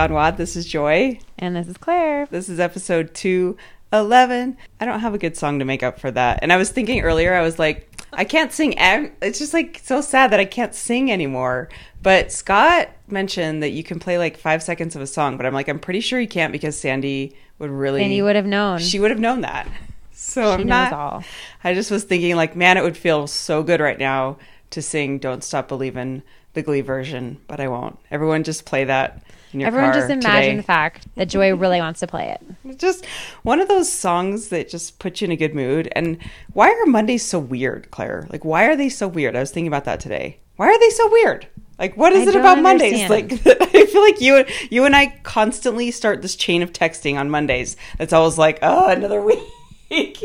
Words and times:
Gone 0.00 0.14
WOD. 0.14 0.38
This 0.38 0.56
is 0.56 0.64
Joy. 0.64 1.20
And 1.38 1.54
this 1.54 1.66
is 1.68 1.76
Claire. 1.76 2.24
This 2.30 2.48
is 2.48 2.58
episode 2.58 3.12
211. 3.12 4.56
I 4.80 4.84
don't 4.86 5.00
have 5.00 5.12
a 5.12 5.18
good 5.18 5.36
song 5.36 5.58
to 5.58 5.66
make 5.66 5.82
up 5.82 6.00
for 6.00 6.10
that. 6.10 6.38
And 6.40 6.50
I 6.50 6.56
was 6.56 6.70
thinking 6.70 7.02
earlier, 7.02 7.34
I 7.34 7.42
was 7.42 7.58
like, 7.58 7.86
I 8.10 8.24
can't 8.24 8.50
sing. 8.50 8.78
ev- 8.78 9.12
It's 9.20 9.38
just 9.38 9.52
like 9.52 9.78
so 9.84 10.00
sad 10.00 10.32
that 10.32 10.40
I 10.40 10.46
can't 10.46 10.74
sing 10.74 11.12
anymore. 11.12 11.68
But 12.02 12.32
Scott 12.32 12.88
mentioned 13.08 13.62
that 13.62 13.72
you 13.72 13.84
can 13.84 13.98
play 13.98 14.16
like 14.16 14.38
five 14.38 14.62
seconds 14.62 14.96
of 14.96 15.02
a 15.02 15.06
song, 15.06 15.36
but 15.36 15.44
I'm 15.44 15.52
like, 15.52 15.68
I'm 15.68 15.78
pretty 15.78 16.00
sure 16.00 16.18
you 16.18 16.26
can't 16.26 16.50
because 16.50 16.80
Sandy 16.80 17.36
would 17.58 17.68
really. 17.70 18.02
And 18.02 18.10
you 18.14 18.24
would 18.24 18.36
have 18.36 18.46
known. 18.46 18.78
She 18.78 18.98
would 19.00 19.10
have 19.10 19.20
known 19.20 19.42
that. 19.42 19.68
So 20.12 20.42
She 20.56 20.62
I'm 20.62 20.66
knows 20.66 20.90
not. 20.90 20.92
all. 20.94 21.24
I 21.62 21.74
just 21.74 21.90
was 21.90 22.04
thinking, 22.04 22.36
like, 22.36 22.56
man, 22.56 22.76
it 22.78 22.82
would 22.82 22.96
feel 22.96 23.26
so 23.26 23.62
good 23.62 23.80
right 23.80 23.98
now 23.98 24.38
to 24.70 24.80
sing 24.80 25.18
"Don't 25.18 25.42
Stop 25.44 25.68
Believin'" 25.68 26.22
the 26.54 26.62
Glee 26.62 26.80
version, 26.82 27.38
but 27.46 27.58
I 27.60 27.68
won't. 27.68 27.98
Everyone, 28.10 28.44
just 28.44 28.64
play 28.66 28.84
that. 28.84 29.22
Everyone 29.54 29.92
just 29.92 30.10
imagine 30.10 30.42
today. 30.42 30.56
the 30.56 30.62
fact 30.62 31.06
that 31.16 31.28
Joy 31.28 31.54
really 31.54 31.80
wants 31.80 32.00
to 32.00 32.06
play 32.06 32.30
it. 32.30 32.40
It's 32.70 32.80
just 32.80 33.04
one 33.42 33.60
of 33.60 33.66
those 33.68 33.90
songs 33.92 34.48
that 34.48 34.68
just 34.68 35.00
put 35.00 35.20
you 35.20 35.24
in 35.26 35.32
a 35.32 35.36
good 35.36 35.54
mood. 35.54 35.88
And 35.96 36.18
why 36.52 36.70
are 36.70 36.86
Mondays 36.86 37.24
so 37.24 37.38
weird, 37.40 37.90
Claire? 37.90 38.28
Like, 38.30 38.44
why 38.44 38.64
are 38.66 38.76
they 38.76 38.88
so 38.88 39.08
weird? 39.08 39.34
I 39.34 39.40
was 39.40 39.50
thinking 39.50 39.66
about 39.66 39.84
that 39.86 39.98
today. 39.98 40.38
Why 40.56 40.66
are 40.68 40.78
they 40.78 40.90
so 40.90 41.10
weird? 41.10 41.48
Like, 41.80 41.96
what 41.96 42.12
is 42.12 42.28
I 42.28 42.30
it 42.30 42.36
about 42.36 42.62
Mondays? 42.62 43.08
Like, 43.10 43.32
I 43.46 43.86
feel 43.86 44.02
like 44.02 44.20
you, 44.20 44.44
you 44.70 44.84
and 44.84 44.94
I 44.94 45.18
constantly 45.22 45.90
start 45.90 46.22
this 46.22 46.36
chain 46.36 46.62
of 46.62 46.72
texting 46.72 47.18
on 47.18 47.30
Mondays. 47.30 47.76
It's 47.98 48.12
always 48.12 48.38
like, 48.38 48.58
oh, 48.62 48.88
another 48.88 49.20
week. 49.88 50.20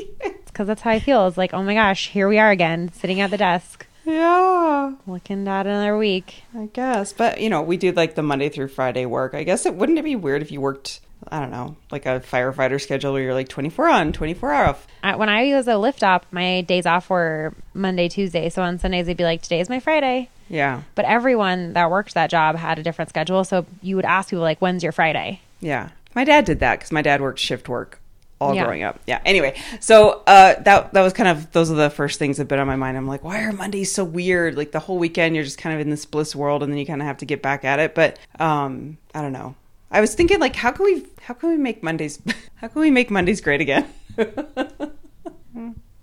Because 0.46 0.68
that's 0.68 0.82
how 0.82 0.92
I 0.92 1.00
feel. 1.00 1.26
It's 1.28 1.38
like, 1.38 1.54
oh 1.54 1.64
my 1.64 1.74
gosh, 1.74 2.10
here 2.10 2.28
we 2.28 2.38
are 2.38 2.52
again, 2.52 2.92
sitting 2.94 3.22
at 3.22 3.32
the 3.32 3.38
desk, 3.38 3.85
yeah, 4.06 4.94
looking 5.08 5.48
at 5.48 5.66
another 5.66 5.98
week. 5.98 6.44
I 6.58 6.68
guess. 6.68 7.14
But 7.14 7.42
you 7.42 7.50
know, 7.50 7.62
we 7.62 7.78
do 7.78 7.92
like 7.92 8.16
the 8.16 8.24
Monday 8.24 8.50
through 8.50 8.70
Friday 8.70 9.06
work. 9.06 9.34
I 9.34 9.44
guess 9.44 9.66
it 9.66 9.76
wouldn't 9.76 9.98
it 9.98 10.04
be 10.04 10.16
weird 10.16 10.42
if 10.42 10.52
you 10.52 10.62
worked. 10.62 11.02
I 11.28 11.40
don't 11.40 11.50
know, 11.50 11.76
like 11.90 12.06
a 12.06 12.20
firefighter 12.20 12.80
schedule 12.80 13.14
where 13.14 13.22
you're 13.22 13.34
like 13.34 13.48
24 13.48 13.88
on, 13.88 14.14
24 14.14 14.54
off. 14.54 14.88
I, 15.02 15.16
when 15.16 15.28
I 15.28 15.56
was 15.56 15.68
a 15.68 15.76
lift 15.76 16.04
op, 16.04 16.26
my 16.32 16.62
days 16.62 16.86
off 16.86 17.10
were 17.10 17.56
Monday, 17.74 18.10
Tuesday. 18.10 18.50
So 18.50 18.62
on 18.62 18.78
Sundays, 18.78 19.08
they'd 19.08 19.18
be 19.18 19.24
like, 19.24 19.42
today's 19.42 19.68
my 19.68 19.80
Friday. 19.80 20.30
Yeah. 20.50 20.84
But 20.94 21.06
everyone 21.06 21.74
that 21.74 21.90
worked 21.90 22.14
that 22.14 22.30
job 22.30 22.58
had 22.58 22.78
a 22.78 22.84
different 22.84 23.10
schedule. 23.10 23.44
So 23.44 23.66
you 23.82 23.96
would 23.96 24.06
ask 24.06 24.30
people, 24.30 24.44
like, 24.44 24.60
when's 24.60 24.84
your 24.84 24.92
Friday? 24.92 25.42
Yeah. 25.62 25.90
My 26.14 26.26
dad 26.26 26.46
did 26.46 26.60
that 26.60 26.80
because 26.80 26.92
my 26.92 27.02
dad 27.02 27.22
worked 27.22 27.40
shift 27.40 27.68
work 27.68 28.00
all 28.46 28.56
Yeah. 28.56 28.64
growing 28.66 28.84
up. 28.84 29.00
Yeah. 29.08 29.20
Anyway, 29.26 29.56
so 29.80 30.24
uh, 30.28 30.62
that 30.64 30.94
that 30.94 31.02
was 31.02 31.14
kind 31.14 31.30
of 31.30 31.52
those 31.52 31.70
are 31.72 31.76
the 31.76 31.90
first 31.90 32.20
things 32.20 32.38
that 32.38 32.48
been 32.48 32.60
on 32.60 32.68
my 32.68 32.76
mind. 32.76 32.98
I'm 32.98 33.08
like, 33.08 33.24
why 33.24 33.42
are 33.44 33.52
Mondays 33.52 33.92
so 33.92 34.04
weird? 34.04 34.56
Like 34.58 34.72
the 34.72 34.80
whole 34.80 34.98
weekend, 34.98 35.36
you're 35.36 35.44
just 35.44 35.58
kind 35.58 35.74
of 35.76 35.82
in 35.82 35.90
this 35.90 36.06
bliss 36.06 36.36
world, 36.36 36.64
and 36.64 36.72
then 36.72 36.78
you 36.80 36.86
kind 36.86 37.02
of 37.02 37.08
have 37.08 37.18
to 37.18 37.26
get 37.26 37.42
back 37.42 37.66
at 37.66 37.80
it. 37.80 37.96
But 37.96 38.20
um, 38.40 38.98
I 39.14 39.22
don't 39.22 39.34
know. 39.34 39.56
I 39.92 40.02
was 40.02 40.14
thinking 40.16 40.40
like, 40.40 40.56
how 40.56 40.72
can 40.72 40.86
we 40.86 41.06
how 41.22 41.34
can 41.34 41.50
we 41.50 41.58
make 41.58 41.82
Mondays 41.84 42.20
how 42.56 42.68
can 42.68 42.82
we 42.82 42.92
make 42.92 43.10
Mondays 43.12 43.42
great 43.42 43.62
again? 43.62 43.88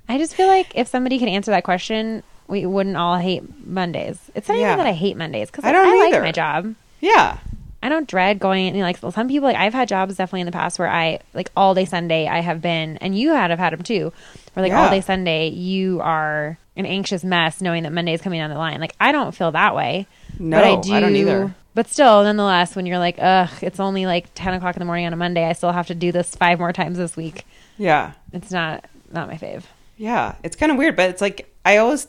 I 0.08 0.19
just 0.19 0.34
feel 0.34 0.47
like 0.47 0.72
if 0.75 0.88
somebody 0.88 1.19
could 1.19 1.28
answer 1.28 1.50
that 1.52 1.64
question, 1.64 2.22
we 2.48 2.66
wouldn't 2.66 2.97
all 2.97 3.16
hate 3.19 3.66
Mondays. 3.66 4.19
It's 4.34 4.48
not 4.48 4.58
Yeah. 4.58 4.66
even 4.72 4.78
that 4.78 4.86
I 4.86 4.92
hate 4.92 5.16
Mondays 5.16 5.50
because 5.50 5.64
I 5.64 5.70
I, 5.70 5.72
don't 5.72 5.86
I 5.86 6.10
like 6.10 6.22
my 6.22 6.32
job. 6.32 6.75
yeah. 7.00 7.38
I 7.82 7.88
don't 7.88 8.09
dread 8.09 8.38
going. 8.38 8.72
Know, 8.75 8.81
like 8.81 8.98
some 8.98 9.28
people, 9.28 9.48
like 9.48 9.56
I've 9.56 9.75
had 9.75 9.88
jobs 9.88 10.16
definitely 10.16 10.41
in 10.43 10.47
the 10.47 10.53
past 10.53 10.78
where 10.78 10.88
I 10.88 11.20
like 11.34 11.50
all 11.56 11.75
day 11.75 11.84
Sunday. 11.84 12.28
I 12.28 12.41
have 12.41 12.60
been, 12.62 12.97
and 12.98 13.19
you 13.19 13.31
had 13.32 13.50
have 13.50 13.59
had 13.59 13.72
them 13.72 13.82
too. 13.82 14.12
Where 14.54 14.62
like 14.62 14.70
Yeah. 14.70 14.84
all 14.84 14.91
day 14.91 15.00
Sunday, 15.00 15.48
you 15.48 16.00
are 16.00 16.59
an 16.76 16.87
anxious 16.87 17.22
mess 17.25 17.60
knowing 17.60 17.82
that 17.82 17.93
Monday 17.93 18.15
is 18.15 18.20
coming 18.22 18.41
down 18.41 18.50
the 18.50 18.56
line. 18.56 18.81
Like 18.81 18.94
I 19.00 19.12
don't 19.12 19.34
feel 19.34 19.50
that 19.53 19.75
way. 19.75 20.06
No, 20.38 20.59
but 20.59 20.65
I 20.65 20.81
do. 20.81 20.94
I 20.94 21.00
don't 21.00 21.16
either. 21.16 21.54
But 21.75 21.88
still, 21.88 22.22
nonetheless, 22.22 22.76
when 22.76 22.84
you're 22.84 22.98
like, 22.98 23.16
ugh, 23.19 23.48
it's 23.62 23.81
only 23.81 24.04
like 24.06 24.26
ten 24.34 24.53
o'clock 24.54 24.76
in 24.76 24.81
the 24.81 24.84
morning 24.87 25.06
on 25.06 25.12
a 25.12 25.16
Monday. 25.16 25.44
I 25.44 25.54
still 25.54 25.72
have 25.72 25.87
to 25.88 25.94
do 25.94 26.12
this 26.12 26.34
five 26.37 26.59
more 26.59 26.72
times 26.72 26.99
this 26.99 27.16
week. 27.16 27.47
Yeah. 27.78 28.12
It's 28.32 28.50
not 28.50 28.84
not 29.10 29.26
my 29.28 29.34
fave. 29.37 29.64
Yeah, 29.97 30.34
it's 30.43 30.56
kind 30.56 30.70
of 30.72 30.78
weird, 30.78 30.97
but 30.97 31.10
it's 31.10 31.20
like 31.20 31.53
I 31.64 31.78
always 31.78 32.06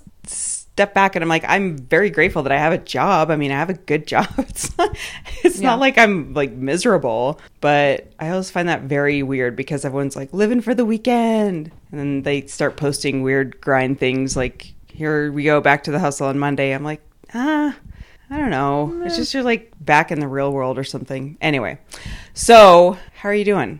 step 0.73 0.93
back 0.95 1.15
and 1.15 1.21
I'm 1.23 1.29
like, 1.29 1.45
I'm 1.47 1.77
very 1.77 2.09
grateful 2.09 2.41
that 2.43 2.51
I 2.51 2.57
have 2.57 2.73
a 2.73 2.77
job. 2.79 3.29
I 3.29 3.35
mean, 3.35 3.51
I 3.51 3.55
have 3.57 3.69
a 3.69 3.75
good 3.75 4.07
job. 4.13 4.27
It's 4.39 4.75
not, 4.77 4.97
it's 5.43 5.59
Yeah. 5.59 5.69
not 5.69 5.79
like 5.79 5.97
I'm 5.97 6.33
like 6.33 6.51
miserable, 6.51 7.39
but 7.61 8.07
I 8.19 8.29
always 8.29 8.49
find 8.51 8.67
that 8.69 8.81
very 8.81 9.21
weird 9.23 9.55
because 9.55 9.85
everyone's 9.85 10.15
like 10.15 10.33
living 10.33 10.61
for 10.61 10.73
the 10.73 10.83
weekend, 10.85 11.71
and 11.91 11.99
then 11.99 12.21
they 12.23 12.47
start 12.47 12.75
posting 12.75 13.21
weird 13.21 13.61
grind 13.61 13.99
things 13.99 14.35
like, 14.35 14.73
here 14.87 15.31
we 15.31 15.43
go 15.43 15.61
back 15.61 15.83
to 15.83 15.91
the 15.91 15.99
hustle 15.99 16.27
on 16.27 16.37
Monday. 16.39 16.71
I'm 16.71 16.83
like, 16.83 17.01
ah. 17.33 17.75
I 18.29 18.37
don't 18.37 18.49
know. 18.49 19.03
It's 19.05 19.15
just 19.15 19.31
you're 19.35 19.43
like 19.43 19.71
back 19.79 20.11
in 20.11 20.19
the 20.19 20.27
real 20.27 20.51
world 20.51 20.79
or 20.79 20.83
something. 20.83 21.37
Anyway, 21.39 21.77
so 22.33 22.97
how 23.15 23.29
are 23.29 23.33
you 23.35 23.45
doing? 23.45 23.79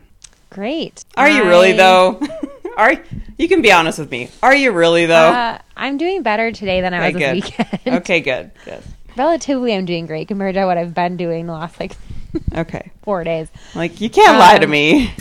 Great. 0.50 1.04
Are 1.16 1.28
you 1.28 1.42
really 1.44 1.72
though? 1.72 2.20
are 2.76 2.94
you 3.38 3.48
can 3.48 3.62
be 3.62 3.72
honest 3.72 3.98
with 3.98 4.10
me? 4.10 4.30
Are 4.42 4.54
you 4.54 4.72
really 4.72 5.06
though? 5.06 5.14
Uh, 5.14 5.58
I'm 5.76 5.96
doing 5.98 6.22
better 6.22 6.52
today 6.52 6.80
than 6.80 6.94
I 6.94 7.06
was 7.08 7.16
Okay, 7.16 7.40
this 7.40 7.50
good. 7.50 7.66
weekend. 7.84 7.96
okay, 8.02 8.20
good, 8.20 8.50
good. 8.64 8.82
Relatively, 9.16 9.74
I'm 9.74 9.84
doing 9.84 10.06
great 10.06 10.28
compared 10.28 10.54
to 10.56 10.64
what 10.66 10.76
I've 10.78 10.94
been 10.94 11.16
doing 11.16 11.46
the 11.46 11.52
last 11.52 11.78
like 11.78 11.92
Okay, 12.54 12.90
four 13.02 13.22
days. 13.24 13.48
like 13.74 14.00
you 14.00 14.10
can't 14.10 14.38
lie 14.38 14.58
to 14.58 14.64
Um, 14.64 14.70
me. 14.70 15.12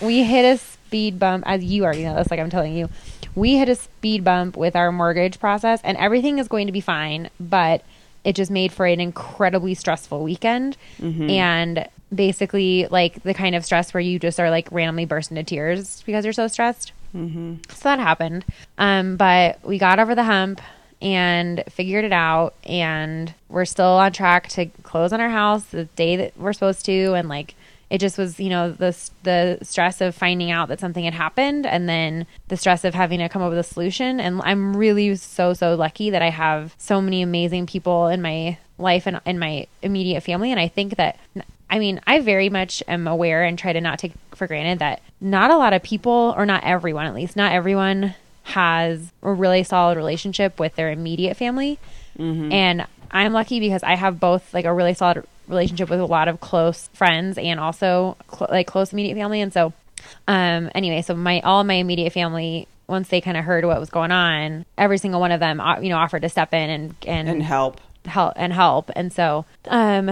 We 0.00 0.22
hit 0.24 0.44
a 0.44 0.58
speed 0.58 1.18
bump, 1.18 1.44
as 1.46 1.62
you 1.62 1.84
already 1.84 2.02
know 2.04 2.14
this, 2.16 2.30
like 2.30 2.40
I'm 2.40 2.50
telling 2.50 2.74
you. 2.74 2.88
We 3.34 3.56
hit 3.56 3.68
a 3.68 3.74
speed 3.76 4.24
bump 4.24 4.56
with 4.56 4.74
our 4.76 4.90
mortgage 4.92 5.38
process, 5.40 5.80
and 5.84 5.96
everything 5.96 6.38
is 6.38 6.48
going 6.48 6.66
to 6.66 6.72
be 6.72 6.80
fine, 6.80 7.30
but 7.40 7.82
it 8.24 8.34
just 8.36 8.50
made 8.50 8.72
for 8.72 8.84
an 8.86 9.00
incredibly 9.00 9.74
stressful 9.74 10.22
weekend. 10.22 10.76
Mm-hmm. 11.00 11.30
And 11.30 11.88
basically, 12.14 12.86
like 12.90 13.22
the 13.22 13.32
kind 13.34 13.54
of 13.54 13.64
stress 13.64 13.94
where 13.94 14.00
you 14.00 14.18
just 14.18 14.38
are 14.38 14.50
like 14.50 14.68
randomly 14.70 15.04
burst 15.06 15.30
into 15.30 15.42
tears 15.44 16.02
because 16.04 16.24
you're 16.24 16.32
so 16.34 16.46
stressed. 16.48 16.92
Mm-hmm. 17.14 17.56
So 17.70 17.80
that 17.84 17.98
happened. 17.98 18.44
Um, 18.78 19.16
but 19.16 19.64
we 19.64 19.78
got 19.78 19.98
over 19.98 20.14
the 20.14 20.24
hump 20.24 20.60
and 21.00 21.64
figured 21.68 22.04
it 22.04 22.12
out. 22.12 22.54
And 22.64 23.34
we're 23.48 23.64
still 23.64 23.86
on 23.86 24.12
track 24.12 24.48
to 24.50 24.66
close 24.82 25.12
on 25.12 25.20
our 25.20 25.30
house 25.30 25.64
the 25.64 25.84
day 25.84 26.16
that 26.16 26.36
we're 26.36 26.52
supposed 26.52 26.84
to. 26.86 27.14
And 27.14 27.28
like, 27.28 27.54
it 27.90 28.00
just 28.00 28.16
was, 28.16 28.40
you 28.40 28.48
know, 28.48 28.70
the 28.70 28.96
the 29.22 29.58
stress 29.60 30.00
of 30.00 30.14
finding 30.14 30.50
out 30.50 30.68
that 30.68 30.80
something 30.80 31.04
had 31.04 31.12
happened, 31.12 31.66
and 31.66 31.86
then 31.86 32.26
the 32.48 32.56
stress 32.56 32.84
of 32.84 32.94
having 32.94 33.18
to 33.18 33.28
come 33.28 33.42
up 33.42 33.50
with 33.50 33.58
a 33.58 33.62
solution. 33.62 34.18
And 34.18 34.40
I'm 34.44 34.74
really 34.74 35.14
so 35.16 35.52
so 35.52 35.74
lucky 35.74 36.08
that 36.08 36.22
I 36.22 36.30
have 36.30 36.74
so 36.78 37.02
many 37.02 37.20
amazing 37.20 37.66
people 37.66 38.06
in 38.06 38.22
my 38.22 38.56
life 38.78 39.06
and 39.06 39.20
in 39.26 39.38
my 39.38 39.66
immediate 39.82 40.22
family. 40.22 40.50
And 40.50 40.58
I 40.58 40.68
think 40.68 40.96
that 40.96 41.18
I 41.68 41.78
mean, 41.78 42.00
I 42.06 42.20
very 42.20 42.48
much 42.48 42.82
am 42.88 43.06
aware 43.06 43.44
and 43.44 43.58
try 43.58 43.74
to 43.74 43.80
not 43.82 43.98
take 43.98 44.12
for 44.34 44.46
granted 44.46 44.78
that 44.78 45.02
not 45.22 45.50
a 45.50 45.56
lot 45.56 45.72
of 45.72 45.82
people, 45.82 46.34
or 46.36 46.44
not 46.44 46.64
everyone 46.64 47.06
at 47.06 47.14
least, 47.14 47.36
not 47.36 47.52
everyone 47.52 48.14
has 48.42 49.12
a 49.22 49.32
really 49.32 49.62
solid 49.62 49.96
relationship 49.96 50.58
with 50.58 50.74
their 50.74 50.90
immediate 50.90 51.36
family. 51.36 51.78
And 52.52 52.86
I'm 53.10 53.32
lucky 53.32 53.60
because 53.60 53.82
I 53.82 53.94
have 53.94 54.18
both 54.18 54.52
like 54.52 54.64
a 54.64 54.72
really 54.74 54.94
solid 54.94 55.24
relationship 55.48 55.88
with 55.88 56.00
a 56.00 56.04
lot 56.04 56.28
of 56.28 56.40
close 56.40 56.88
friends 56.92 57.38
and 57.38 57.60
also 57.60 58.16
cl- 58.30 58.48
like 58.50 58.66
close 58.66 58.92
immediate 58.92 59.14
family. 59.14 59.40
And 59.40 59.52
so, 59.52 59.72
um, 60.26 60.70
anyway, 60.74 61.02
so 61.02 61.14
my 61.14 61.40
all 61.40 61.64
my 61.64 61.74
immediate 61.74 62.12
family. 62.12 62.66
Once 62.88 63.08
they 63.08 63.20
kind 63.22 63.36
of 63.38 63.44
heard 63.44 63.64
what 63.64 63.80
was 63.80 63.88
going 63.88 64.10
on, 64.10 64.66
every 64.76 64.98
single 64.98 65.20
one 65.20 65.32
of 65.32 65.40
them, 65.40 65.60
uh, 65.60 65.80
you 65.80 65.88
know, 65.88 65.96
offered 65.96 66.20
to 66.20 66.28
step 66.28 66.52
in 66.52 66.68
and 66.68 66.94
and, 67.06 67.28
And 67.28 67.42
help. 67.42 67.80
Help 68.06 68.34
and 68.36 68.52
help. 68.52 68.90
And 68.96 69.12
so 69.12 69.44
um 69.68 70.06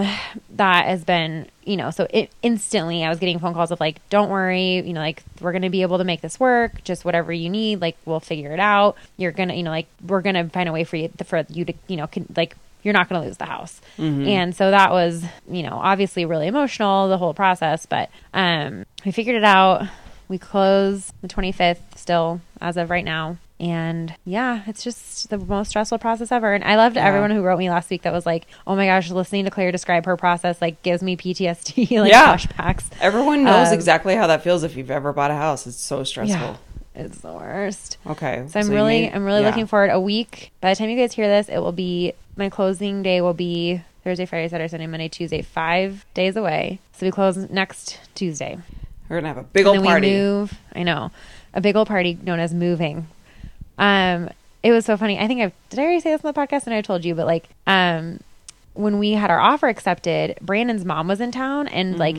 that 0.51 0.85
has 0.85 1.03
been 1.03 1.47
you 1.63 1.77
know 1.77 1.91
so 1.91 2.07
it 2.09 2.31
instantly 2.41 3.03
i 3.03 3.09
was 3.09 3.19
getting 3.19 3.37
phone 3.37 3.53
calls 3.53 3.69
of 3.69 3.79
like 3.79 3.97
don't 4.09 4.29
worry 4.29 4.77
you 4.77 4.93
know 4.93 4.99
like 5.01 5.21
we're 5.41 5.51
gonna 5.51 5.69
be 5.69 5.83
able 5.83 5.97
to 5.97 6.03
make 6.03 6.21
this 6.21 6.39
work. 6.39 6.83
Just 6.83 7.05
whatever 7.05 7.31
you 7.33 7.49
need 7.49 7.81
like 7.81 7.97
we'll 8.05 8.19
figure 8.19 8.51
it 8.53 8.59
out. 8.59 8.95
You're 9.17 9.31
gonna 9.31 9.53
you 9.55 9.63
know 9.63 9.71
like 9.71 9.87
we're 10.07 10.21
gonna 10.21 10.49
find 10.49 10.67
a 10.69 10.71
way 10.71 10.83
for 10.83 10.95
you 10.95 11.09
for 11.25 11.45
you 11.49 11.65
to 11.65 11.73
you 11.87 11.97
know 11.97 12.07
can, 12.07 12.25
like 12.35 12.55
you're 12.83 12.93
not 12.93 13.09
gonna 13.09 13.23
lose 13.25 13.37
the 13.37 13.45
house. 13.45 13.79
And 14.27 14.55
so 14.55 14.71
that 14.71 14.91
was 14.91 15.23
you 15.49 15.63
know 15.63 15.73
obviously 15.81 16.25
really 16.25 16.47
emotional 16.47 17.09
the 17.09 17.17
whole 17.17 17.33
process. 17.33 17.85
But 17.85 18.09
um 18.33 18.85
we 19.05 19.11
figured 19.11 19.35
it 19.35 19.43
out. 19.43 19.87
We 20.27 20.37
close 20.37 21.11
the 21.21 21.27
25th 21.27 21.97
still 21.97 22.39
as 22.61 22.77
of 22.77 22.89
right 22.89 23.03
now 23.03 23.37
and 23.61 24.15
yeah 24.25 24.63
it's 24.65 24.83
just 24.83 25.29
the 25.29 25.37
most 25.37 25.69
stressful 25.69 25.99
process 25.99 26.31
ever 26.31 26.51
and 26.53 26.63
i 26.63 26.75
loved 26.75 26.95
Yeah. 26.95 27.05
everyone 27.07 27.29
who 27.29 27.43
wrote 27.43 27.59
me 27.59 27.69
last 27.69 27.89
week 27.91 28.01
that 28.01 28.11
was 28.11 28.25
like 28.25 28.47
oh 28.65 28.75
my 28.75 28.87
gosh 28.87 29.09
listening 29.11 29.45
to 29.45 29.51
claire 29.51 29.71
describe 29.71 30.05
her 30.07 30.17
process 30.17 30.59
like 30.61 30.81
gives 30.81 31.03
me 31.03 31.15
ptsd 31.15 31.77
like 32.01 32.11
Yeah. 32.11 32.35
flashbacks 32.35 32.85
Everyone 32.99 33.43
knows 33.43 33.67
Um, 33.67 33.73
exactly 33.75 34.15
how 34.15 34.25
that 34.27 34.43
feels 34.43 34.63
if 34.63 34.75
you've 34.75 34.89
ever 34.91 35.13
bought 35.13 35.29
a 35.31 35.35
house. 35.35 35.67
It's 35.67 35.77
so 35.77 36.03
stressful. 36.03 36.39
yeah 36.39 36.57
it's 36.95 37.19
the 37.19 37.31
worst 37.31 37.97
Okay. 38.05 38.43
so 38.49 38.59
i'm 38.59 38.67
you 38.67 38.73
really 38.73 39.01
made- 39.03 39.13
i'm 39.13 39.23
really 39.23 39.41
yeah. 39.41 39.47
looking 39.47 39.67
forward 39.67 39.91
a 39.91 39.99
week 39.99 40.51
by 40.59 40.71
the 40.71 40.75
time 40.75 40.89
you 40.89 40.97
guys 40.97 41.13
hear 41.13 41.27
this 41.27 41.47
it 41.47 41.59
will 41.59 41.71
be 41.71 42.13
my 42.35 42.49
closing 42.49 43.01
day 43.03 43.21
will 43.21 43.33
be 43.33 43.81
thursday 44.03 44.25
friday 44.25 44.47
saturday 44.49 44.67
sunday 44.67 44.87
monday 44.87 45.07
tuesday 45.07 45.41
five 45.43 46.03
days 46.15 46.35
away 46.35 46.79
so 46.93 47.05
we 47.05 47.11
close 47.11 47.37
next 47.49 47.97
tuesday 48.15 48.57
We're 49.07 49.17
gonna 49.17 49.27
have 49.29 49.37
a 49.37 49.43
big 49.43 49.65
old 49.67 49.83
party. 49.83 50.09
we 50.11 50.17
move. 50.17 50.53
I 50.75 50.83
know, 50.83 51.11
a 51.53 51.61
big 51.61 51.75
old 51.75 51.87
party 51.87 52.17
known 52.23 52.39
as 52.39 52.53
moving. 52.53 53.07
Um, 53.77 54.29
it 54.63 54.71
was 54.71 54.85
so 54.85 54.97
funny. 54.97 55.17
I 55.19 55.27
think 55.27 55.41
I 55.41 55.51
did 55.69 55.79
I 55.79 55.83
already 55.83 55.99
say 55.99 56.11
this 56.11 56.23
on 56.23 56.33
the 56.33 56.39
podcast, 56.39 56.65
and 56.65 56.73
I 56.73 56.81
told 56.81 57.03
you, 57.03 57.15
but 57.15 57.25
like, 57.25 57.49
um, 57.65 58.19
when 58.73 58.99
we 58.99 59.11
had 59.11 59.29
our 59.31 59.39
offer 59.39 59.67
accepted, 59.67 60.37
Brandon's 60.41 60.85
mom 60.85 61.07
was 61.07 61.19
in 61.19 61.31
town 61.31 61.67
and 61.67 61.97
like 61.97 62.15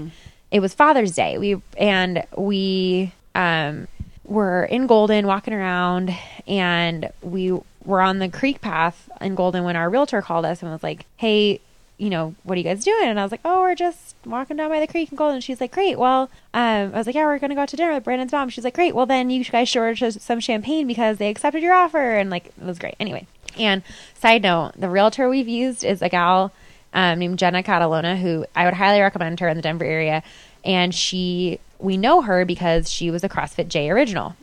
it 0.50 0.60
was 0.60 0.74
Father's 0.74 1.12
Day. 1.12 1.38
We 1.38 1.60
and 1.78 2.24
we 2.36 3.12
um 3.34 3.88
were 4.24 4.64
in 4.64 4.86
Golden 4.86 5.26
walking 5.26 5.54
around 5.54 6.14
and 6.46 7.10
we 7.22 7.58
were 7.84 8.00
on 8.00 8.18
the 8.18 8.28
creek 8.28 8.60
path 8.60 9.08
in 9.20 9.34
Golden 9.34 9.64
when 9.64 9.76
our 9.76 9.88
realtor 9.88 10.20
called 10.22 10.44
us 10.44 10.62
and 10.62 10.70
was 10.70 10.82
like, 10.82 11.06
"Hey, 11.16 11.60
you 12.02 12.10
know, 12.10 12.34
what 12.42 12.56
are 12.56 12.58
you 12.58 12.64
guys 12.64 12.84
doing?" 12.84 13.08
And 13.08 13.20
I 13.20 13.22
was 13.22 13.30
like, 13.30 13.40
"Oh, 13.44 13.60
we're 13.60 13.74
just 13.74 14.16
walking 14.24 14.56
down 14.56 14.70
by 14.70 14.80
the 14.80 14.86
creek 14.86 15.10
and 15.10 15.18
Golden." 15.18 15.36
And 15.36 15.44
she's 15.44 15.60
like, 15.60 15.72
"Great. 15.72 15.98
Well, 15.98 16.22
um, 16.52 16.92
I 16.94 16.98
was 16.98 17.06
like, 17.06 17.14
"Yeah, 17.14 17.26
we're 17.26 17.38
gonna 17.38 17.54
go 17.54 17.60
out 17.62 17.68
to 17.68 17.76
dinner 17.76 17.94
with 17.94 18.04
Brandon's 18.04 18.32
mom." 18.32 18.48
She's 18.48 18.64
like, 18.64 18.74
"Great. 18.74 18.94
Well, 18.94 19.06
then 19.06 19.30
you 19.30 19.44
guys 19.44 19.68
should 19.68 19.80
order 19.80 20.10
some 20.10 20.40
champagne 20.40 20.86
because 20.86 21.18
they 21.18 21.30
accepted 21.30 21.62
your 21.62 21.74
offer." 21.74 22.16
And 22.16 22.28
like, 22.28 22.46
it 22.46 22.64
was 22.64 22.78
great. 22.78 22.96
Anyway, 22.98 23.26
and 23.56 23.82
side 24.14 24.42
note, 24.42 24.72
the 24.76 24.88
realtor 24.88 25.28
we've 25.28 25.48
used 25.48 25.84
is 25.84 26.02
a 26.02 26.08
gal 26.08 26.52
um, 26.92 27.18
named 27.18 27.38
Jenna 27.38 27.62
Catalona, 27.62 28.18
who 28.18 28.44
I 28.54 28.64
would 28.64 28.74
highly 28.74 29.00
recommend 29.00 29.40
her 29.40 29.48
in 29.48 29.56
the 29.56 29.62
Denver 29.62 29.84
area. 29.84 30.22
And 30.64 30.94
she, 30.94 31.58
we 31.78 31.96
know 31.96 32.22
her 32.22 32.44
because 32.44 32.90
she 32.90 33.10
was 33.10 33.24
a 33.24 33.28
CrossFit 33.28 33.68
J 33.68 33.90
original. 33.90 34.36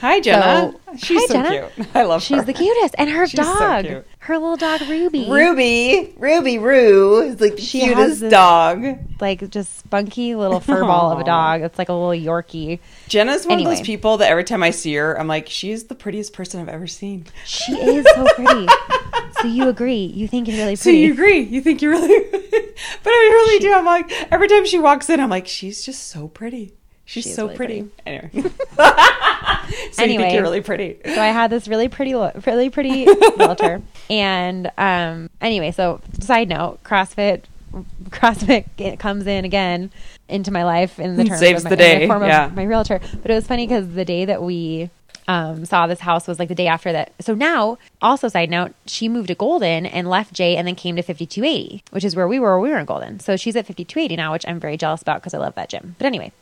Hi, 0.00 0.20
Jenna. 0.20 0.72
So- 0.72 0.80
She's 0.96 1.20
Hi, 1.22 1.26
so 1.26 1.32
Jenna. 1.34 1.70
cute. 1.74 1.88
I 1.96 2.02
love 2.04 2.22
She's 2.22 2.36
her. 2.36 2.36
She's 2.42 2.46
the 2.46 2.52
cutest, 2.52 2.94
and 2.98 3.10
her 3.10 3.26
She's 3.26 3.40
so 3.40 3.58
dog, 3.58 3.84
cute. 3.84 4.06
her 4.20 4.38
little 4.38 4.56
dog 4.56 4.82
Ruby, 4.82 5.26
Ruby, 5.28 6.14
Ruby 6.18 6.58
Roo 6.58 7.20
is 7.22 7.40
like 7.40 7.56
the 7.56 7.60
She 7.62 7.80
has 7.80 7.94
cutest 7.96 8.20
this- 8.20 8.30
dog. 8.30 8.84
like 9.20 9.48
just 9.50 9.76
spunky 9.78 10.34
little 10.36 10.60
fur 10.60 10.80
ball 10.84 11.10
of 11.10 11.18
a 11.18 11.24
dog. 11.24 11.62
It's 11.62 11.78
like 11.78 11.88
a 11.88 11.92
little 11.92 12.10
Yorkie. 12.10 12.78
Jenna's 13.08 13.44
one 13.46 13.58
of 13.58 13.64
those 13.64 13.80
people 13.80 14.18
that 14.18 14.30
every 14.30 14.44
time 14.44 14.62
I 14.62 14.70
see 14.70 14.94
her, 14.94 15.18
I'm 15.18 15.26
like, 15.26 15.48
she's 15.48 15.84
the 15.84 15.94
prettiest 15.96 16.32
person 16.32 16.60
I've 16.60 16.68
ever 16.68 16.86
seen. 16.86 17.26
She 17.44 17.72
is 17.72 18.04
so 18.14 18.24
pretty. 18.34 18.66
so 19.40 19.48
you 19.48 19.68
agree? 19.68 20.04
You 20.04 20.28
think 20.28 20.46
you're 20.48 20.58
really 20.58 20.76
pretty? 20.76 20.82
So 20.82 20.90
you 20.90 21.12
agree? 21.12 21.40
You 21.40 21.60
think 21.60 21.82
you're 21.82 21.92
really? 21.92 22.30
but 22.30 23.10
I 23.10 23.28
really 23.32 23.58
do. 23.58 23.72
I'm 23.72 23.84
like, 23.84 24.12
every 24.32 24.46
time 24.48 24.64
she 24.64 24.78
walks 24.78 25.10
in, 25.10 25.18
I'm 25.18 25.30
like, 25.30 25.48
she's 25.48 25.84
just 25.84 26.06
so 26.08 26.28
pretty. 26.28 26.74
She's, 27.04 27.24
She 27.24 27.30
so 27.30 27.44
really 27.44 27.56
pretty. 27.56 27.88
Anyway. 28.06 28.30
so 29.92 30.04
you 30.04 30.18
think 30.18 30.32
you're 30.32 30.42
really 30.42 30.60
pretty. 30.60 30.98
so 31.04 31.20
I 31.20 31.28
had 31.28 31.50
this 31.50 31.68
really 31.68 31.88
pretty, 31.88 32.14
really 32.14 32.70
pretty 32.70 33.06
realtor, 33.36 33.82
and 34.08 34.70
um, 34.78 35.30
anyway, 35.40 35.70
so 35.70 36.00
side 36.20 36.48
note, 36.48 36.82
CrossFit, 36.82 37.42
CrossFit 38.10 38.66
it 38.78 38.98
comes 38.98 39.26
in 39.26 39.44
again 39.44 39.90
into 40.28 40.50
my 40.50 40.64
life 40.64 40.98
in 40.98 41.16
the 41.16 41.24
terms 41.24 41.40
Saves 41.40 41.60
of 41.60 41.64
my, 41.64 41.70
the 41.70 41.76
day, 41.76 42.06
form 42.06 42.22
of 42.22 42.28
yeah. 42.28 42.50
my 42.54 42.64
realtor. 42.64 43.00
But 43.22 43.30
it 43.30 43.34
was 43.34 43.46
funny 43.46 43.66
because 43.66 43.88
the 43.90 44.04
day 44.04 44.24
that 44.24 44.42
we 44.42 44.90
um, 45.28 45.64
saw 45.64 45.86
this 45.86 46.00
house 46.00 46.26
was 46.26 46.38
like 46.38 46.48
the 46.48 46.54
day 46.54 46.66
after 46.66 46.92
that. 46.92 47.12
So 47.20 47.34
now, 47.34 47.78
also 48.00 48.28
side 48.28 48.50
note, 48.50 48.72
she 48.86 49.08
moved 49.08 49.28
to 49.28 49.34
Golden 49.34 49.86
and 49.86 50.08
left 50.08 50.32
Jay 50.32 50.56
and 50.56 50.66
then 50.66 50.74
came 50.74 50.96
to 50.96 51.02
5280, 51.02 51.84
which 51.90 52.04
is 52.04 52.16
where 52.16 52.28
we 52.28 52.38
were. 52.38 52.58
We 52.60 52.70
were 52.70 52.78
in 52.78 52.86
Golden, 52.86 53.20
so 53.20 53.36
she's 53.36 53.56
at 53.56 53.66
5280 53.66 54.16
now, 54.16 54.32
which 54.32 54.46
I'm 54.46 54.60
very 54.60 54.76
jealous 54.76 55.02
about 55.02 55.20
because 55.20 55.34
I 55.34 55.38
love 55.38 55.54
that 55.54 55.68
gym. 55.68 55.96
But 55.98 56.06
anyway, 56.06 56.32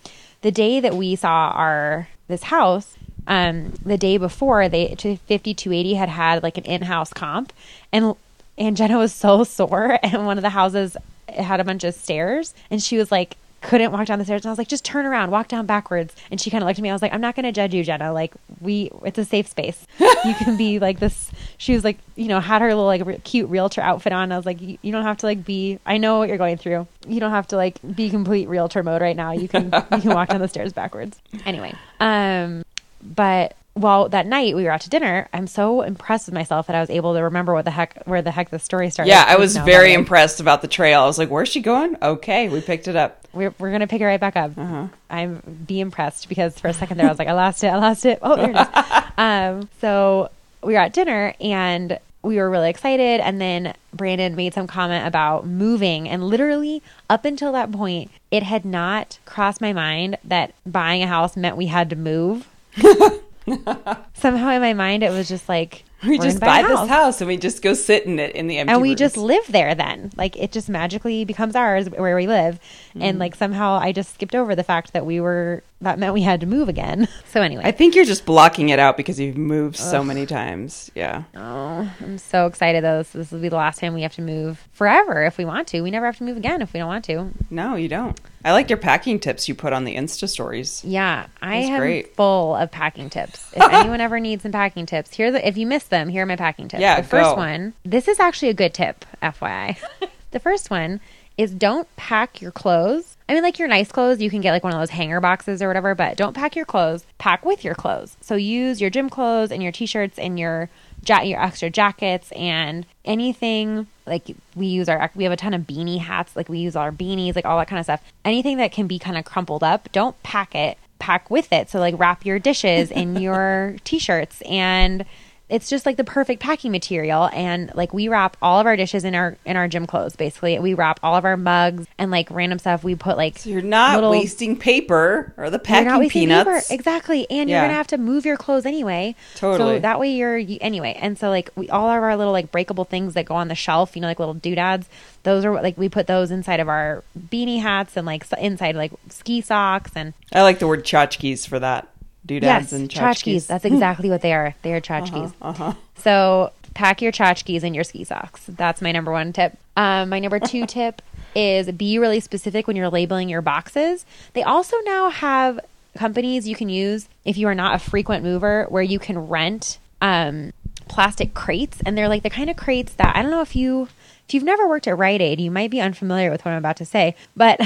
the 0.42 0.50
day 0.50 0.80
that 0.80 0.94
we 0.94 1.16
saw 1.16 1.50
our 1.54 2.08
this 2.28 2.44
house 2.44 2.96
um 3.26 3.72
the 3.84 3.96
day 3.96 4.16
before 4.16 4.68
they 4.68 4.88
to 4.96 5.16
5280 5.16 5.94
had 5.94 6.08
had 6.08 6.42
like 6.42 6.58
an 6.58 6.64
in-house 6.64 7.12
comp 7.12 7.52
and 7.92 8.14
and 8.58 8.76
jenna 8.76 8.98
was 8.98 9.12
so 9.12 9.44
sore 9.58 9.98
and 10.02 10.26
one 10.26 10.38
of 10.38 10.42
the 10.42 10.50
houses 10.50 10.96
had 11.28 11.60
a 11.60 11.64
bunch 11.64 11.84
of 11.84 11.94
stairs 11.94 12.54
and 12.70 12.82
she 12.82 12.98
was 12.98 13.10
like 13.10 13.36
couldn't 13.62 13.92
walk 13.92 14.06
down 14.06 14.18
the 14.18 14.24
stairs. 14.24 14.42
And 14.42 14.48
i 14.48 14.52
was 14.52 14.58
like 14.58 14.68
just 14.68 14.84
turn 14.84 15.06
around 15.06 15.30
walk 15.30 15.48
down 15.48 15.66
backwards. 15.66 16.14
And 16.30 16.40
she 16.40 16.50
kind 16.50 16.62
of 16.62 16.66
looked 16.66 16.78
at 16.78 16.82
me. 16.82 16.90
I 16.90 16.92
was 16.92 17.02
like 17.02 17.12
i'm 17.12 17.20
not 17.20 17.34
going 17.34 17.44
to 17.44 17.52
judge 17.52 17.74
you 17.74 17.84
jenna. 17.84 18.12
Like 18.12 18.34
we 18.60 18.90
it's 19.04 19.18
a 19.18 19.24
safe 19.24 19.48
space. 19.48 19.86
You 20.24 20.34
can 20.34 20.56
be 20.56 20.78
like 20.78 21.00
this 21.00 21.32
she 21.58 21.74
was 21.74 21.82
like 21.82 21.98
you 22.14 22.28
know 22.28 22.38
had 22.38 22.62
her 22.62 22.68
little 22.68 22.84
like 22.84 23.04
re- 23.04 23.18
cute 23.18 23.48
realtor 23.50 23.80
outfit 23.80 24.12
on. 24.12 24.30
I 24.30 24.36
was 24.36 24.46
like 24.46 24.60
you, 24.60 24.78
you 24.82 24.92
don't 24.92 25.02
have 25.02 25.16
to 25.18 25.26
like 25.26 25.44
be 25.44 25.78
i 25.84 25.98
know 25.98 26.18
what 26.18 26.28
you're 26.28 26.38
going 26.38 26.58
through. 26.58 26.86
You 27.08 27.18
don't 27.20 27.32
have 27.32 27.48
to 27.48 27.56
like 27.56 27.78
be 27.94 28.08
complete 28.08 28.48
realtor 28.48 28.82
mode 28.82 29.02
right 29.02 29.16
now. 29.16 29.32
You 29.32 29.48
can 29.48 29.64
you 29.64 30.00
can 30.00 30.14
walk 30.14 30.28
down 30.28 30.40
the 30.40 30.48
stairs 30.48 30.72
backwards. 30.72 31.18
Anyway 31.44 31.74
um 32.00 32.64
but 33.02 33.56
well 33.74 34.08
that 34.10 34.26
night 34.26 34.54
we 34.54 34.64
were 34.64 34.70
out 34.70 34.80
to 34.82 34.90
dinner 34.90 35.28
i'm 35.32 35.46
so 35.46 35.80
impressed 35.82 36.26
with 36.26 36.34
myself 36.34 36.66
that 36.66 36.76
i 36.76 36.80
was 36.80 36.90
able 36.90 37.14
to 37.14 37.20
remember 37.22 37.54
what 37.54 37.64
the 37.64 37.70
heck 37.70 38.02
where 38.04 38.20
the 38.20 38.30
heck 38.30 38.50
the 38.50 38.58
story 38.58 38.90
started 38.90 39.08
Yeah, 39.10 39.24
I 39.26 39.36
was 39.36 39.56
very 39.56 39.94
impressed 39.94 40.40
about 40.40 40.60
the 40.62 40.68
trail. 40.68 41.02
I 41.02 41.06
was 41.06 41.18
like, 41.18 41.30
where's 41.30 41.48
she 41.48 41.60
going? 41.62 41.96
Okay, 42.02 42.48
we 42.50 42.60
picked 42.60 42.86
it 42.86 42.96
up. 42.96 43.26
we're, 43.32 43.54
we're 43.58 43.72
gonna 43.72 43.86
pick 43.86 44.00
it 44.02 44.04
right 44.06 44.20
back 44.20 44.36
up 44.36 44.50
Uh-huh. 44.58 44.88
i'm 45.08 45.40
be 45.66 45.80
impressed 45.80 46.28
because 46.28 46.58
for 46.58 46.68
a 46.68 46.74
second 46.74 46.98
there 46.98 47.06
i 47.06 47.08
was 47.10 47.18
like 47.18 47.28
i 47.28 47.32
lost 47.32 47.64
it 47.64 47.68
i 47.68 47.76
lost 47.76 48.04
it 48.04 48.18
oh 48.20 48.36
there 48.36 48.50
it 48.50 48.56
is 48.56 49.02
um 49.16 49.68
so 49.80 50.30
we 50.62 50.74
were 50.74 50.78
at 50.80 50.92
dinner 50.92 51.34
and 51.40 51.98
we 52.22 52.36
were 52.36 52.48
really 52.50 52.68
excited 52.70 53.20
and 53.20 53.40
then 53.40 53.74
brandon 53.94 54.36
made 54.36 54.52
some 54.54 54.66
comment 54.66 55.06
about 55.06 55.46
moving 55.46 56.08
and 56.08 56.22
literally 56.22 56.82
up 57.08 57.24
until 57.24 57.52
that 57.52 57.72
point 57.72 58.10
it 58.30 58.42
had 58.42 58.64
not 58.66 59.18
crossed 59.24 59.60
my 59.62 59.72
mind 59.72 60.18
that 60.22 60.52
buying 60.66 61.02
a 61.02 61.06
house 61.06 61.36
meant 61.38 61.56
we 61.56 61.66
had 61.66 61.88
to 61.90 61.96
move 61.96 62.46
somehow 64.14 64.50
in 64.50 64.60
my 64.60 64.72
mind 64.72 65.02
it 65.02 65.10
was 65.10 65.28
just 65.28 65.48
like 65.48 65.84
We 66.06 66.18
just 66.18 66.40
buy 66.40 66.60
a 66.60 66.68
this 66.68 66.88
house 66.88 67.20
and 67.20 67.28
we 67.28 67.36
just 67.36 67.62
go 67.62 67.74
sit 67.74 68.04
in 68.06 68.18
it 68.18 68.34
in 68.34 68.46
the 68.46 68.58
empty 68.58 68.72
and 68.72 68.82
we 68.82 68.90
rooms. 68.90 68.98
just 69.00 69.16
live 69.16 69.46
there 69.48 69.74
then 69.74 70.10
like 70.16 70.36
it 70.36 70.52
just 70.52 70.68
magically 70.68 71.24
becomes 71.24 71.54
ours 71.56 71.88
where 71.90 72.16
we 72.16 72.26
live 72.26 72.58
Mm-hmm. 72.90 73.02
and 73.02 73.18
like 73.18 73.34
somehow 73.34 73.74
i 73.78 73.90
just 73.92 74.14
skipped 74.14 74.34
over 74.34 74.54
the 74.54 74.62
fact 74.64 74.92
that 74.92 75.06
we 75.06 75.18
were 75.20 75.62
that 75.82 75.98
meant 75.98 76.14
we 76.14 76.22
had 76.22 76.40
to 76.40 76.46
move 76.46 76.68
again 76.68 77.06
so 77.28 77.42
anyway 77.42 77.62
I 77.64 77.70
think 77.72 77.94
you're 77.94 78.04
just 78.04 78.24
blocking 78.24 78.68
it 78.70 78.78
out 78.78 78.96
because 78.96 79.18
you've 79.20 79.36
moved 79.36 79.76
so 79.76 80.02
many 80.02 80.26
times. 80.26 80.90
Yeah. 80.94 81.24
oh 81.36 81.90
i'm 82.00 82.18
so 82.18 82.46
excited 82.46 82.82
though 82.84 82.98
this, 82.98 83.10
this 83.10 83.30
will 83.30 83.40
be 83.40 83.48
the 83.48 83.56
last 83.56 83.78
time 83.80 83.94
we 83.94 84.02
have 84.02 84.14
to 84.14 84.22
move 84.22 84.66
forever 84.72 85.24
if 85.24 85.38
we 85.38 85.44
want 85.44 85.68
to 85.68 85.80
we 85.82 85.90
never 85.90 86.06
have 86.06 86.16
to 86.18 86.24
move 86.24 86.36
again 86.36 86.62
if 86.62 86.72
we 86.72 86.78
don't 86.78 86.88
want 86.88 87.04
to 87.06 87.30
No, 87.50 87.74
you 87.76 87.88
don't. 87.88 88.18
I 88.44 88.52
like 88.52 88.68
your 88.70 88.76
packing 88.78 89.20
tips 89.20 89.48
you 89.48 89.54
put 89.54 89.72
on 89.72 89.84
the 89.84 89.94
Insta 89.96 90.28
stories. 90.28 90.82
yeah 90.84 91.26
i 91.40 91.60
That's 91.60 91.70
am 91.70 91.80
great. 91.80 92.14
full 92.16 92.54
of 92.56 92.70
packing 92.70 93.10
tips 93.10 93.52
if 93.56 93.62
anyone 93.72 94.00
ever 94.00 94.18
needs 94.20 94.42
some 94.42 94.52
packing 94.52 94.86
tips 94.86 95.14
here 95.14 95.30
the 95.32 95.46
if 95.46 95.56
you 95.56 95.66
miss 95.66 95.84
them 95.84 96.08
here 96.08 96.22
are 96.22 96.26
my 96.26 96.36
packing 96.36 96.68
tips 96.68 96.80
Yeah, 96.80 97.00
the 97.00 97.06
first 97.06 97.30
go. 97.30 97.34
one 97.36 97.74
this 97.84 98.08
is 98.08 98.18
actually 98.20 98.48
a 98.50 98.54
good 98.54 98.74
tip 98.74 99.04
fyi 99.22 99.76
the 100.30 100.40
first 100.40 100.70
one 100.70 101.00
is 101.38 101.50
don't 101.52 101.88
pack 101.96 102.42
your 102.42 102.50
clothes. 102.52 103.11
I 103.28 103.34
mean, 103.34 103.42
like 103.42 103.58
your 103.58 103.68
nice 103.68 103.90
clothes, 103.90 104.20
you 104.20 104.30
can 104.30 104.40
get 104.40 104.52
like 104.52 104.64
one 104.64 104.72
of 104.72 104.78
those 104.78 104.90
hanger 104.90 105.20
boxes 105.20 105.62
or 105.62 105.68
whatever, 105.68 105.94
but 105.94 106.16
don't 106.16 106.34
pack 106.34 106.56
your 106.56 106.64
clothes. 106.64 107.04
Pack 107.18 107.44
with 107.44 107.64
your 107.64 107.74
clothes. 107.74 108.16
So 108.20 108.34
use 108.34 108.80
your 108.80 108.90
gym 108.90 109.08
clothes 109.08 109.50
and 109.50 109.62
your 109.62 109.72
t-shirts 109.72 110.18
and 110.18 110.38
your 110.38 110.68
ja- 111.06 111.22
your 111.22 111.42
extra 111.42 111.70
jackets 111.70 112.32
and 112.32 112.86
anything 113.04 113.86
like 114.06 114.34
we 114.54 114.66
use 114.66 114.88
our 114.88 115.10
we 115.14 115.24
have 115.24 115.32
a 115.32 115.36
ton 115.36 115.54
of 115.54 115.62
beanie 115.62 115.98
hats, 116.00 116.36
like 116.36 116.48
we 116.48 116.58
use 116.58 116.76
our 116.76 116.92
beanies, 116.92 117.36
like 117.36 117.44
all 117.44 117.58
that 117.58 117.68
kind 117.68 117.78
of 117.78 117.86
stuff. 117.86 118.02
Anything 118.24 118.56
that 118.58 118.72
can 118.72 118.86
be 118.86 118.98
kind 118.98 119.16
of 119.16 119.24
crumpled 119.24 119.62
up, 119.62 119.90
don't 119.92 120.20
pack 120.22 120.54
it. 120.54 120.78
Pack 120.98 121.30
with 121.30 121.52
it. 121.52 121.68
So 121.70 121.78
like 121.80 121.94
wrap 121.98 122.24
your 122.24 122.38
dishes 122.38 122.90
in 122.90 123.16
your 123.20 123.76
t-shirts 123.84 124.42
and 124.42 125.04
it's 125.48 125.68
just 125.68 125.84
like 125.84 125.96
the 125.98 126.04
perfect 126.04 126.40
packing 126.40 126.72
material 126.72 127.28
and 127.34 127.70
like 127.74 127.92
we 127.92 128.08
wrap 128.08 128.36
all 128.40 128.58
of 128.58 128.66
our 128.66 128.74
dishes 128.76 129.04
in 129.04 129.14
our 129.14 129.36
in 129.44 129.56
our 129.56 129.68
gym 129.68 129.86
clothes 129.86 130.16
basically 130.16 130.58
we 130.58 130.72
wrap 130.72 130.98
all 131.02 131.14
of 131.14 131.24
our 131.26 131.36
mugs 131.36 131.86
and 131.98 132.10
like 132.10 132.30
random 132.30 132.58
stuff 132.58 132.82
we 132.82 132.94
put 132.94 133.16
like 133.18 133.38
So 133.38 133.50
you're 133.50 133.60
not 133.60 133.96
little- 133.96 134.10
wasting 134.10 134.56
paper 134.56 135.34
or 135.36 135.50
the 135.50 135.56
you're 135.56 135.58
packing 135.60 135.88
not 135.88 136.08
peanuts. 136.08 136.68
paper. 136.68 136.74
exactly 136.74 137.26
and 137.30 137.50
Yeah. 137.50 137.56
you're 137.58 137.64
gonna 137.64 137.74
have 137.76 137.88
to 137.88 137.98
move 137.98 138.24
your 138.24 138.36
clothes 138.38 138.64
anyway 138.64 139.14
Totally. 139.34 139.76
so 139.76 139.80
that 139.80 140.00
way 140.00 140.10
you're 140.12 140.38
you, 140.38 140.56
anyway 140.62 140.96
and 140.98 141.18
so 141.18 141.28
like 141.28 141.50
we 141.54 141.68
all 141.68 141.90
of 141.90 142.02
our 142.02 142.16
little 142.16 142.32
like 142.32 142.50
breakable 142.50 142.84
things 142.84 143.14
that 143.14 143.26
go 143.26 143.34
on 143.34 143.48
the 143.48 143.54
shelf 143.54 143.94
you 143.94 144.00
know 144.00 144.08
like 144.08 144.18
little 144.20 144.34
doodads 144.34 144.88
those 145.24 145.44
are 145.44 145.52
like 145.62 145.76
we 145.76 145.88
put 145.88 146.06
those 146.06 146.30
inside 146.30 146.60
of 146.60 146.68
our 146.68 147.04
beanie 147.30 147.60
hats 147.60 147.96
and 147.96 148.06
like 148.06 148.24
inside 148.38 148.74
like 148.74 148.92
ski 149.10 149.40
socks 149.40 149.92
and 149.94 150.14
I 150.32 150.42
like 150.42 150.60
the 150.60 150.66
word 150.66 150.84
tchotchkes 150.84 151.46
for 151.46 151.58
that. 151.58 151.88
Doodads 152.24 152.46
yes 152.46 152.72
and 152.72 152.88
tchotchkes 152.88 153.22
tchotchkes. 153.34 153.46
that's 153.48 153.64
exactly 153.64 154.08
what 154.10 154.22
they 154.22 154.32
are 154.32 154.54
they 154.62 154.72
are 154.72 154.80
tchotchkes 154.80 155.32
Uh-huh. 155.42 155.72
So 155.96 156.52
pack 156.74 157.02
your 157.02 157.12
tchotchkes 157.12 157.62
and 157.62 157.74
your 157.74 157.84
ski 157.84 158.04
socks. 158.04 158.42
That's 158.48 158.80
my 158.80 158.92
number 158.92 159.12
one 159.12 159.32
tip. 159.32 159.58
Um, 159.76 160.08
my 160.08 160.18
number 160.20 160.40
two 160.40 160.66
tip 160.78 161.02
is 161.34 161.70
be 161.72 161.98
really 161.98 162.20
specific 162.20 162.66
when 162.66 162.76
you're 162.76 162.88
labeling 162.90 163.28
your 163.28 163.42
boxes. 163.42 164.04
They 164.34 164.42
also 164.42 164.76
now 164.84 165.10
have 165.10 165.60
companies 165.96 166.48
you 166.48 166.56
can 166.56 166.68
use 166.68 167.08
if 167.24 167.36
you 167.36 167.46
are 167.48 167.54
not 167.54 167.74
a 167.74 167.78
frequent 167.78 168.24
mover 168.24 168.66
where 168.70 168.82
you 168.82 168.98
can 168.98 169.18
rent 169.28 169.78
um, 170.00 170.52
plastic 170.92 171.34
crates. 171.34 171.78
And 171.84 171.96
they're 171.96 172.08
like 172.08 172.22
the 172.22 172.30
kind 172.30 172.50
of 172.50 172.56
crates 172.56 172.92
that 172.94 173.16
I 173.16 173.22
don't 173.22 173.30
know 173.30 173.40
if 173.42 173.56
you. 173.56 173.88
If 174.28 174.34
you've 174.34 174.44
never 174.44 174.66
worked 174.68 174.86
at 174.86 174.96
Rite 174.96 175.20
Aid, 175.20 175.40
you 175.40 175.50
might 175.50 175.70
be 175.70 175.80
unfamiliar 175.80 176.30
with 176.30 176.42
what 176.44 176.52
I'm 176.52 176.58
about 176.58 176.76
to 176.76 176.84
say, 176.86 177.16
but 177.36 177.60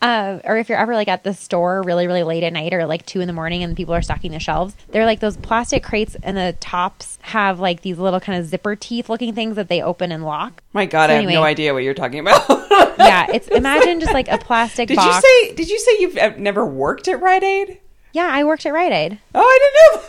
um, 0.00 0.40
or 0.44 0.56
if 0.56 0.68
you're 0.68 0.78
ever 0.78 0.94
like 0.94 1.08
at 1.08 1.24
the 1.24 1.34
store 1.34 1.82
really, 1.82 2.06
really 2.06 2.22
late 2.22 2.44
at 2.44 2.52
night 2.52 2.72
or 2.72 2.86
like 2.86 3.04
two 3.04 3.20
in 3.20 3.26
the 3.26 3.32
morning 3.32 3.62
and 3.62 3.76
people 3.76 3.92
are 3.94 4.00
stocking 4.00 4.30
the 4.30 4.38
shelves, 4.38 4.74
they're 4.90 5.04
like 5.04 5.20
those 5.20 5.36
plastic 5.36 5.82
crates 5.82 6.16
and 6.22 6.36
the 6.36 6.56
tops 6.60 7.18
have 7.22 7.58
like 7.60 7.82
these 7.82 7.98
little 7.98 8.20
kind 8.20 8.38
of 8.38 8.46
zipper 8.46 8.76
teeth 8.76 9.10
looking 9.10 9.34
things 9.34 9.56
that 9.56 9.68
they 9.68 9.82
open 9.82 10.12
and 10.12 10.24
lock. 10.24 10.62
My 10.72 10.86
God, 10.86 11.08
So 11.08 11.14
I 11.14 11.20
have 11.20 11.28
no 11.28 11.42
idea 11.42 11.74
what 11.74 11.82
you're 11.82 11.94
talking 11.94 12.20
about. 12.20 12.42
Yeah, 12.96 13.26
it's 13.32 13.48
imagine 13.48 13.98
just 14.00 14.14
like 14.14 14.28
a 14.28 14.38
plastic 14.38 14.88
Did 14.88 14.96
box. 14.96 15.16
you 15.16 15.20
say? 15.20 15.54
Did 15.56 15.68
you 15.68 15.78
say 15.80 15.96
you've 15.98 16.16
uh, 16.16 16.32
never 16.38 16.64
worked 16.64 17.08
at 17.08 17.20
Rite 17.20 17.42
Aid? 17.42 17.80
yeah, 18.12 18.28
I 18.30 18.44
worked 18.44 18.64
at 18.66 18.72
Rite 18.72 18.92
Aid. 18.92 19.18
Oh, 19.34 19.40
I 19.40 19.58
didn't 19.92 20.02
know. 20.02 20.08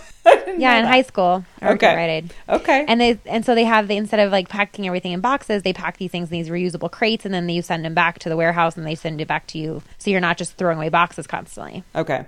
Yeah, 0.57 0.79
in 0.79 0.85
high 0.85 1.01
school. 1.01 1.45
I 1.61 1.69
worked 1.71 1.83
at 1.83 1.89
Okay. 1.89 1.95
Rite 1.95 2.09
Aid. 2.09 2.33
Okay. 2.47 2.85
And 2.87 2.99
they 3.01 3.19
and 3.25 3.45
so 3.45 3.55
they 3.55 3.65
have 3.65 3.87
the 3.87 3.97
instead 3.97 4.19
of 4.21 4.31
like 4.31 4.47
packing 4.49 4.87
everything 4.87 5.11
in 5.11 5.19
boxes, 5.19 5.63
they 5.63 5.73
pack 5.73 5.97
these 5.97 6.11
things 6.11 6.29
in 6.31 6.37
these 6.37 6.49
reusable 6.49 6.89
crates, 6.89 7.25
and 7.25 7.33
then 7.33 7.47
you 7.49 7.61
send 7.61 7.83
them 7.85 7.93
back 7.93 8.19
to 8.19 8.29
the 8.29 8.37
warehouse, 8.37 8.77
and 8.77 8.85
they 8.85 8.95
send 8.95 9.19
it 9.21 9.27
back 9.27 9.47
to 9.47 9.57
you, 9.57 9.81
so 9.97 10.09
you're 10.09 10.21
not 10.21 10.37
just 10.37 10.53
throwing 10.57 10.77
away 10.77 10.89
boxes 10.89 11.27
constantly. 11.27 11.83
okay. 11.95 12.25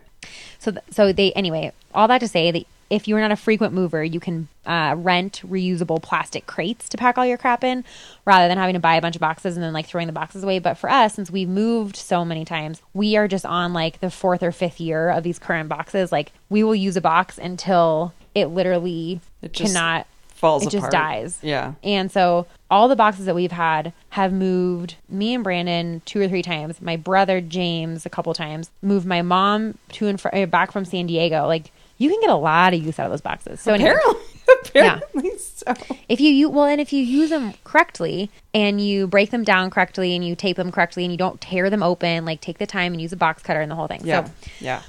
So 0.59 0.71
th- 0.71 0.83
so 0.91 1.13
they 1.13 1.31
anyway. 1.33 1.71
All 1.93 2.07
that 2.09 2.19
to 2.19 2.27
say 2.27 2.51
that 2.51 2.65
if 2.89 3.07
you're 3.07 3.19
not 3.19 3.31
a 3.31 3.35
frequent 3.35 3.73
mover, 3.73 4.03
you 4.03 4.19
can 4.19 4.47
uh, 4.65 4.95
rent 4.97 5.41
reusable 5.45 6.01
plastic 6.01 6.47
crates 6.47 6.89
to 6.89 6.97
pack 6.97 7.17
all 7.17 7.25
your 7.25 7.37
crap 7.37 7.63
in, 7.63 7.83
rather 8.25 8.47
than 8.47 8.57
having 8.57 8.73
to 8.73 8.79
buy 8.79 8.95
a 8.95 9.01
bunch 9.01 9.15
of 9.15 9.21
boxes 9.21 9.55
and 9.55 9.63
then 9.63 9.73
like 9.73 9.87
throwing 9.87 10.07
the 10.07 10.13
boxes 10.13 10.43
away. 10.43 10.59
But 10.59 10.75
for 10.75 10.89
us, 10.89 11.13
since 11.15 11.29
we've 11.31 11.49
moved 11.49 11.95
so 11.95 12.23
many 12.23 12.45
times, 12.45 12.81
we 12.93 13.17
are 13.17 13.27
just 13.27 13.45
on 13.45 13.73
like 13.73 13.99
the 13.99 14.09
fourth 14.09 14.43
or 14.43 14.51
fifth 14.51 14.79
year 14.79 15.09
of 15.09 15.23
these 15.23 15.39
current 15.39 15.69
boxes. 15.69 16.11
Like 16.11 16.31
we 16.49 16.63
will 16.63 16.75
use 16.75 16.95
a 16.95 17.01
box 17.01 17.37
until 17.37 18.13
it 18.35 18.47
literally 18.47 19.19
It 19.41 19.53
just 19.53 19.73
cannot 19.73 20.07
Falls 20.37 20.67
it 20.67 20.69
just 20.69 20.91
dies. 20.91 21.39
Yeah. 21.41 21.73
And 21.83 22.11
so 22.11 22.45
all 22.69 22.87
the 22.87 22.95
boxes 22.95 23.25
that 23.25 23.33
we've 23.33 23.51
had 23.51 23.91
have 24.09 24.31
moved 24.31 24.95
me 25.09 25.33
and 25.33 25.43
Brandon 25.43 26.03
two 26.05 26.21
or 26.21 26.27
three 26.27 26.43
times. 26.43 26.79
My 26.79 26.95
brother 26.95 27.41
James 27.41 28.05
a 28.05 28.09
couple 28.09 28.35
times. 28.35 28.69
Moved 28.83 29.07
my 29.07 29.23
mom 29.23 29.79
to 29.93 30.05
and 30.05 30.21
fr- 30.21 30.29
uh, 30.31 30.45
back 30.45 30.71
from 30.71 30.85
San 30.85 31.07
Diego. 31.07 31.47
Like 31.47 31.71
you 31.97 32.09
can 32.09 32.19
get 32.21 32.29
a 32.29 32.35
lot 32.35 32.73
of 32.73 32.83
use 32.83 32.99
out 32.99 33.05
of 33.05 33.11
those 33.11 33.21
boxes. 33.21 33.59
So 33.59 33.73
anyway, 33.73 33.91
Apparently. 33.91 34.21
Apparently 34.69 35.37
so. 35.39 35.73
if 36.07 36.19
you, 36.21 36.31
you 36.31 36.49
well, 36.49 36.65
and 36.65 36.79
if 36.79 36.93
you 36.93 37.03
use 37.03 37.29
them 37.29 37.53
correctly 37.63 38.29
and 38.53 38.79
you 38.79 39.07
break 39.07 39.31
them 39.31 39.43
down 39.43 39.69
correctly 39.69 40.15
and 40.15 40.25
you 40.25 40.35
tape 40.35 40.55
them 40.57 40.71
correctly 40.71 41.03
and 41.03 41.11
you 41.11 41.17
don't 41.17 41.41
tear 41.41 41.69
them 41.69 41.83
open, 41.83 42.23
like 42.25 42.39
take 42.41 42.57
the 42.57 42.67
time 42.67 42.93
and 42.93 43.01
use 43.01 43.11
a 43.13 43.17
box 43.17 43.43
cutter 43.43 43.59
and 43.61 43.69
the 43.69 43.75
whole 43.75 43.87
thing. 43.87 44.01
Yeah. 44.05 44.25
So 44.25 44.31
yeah. 44.61 44.81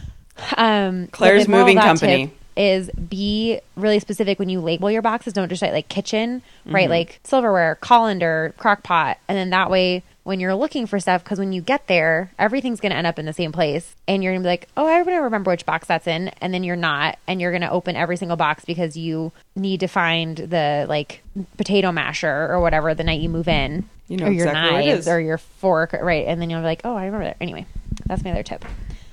um, 0.57 1.09
Claire's 1.09 1.49
Moving 1.49 1.79
Company. 1.79 2.33
Is 2.57 2.91
be 2.91 3.61
really 3.77 4.01
specific 4.01 4.41
when 4.41 4.49
you 4.49 4.61
label 4.61 4.91
your 4.91 5.01
boxes. 5.01 5.33
Don't 5.33 5.49
just 5.49 5.63
write 5.63 5.73
like 5.73 5.89
kitchen, 5.89 6.43
Mm-hmm. 6.65 6.75
right? 6.75 6.91
Like 6.91 7.21
silverware, 7.23 7.77
colander, 7.77 8.53
crock 8.59 8.83
pot. 8.83 9.19
And 9.29 9.39
then 9.39 9.51
that 9.51 9.71
way, 9.71 10.03
when 10.29 10.41
you're 10.41 10.55
looking 10.55 10.87
for 10.87 11.01
stuff, 11.01 11.25
because 11.25 11.39
when 11.39 11.55
you 11.55 11.63
get 11.63 11.87
there, 11.87 12.31
everything's 12.39 12.81
going 12.81 12.91
to 12.91 12.99
end 12.99 13.07
up 13.07 13.19
in 13.19 13.25
the 13.25 13.33
same 13.33 13.51
place. 13.51 13.97
And 14.07 14.23
you're 14.23 14.35
going 14.35 14.43
to 14.43 14.47
be 14.47 14.51
like, 14.51 14.69
oh, 14.77 14.87
I 14.87 15.03
don't 15.03 15.23
remember 15.23 15.51
which 15.51 15.65
box 15.65 15.89
that's 15.89 16.07
in. 16.07 16.29
And 16.43 16.53
then 16.53 16.63
you're 16.65 16.77
not. 16.77 17.19
And 17.27 17.41
you're 17.41 17.51
going 17.51 17.63
to 17.63 17.71
open 17.71 17.97
every 17.97 18.19
single 18.19 18.37
box 18.37 18.63
because 18.67 18.95
you 18.95 19.33
need 19.57 19.81
to 19.81 19.87
find 19.87 20.37
the 20.37 20.85
like 20.87 21.23
potato 21.57 21.93
masher 21.93 22.47
or 22.51 22.61
whatever 22.61 22.95
the 22.95 23.05
night 23.05 23.23
you 23.23 23.31
move 23.31 23.49
in. 23.49 23.89
You 24.07 24.19
know 24.19 24.27
or 24.27 24.31
your 24.31 24.49
exactly 24.49 24.89
knives 24.89 25.09
or 25.09 25.19
your 25.19 25.39
fork, 25.39 25.95
right? 25.95 26.27
And 26.27 26.43
then 26.43 26.51
you'll 26.51 26.61
be 26.61 26.67
like, 26.67 26.83
oh, 26.85 26.95
I 26.95 27.07
remember 27.07 27.25
that. 27.25 27.39
Anyway, 27.41 27.65
that's 28.05 28.23
my 28.23 28.33
other 28.33 28.43
tip. 28.43 28.67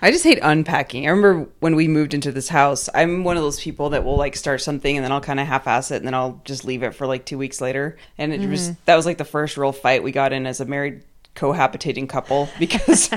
I 0.06 0.12
just 0.12 0.24
hate 0.24 0.38
unpacking. 0.44 1.08
I 1.08 1.10
remember 1.10 1.50
when 1.62 1.76
we 1.76 1.88
moved 1.88 2.14
into 2.14 2.32
this 2.32 2.48
house, 2.48 2.90
I'm 2.94 3.24
one 3.24 3.38
of 3.38 3.44
those 3.44 3.60
people 3.60 3.90
that 3.90 4.04
will 4.04 4.18
like 4.18 4.36
start 4.36 4.62
something 4.62 4.96
and 4.96 5.04
then 5.04 5.12
I'll 5.12 5.20
kind 5.20 5.40
of 5.40 5.48
half 5.48 5.66
ass 5.66 5.90
it 5.90 5.96
and 5.96 6.06
then 6.06 6.14
I'll 6.14 6.40
just 6.46 6.64
leave 6.64 6.84
it 6.84 6.94
for 6.94 7.08
like 7.08 7.26
two 7.26 7.40
weeks 7.40 7.60
later. 7.60 7.98
And 8.20 8.32
it 8.32 8.48
was, 8.48 8.74
that 8.86 8.96
was 8.96 9.08
like 9.08 9.18
the 9.18 9.26
first 9.26 9.58
real 9.58 9.72
fight 9.72 10.04
we 10.04 10.12
got 10.12 10.32
in 10.32 10.46
as 10.46 10.62
a 10.62 10.66
married 10.66 11.02
cohabitating 11.36 12.08
couple 12.08 12.48
because 12.60 13.10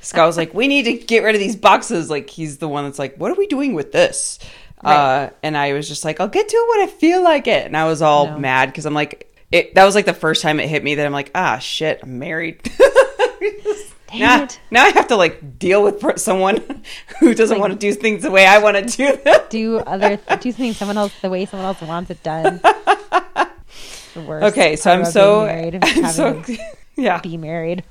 Scott 0.00 0.26
was 0.26 0.38
like, 0.38 0.54
we 0.54 0.66
need 0.66 0.84
to 0.84 0.94
get 0.94 1.22
rid 1.24 1.34
of 1.34 1.40
these 1.42 1.56
boxes. 1.56 2.08
Like 2.08 2.30
he's 2.30 2.56
the 2.56 2.68
one 2.68 2.84
that's 2.84 2.98
like, 2.98 3.16
what 3.16 3.30
are 3.30 3.36
we 3.36 3.46
doing 3.46 3.74
with 3.74 3.92
this? 3.92 4.38
Uh, 4.82 5.28
and 5.42 5.58
I 5.58 5.74
was 5.74 5.86
just 5.88 6.06
like, 6.06 6.20
I'll 6.20 6.28
get 6.28 6.48
to 6.48 6.56
it 6.56 6.68
when 6.70 6.88
I 6.88 6.90
feel 6.90 7.22
like 7.22 7.48
it. 7.48 7.66
And 7.66 7.76
I 7.76 7.84
was 7.84 8.00
all 8.00 8.28
No. 8.28 8.38
mad 8.38 8.70
because 8.70 8.86
I'm 8.86 8.94
like, 8.94 9.26
it, 9.52 9.74
that 9.74 9.84
was 9.84 9.94
like 9.94 10.06
the 10.06 10.14
first 10.14 10.40
time 10.40 10.58
it 10.58 10.70
hit 10.70 10.82
me 10.82 10.94
that 10.94 11.04
I'm 11.04 11.12
like, 11.12 11.32
ah, 11.34 11.58
shit, 11.58 12.00
I'm 12.02 12.18
married. 12.18 12.62
Dang 14.10 14.20
now, 14.20 14.42
it. 14.42 14.60
now 14.70 14.84
I 14.84 14.90
have 14.90 15.08
to 15.08 15.16
like 15.16 15.58
deal 15.58 15.82
with 15.82 16.02
someone 16.18 16.82
who 17.20 17.34
doesn't 17.34 17.58
want 17.58 17.72
to 17.72 17.78
do 17.78 17.92
things 17.92 18.22
the 18.22 18.30
way 18.30 18.46
I 18.46 18.58
want 18.58 18.76
to 18.76 18.96
do 18.96 19.16
them. 19.16 19.40
do 19.48 19.78
other 19.78 20.16
do 20.40 20.52
something 20.52 20.72
someone 20.72 20.98
else 20.98 21.12
the 21.20 21.30
way 21.30 21.46
someone 21.46 21.66
else 21.66 21.80
wants 21.82 22.10
it 22.10 22.22
done. 22.22 22.60
The 24.14 24.20
worst 24.22 24.46
Okay, 24.46 24.76
so 24.76 24.90
I'm 24.92 25.04
so, 25.04 25.44
married, 25.46 25.78
I'm 25.82 26.06
so, 26.10 26.42
yeah. 26.96 27.20
be 27.20 27.36
married. 27.36 27.84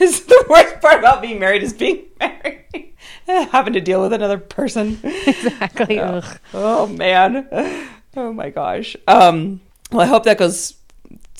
It's 0.00 0.20
the 0.20 0.46
worst 0.48 0.80
part 0.80 0.98
about 0.98 1.20
being 1.20 1.38
married 1.38 1.62
is 1.62 1.74
being 1.74 2.06
married, 2.18 2.94
having 3.26 3.74
to 3.74 3.80
deal 3.80 4.00
with 4.00 4.14
another 4.14 4.38
person. 4.38 4.98
Exactly. 5.02 5.98
Ugh. 5.98 6.24
Oh 6.54 6.86
man, 6.86 7.46
oh 8.16 8.32
my 8.32 8.48
gosh. 8.48 8.96
Um, 9.06 9.60
well, 9.92 10.00
I 10.00 10.06
hope 10.06 10.24
that 10.24 10.38
goes 10.38 10.74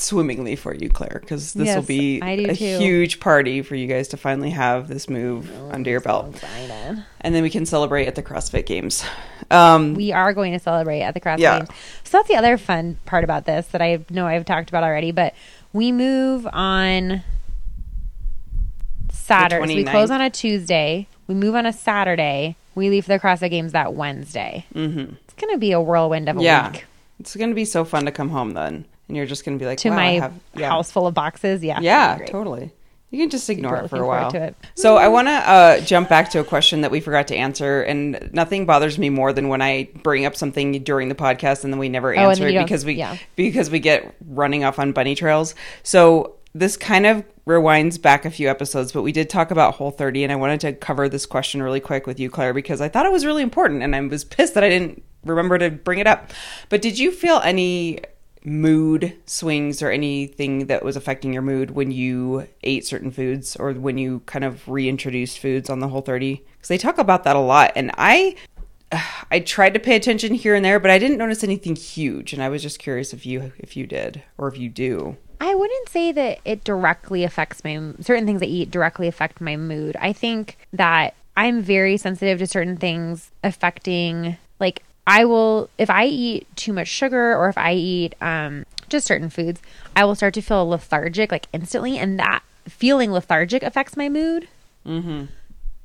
swimmingly 0.01 0.57
for 0.57 0.75
you, 0.75 0.89
Claire, 0.89 1.19
because 1.21 1.53
this 1.53 1.75
will 1.75 1.83
be 1.83 2.21
a 2.21 2.55
too. 2.55 2.79
huge 2.79 3.19
party 3.21 3.63
for 3.63 3.75
you 3.75 3.87
guys 3.87 4.09
to 4.09 4.17
finally 4.17 4.51
have 4.51 4.89
this 4.89 5.09
move 5.09 5.51
under 5.73 5.91
your 5.91 6.01
belt, 6.01 6.35
Excited. 6.35 7.05
and 7.21 7.35
then 7.35 7.43
we 7.43 7.51
can 7.51 7.65
celebrate 7.67 8.07
at 8.07 8.15
the 8.15 8.23
CrossFit 8.23 8.67
Games. 8.67 9.05
Um, 9.51 9.95
We 9.95 10.13
are 10.13 10.33
going 10.33 10.53
to 10.53 10.59
celebrate 10.59 11.03
at 11.03 11.15
the 11.15 11.21
CrossFit 11.21 11.39
Yeah. 11.39 11.59
Games. 11.59 11.71
So 12.05 12.19
that's 12.19 12.29
the 12.29 12.37
other 12.37 12.59
fun 12.59 12.99
part 13.07 13.25
about 13.25 13.45
this 13.47 13.67
that 13.69 13.81
I 13.83 14.05
know 14.11 14.27
I've 14.27 14.45
talked 14.45 14.69
about 14.69 14.83
already. 14.85 15.13
But 15.13 15.35
we 15.73 15.93
move 15.93 16.47
on 16.53 17.23
Saturday. 19.11 19.67
So 19.69 19.77
we 19.77 19.85
close 19.85 20.11
on 20.11 20.21
a 20.21 20.31
Tuesday. 20.31 21.07
We 21.27 21.35
move 21.35 21.55
on 21.55 21.67
a 21.67 21.73
Saturday. 21.73 22.57
We 22.75 22.91
leave 22.91 23.05
for 23.07 23.13
the 23.13 23.19
CrossFit 23.19 23.51
Games 23.51 23.73
that 23.73 23.95
Wednesday. 23.95 24.67
Mm-hmm. 24.75 25.15
It's 25.25 25.35
going 25.35 25.55
to 25.55 25.59
be 25.59 25.73
a 25.73 25.81
whirlwind 25.81 26.29
of 26.29 26.37
a 26.39 26.43
yeah, 26.43 26.71
week. 26.71 26.85
it's 27.21 27.35
gonna 27.37 27.55
be 27.55 27.65
so 27.65 27.85
fun 27.85 28.05
to 28.05 28.11
come 28.13 28.29
home 28.31 28.51
then, 28.53 28.85
and 29.09 29.17
you're 29.17 29.27
just 29.27 29.45
gonna 29.45 29.57
be 29.59 29.67
like, 29.67 29.79
To 29.79 29.91
wow, 29.91 29.97
my 29.97 30.07
I 30.07 30.13
have, 30.21 30.35
yeah. 30.55 30.69
house 30.69 30.91
full 30.91 31.07
of 31.07 31.15
boxes. 31.15 31.63
Yeah. 31.63 31.81
Yeah, 31.81 32.05
it'll 32.07 32.15
be 32.15 32.19
great. 32.19 32.31
totally. 32.31 32.73
You 33.11 33.21
can 33.23 33.31
just 33.31 33.49
ignore 33.49 33.77
Super 33.77 33.85
it 33.85 33.89
for 33.89 34.03
a 34.03 34.07
while. 34.07 34.31
to 34.33 34.43
it. 34.43 34.57
So 34.75 34.97
I 34.97 35.07
want 35.09 35.29
to 35.29 35.33
uh, 35.33 35.81
jump 35.81 36.09
back 36.09 36.31
to 36.31 36.41
a 36.41 36.45
question 36.45 36.81
that 36.81 36.91
we 36.91 36.99
forgot 37.01 37.29
to 37.29 37.37
answer, 37.37 37.81
and 37.83 38.31
nothing 38.33 38.67
bothers 38.67 38.99
me 38.99 39.11
more 39.11 39.33
than 39.33 39.49
when 39.49 39.63
I 39.63 39.89
bring 40.03 40.27
up 40.27 40.35
something 40.35 40.73
during 40.83 41.09
the 41.09 41.15
podcast 41.15 41.63
and 41.63 41.73
then 41.73 41.79
we 41.79 41.89
never 41.89 42.15
Oh, 42.17 42.31
answer 42.31 42.45
then 42.45 42.57
it 42.57 42.63
because 42.65 42.85
we 42.85 42.95
yeah. 42.95 43.17
because 43.37 43.71
we 43.71 43.79
get 43.79 44.13
running 44.27 44.65
off 44.65 44.79
on 44.81 44.91
bunny 44.93 45.15
trails. 45.15 45.55
So 45.85 46.35
this 46.53 46.77
kind 46.77 47.07
of 47.07 47.25
rewinds 47.47 48.01
back 48.03 48.25
a 48.25 48.31
few 48.31 48.49
episodes, 48.51 48.91
but 48.91 49.03
we 49.03 49.13
did 49.13 49.31
talk 49.31 49.53
about 49.53 49.75
Whole 49.75 49.93
30, 49.93 50.25
and 50.25 50.33
I 50.33 50.37
wanted 50.37 50.61
to 50.63 50.73
cover 50.73 51.09
this 51.09 51.27
question 51.27 51.63
really 51.63 51.81
quick 51.81 52.09
with 52.09 52.19
you, 52.19 52.29
Claire, 52.29 52.53
because 52.55 52.81
I 52.81 52.89
thought 52.89 53.07
it 53.07 53.13
was 53.13 53.25
really 53.25 53.43
important, 53.43 53.83
and 53.85 53.95
I 53.95 54.01
was 54.01 54.25
pissed 54.25 54.55
that 54.55 54.65
I 54.65 54.69
didn't 54.69 55.05
remember 55.25 55.59
to 55.59 55.71
bring 55.71 56.01
it 56.01 56.09
up. 56.09 56.33
But 56.71 56.83
did 56.83 56.99
you 56.99 57.13
feel 57.13 57.39
any 57.45 58.01
mood 58.47 59.13
swings 59.27 59.83
or 59.83 59.91
anything 59.91 60.67
that 60.67 60.85
was 60.85 60.97
affecting 60.97 61.33
your 61.33 61.43
mood 61.43 61.73
when 61.73 61.91
you 61.91 62.47
ate 62.63 62.87
certain 62.87 63.11
foods 63.11 63.57
or 63.57 63.73
when 63.73 63.99
you 63.99 64.21
kind 64.21 64.45
of 64.45 64.67
reintroduced 64.69 65.41
foods 65.41 65.69
on 65.69 65.81
the 65.81 65.89
whole 65.89 66.01
30 66.01 66.45
because 66.53 66.69
they 66.69 66.79
talk 66.79 66.97
about 66.97 67.25
that 67.25 67.35
a 67.35 67.41
lot 67.41 67.73
and 67.75 67.91
i 67.99 68.37
i 69.33 69.41
tried 69.41 69.75
to 69.75 69.81
pay 69.81 69.97
attention 69.97 70.33
here 70.33 70.55
and 70.55 70.65
there 70.65 70.79
but 70.79 70.93
i 70.93 70.99
didn't 70.99 71.19
notice 71.19 71.43
anything 71.43 71.75
huge 71.75 72.33
and 72.33 72.41
i 72.41 72.49
was 72.49 72.63
just 72.63 72.79
curious 72.79 73.13
if 73.13 73.27
you 73.27 73.53
if 73.59 73.77
you 73.77 73.85
did 73.85 74.23
or 74.39 74.47
if 74.47 74.57
you 74.57 74.69
do 74.69 75.17
I 75.39 75.55
wouldn't 75.55 75.91
say 75.91 76.13
that 76.13 76.39
it 76.47 76.65
directly 76.65 77.23
affects 77.23 77.63
my 77.63 77.93
certain 78.01 78.25
things 78.25 78.43
I 78.43 78.47
eat 78.47 78.71
directly 78.71 79.07
affect 79.07 79.39
my 79.39 79.55
mood. 79.55 79.95
I 80.01 80.15
think 80.15 80.57
that 80.73 81.15
I'm 81.37 81.61
very 81.61 81.99
sensitive 81.99 82.39
to 82.39 82.47
certain 82.47 82.79
things 82.79 83.31
affecting 83.45 84.39
like 84.59 84.83
I 85.07 85.25
will 85.25 85.71
if 85.79 85.91
I 85.91 86.07
eat 86.07 86.47
too 86.57 86.73
much 86.73 86.89
sugar 86.89 87.37
or 87.37 87.49
if 87.49 87.59
I 87.59 87.75
eat 87.75 88.15
um 88.21 88.65
just 88.89 89.07
certain 89.07 89.31
foods, 89.31 89.61
I 89.95 90.05
will 90.05 90.15
start 90.15 90.35
to 90.35 90.43
feel 90.43 90.69
lethargic 90.69 91.33
like 91.33 91.47
instantly 91.53 91.99
and 91.99 92.19
that 92.19 92.43
feeling 92.69 93.13
lethargic 93.13 93.63
affects 93.63 93.97
my 93.97 94.09
mood. 94.09 94.49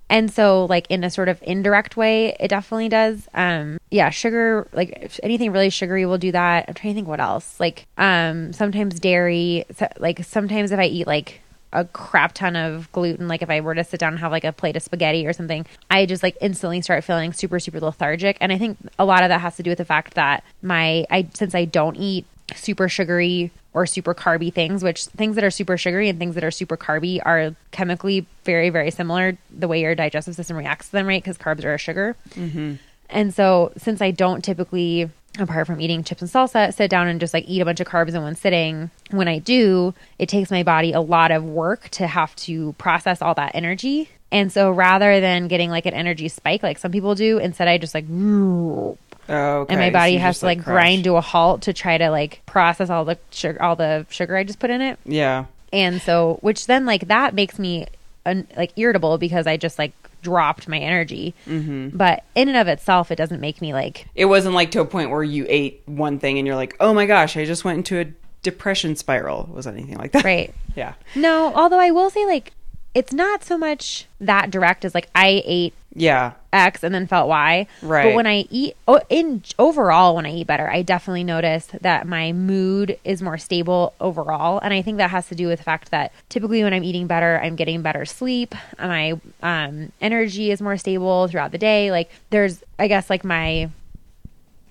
And 0.10 0.30
so, 0.30 0.66
like 0.66 0.88
in 0.90 1.06
a 1.06 1.10
sort 1.10 1.30
of 1.30 1.42
indirect 1.42 1.96
way, 1.96 2.36
it 2.38 2.50
definitely 2.50 2.90
does. 2.90 3.30
Um, 3.34 3.80
yeah, 3.90 4.10
sugar, 4.10 4.68
like 4.74 4.90
if 5.02 5.22
anything 5.24 5.54
really 5.54 5.70
sugary 5.70 6.06
will 6.06 6.18
do 6.18 6.34
that. 6.34 6.66
I'm 6.68 6.74
trying 6.74 6.94
to 6.94 6.98
think 6.98 7.08
what 7.08 7.22
else. 7.22 7.58
Like, 7.62 7.88
um, 7.98 8.52
sometimes 8.52 9.00
dairy. 9.00 9.64
So, 9.74 9.88
like 10.00 10.26
sometimes 10.26 10.74
if 10.74 10.80
I 10.80 10.84
eat 10.84 11.08
like 11.08 11.42
a 11.74 11.86
crap 11.86 12.34
ton 12.34 12.56
of 12.56 12.92
gluten, 12.92 13.28
like 13.28 13.42
if 13.42 13.50
I 13.50 13.62
were 13.62 13.76
to 13.76 13.84
sit 13.84 14.00
down 14.00 14.14
and 14.14 14.20
have 14.20 14.32
like 14.32 14.44
a 14.44 14.52
plate 14.52 14.76
of 14.76 14.84
spaghetti 14.84 15.26
or 15.26 15.34
something, 15.34 15.66
I 15.90 16.06
just 16.06 16.24
like 16.24 16.36
instantly 16.42 16.82
start 16.82 17.04
feeling 17.04 17.34
super, 17.34 17.60
super 17.60 17.80
lethargic. 17.80 18.38
And 18.42 18.52
I 18.52 18.58
think 18.58 18.78
a 19.00 19.06
lot 19.06 19.24
of 19.24 19.30
that 19.30 19.42
has 19.42 19.56
to 19.58 19.64
do 19.64 19.72
with 19.72 19.78
the 19.78 19.86
fact 19.86 20.16
that 20.16 20.44
my, 20.62 21.06
I 21.10 21.28
since 21.34 21.56
I 21.56 21.66
don't 21.66 21.96
eat 21.96 22.26
super 22.56 22.90
sugary 22.90 23.52
or 23.74 23.86
super 23.86 24.14
carby 24.14 24.54
things, 24.54 24.84
which 24.84 25.06
things 25.06 25.36
that 25.36 25.44
are 25.44 25.52
super 25.52 25.78
sugary 25.78 26.10
and 26.10 26.20
things 26.20 26.36
that 26.36 26.44
are 26.44 26.52
super 26.52 26.76
carby 26.76 27.22
are 27.24 27.56
chemically 27.72 28.26
very, 28.44 28.70
very 28.70 28.92
similar 28.92 29.38
the 29.50 29.68
way 29.68 29.82
your 29.82 29.96
digestive 29.96 30.36
system 30.36 30.58
reacts 30.58 30.88
to 30.88 30.92
them, 30.94 31.08
right? 31.08 31.24
Because 31.24 31.38
carbs 31.38 31.64
are 31.64 31.74
a 31.74 31.78
sugar. 31.78 32.16
Mm-hmm. 32.32 32.76
And 33.10 33.34
so, 33.34 33.72
since 33.78 34.02
I 34.02 34.12
don't 34.12 34.44
typically, 34.44 35.10
apart 35.40 35.68
from 35.68 35.80
eating 35.80 36.04
chips 36.04 36.22
and 36.22 36.30
salsa, 36.30 36.74
sit 36.74 36.90
down 36.90 37.08
and 37.08 37.20
just 37.20 37.34
like 37.34 37.46
eat 37.48 37.62
a 37.62 37.66
bunch 37.66 37.80
of 37.80 37.88
carbs 37.88 38.14
in 38.14 38.22
one 38.22 38.36
sitting, 38.36 38.92
when 39.12 39.28
I 39.28 39.40
do, 39.40 39.94
it 40.20 40.28
takes 40.30 40.52
my 40.52 40.64
body 40.64 40.92
a 40.94 41.02
lot 41.02 41.32
of 41.32 41.44
work 41.44 41.90
to 41.92 42.08
have 42.08 42.36
to 42.38 42.74
process 42.74 43.22
all 43.22 43.34
that 43.36 43.52
energy. 43.56 44.10
And 44.34 44.52
so, 44.52 44.72
rather 44.72 45.20
than 45.20 45.48
getting 45.48 45.70
like 45.70 45.86
an 45.86 45.94
energy 45.94 46.28
spike 46.30 46.64
like 46.64 46.78
some 46.78 46.92
people 46.92 47.16
do, 47.16 47.38
instead 47.38 47.68
I 47.68 47.78
just 47.78 47.94
like 47.94 48.06
oh 48.10 48.98
okay. 49.30 49.74
and 49.74 49.80
my 49.80 49.90
body 49.90 50.14
you 50.14 50.20
has 50.20 50.40
to 50.40 50.46
like 50.46 50.64
crash. 50.64 50.74
grind 50.74 51.04
to 51.06 51.16
a 51.16 51.22
halt 51.22 51.64
to 51.64 51.74
try 51.74 51.98
to 51.98 52.10
like 52.10 52.42
process 52.46 52.90
all 52.90 53.06
the 53.06 53.18
sugar 53.30 53.62
all 53.62 53.76
the 53.76 54.06
sugar 54.10 54.36
I 54.36 54.44
just 54.44 54.60
put 54.60 54.70
in 54.70 54.82
it. 54.82 55.00
yeah 55.06 55.46
And 55.74 56.02
so 56.02 56.38
which 56.42 56.68
then 56.68 56.86
like 56.86 57.08
that 57.08 57.34
makes 57.34 57.60
me 57.60 57.88
un- 58.26 58.48
like 58.58 58.72
irritable 58.78 59.18
because 59.18 59.48
I 59.48 59.58
just 59.58 59.78
like 59.78 59.94
dropped 60.22 60.68
my 60.68 60.78
energy. 60.78 61.34
Mm-hmm. 61.48 61.98
But 61.98 62.24
in 62.36 62.48
and 62.48 62.58
of 62.58 62.68
itself, 62.68 63.12
it 63.12 63.16
doesn't 63.16 63.42
make 63.42 63.62
me 63.62 63.74
like 63.74 64.08
It 64.16 64.26
wasn't 64.26 64.56
like 64.56 64.72
to 64.72 64.82
a 64.82 64.86
point 64.86 65.10
where 65.10 65.24
you 65.24 65.46
ate 65.50 65.82
one 65.86 66.20
thing 66.20 66.38
and 66.38 66.48
you're 66.48 66.56
like, 66.56 66.76
oh 66.80 66.94
my 66.94 67.06
gosh, 67.06 67.38
I 67.38 67.46
just 67.46 67.64
went 67.66 67.78
into 67.78 68.00
a 68.00 68.06
depression 68.44 68.96
spiral. 68.96 69.50
Was 69.52 69.68
anything 69.68 69.98
like 69.98 70.12
that? 70.14 70.24
right. 70.24 70.54
Yeah. 70.74 70.94
No, 71.16 71.54
although 71.54 71.80
I 71.80 71.92
will 71.92 72.10
say 72.10 72.26
like 72.26 72.54
it's 72.94 73.12
not 73.12 73.44
so 73.44 73.58
much 73.58 74.06
that 74.22 74.52
direct 74.52 74.86
as 74.86 74.96
like 74.96 75.10
I 75.14 75.44
ate 75.46 75.74
Yeah. 75.94 76.34
X 76.54 76.84
and 76.84 76.94
then 76.94 77.08
felt 77.08 77.28
Y. 77.30 77.68
Right. 77.82 78.04
But 78.06 78.16
when 78.16 78.28
I 78.28 78.46
eat, 78.50 78.76
oh, 78.88 79.00
in 79.10 79.44
overall, 79.58 80.16
when 80.16 80.26
I 80.26 80.32
eat 80.32 80.48
better, 80.48 80.70
I 80.70 80.82
definitely 80.82 81.24
notice 81.24 81.68
that 81.82 82.08
my 82.08 82.32
mood 82.34 82.98
is 83.06 83.22
more 83.22 83.38
stable 83.38 83.94
overall, 84.00 84.60
and 84.60 84.74
I 84.74 84.82
think 84.82 84.98
that 84.98 85.12
has 85.12 85.28
to 85.30 85.36
do 85.36 85.48
with 85.48 85.60
the 85.60 85.64
fact 85.64 85.92
that 85.92 86.12
typically 86.30 86.64
when 86.64 86.74
I'm 86.74 86.84
eating 86.84 87.08
better, 87.08 87.40
I'm 87.42 87.56
getting 87.56 87.82
better 87.82 88.06
sleep. 88.06 88.54
My 88.78 89.20
um, 89.42 89.92
energy 90.02 90.52
is 90.52 90.62
more 90.62 90.78
stable 90.78 91.28
throughout 91.28 91.52
the 91.52 91.58
day. 91.58 91.92
Like 91.92 92.12
there's, 92.32 92.64
I 92.78 92.88
guess, 92.88 93.10
like 93.10 93.24
my 93.24 93.70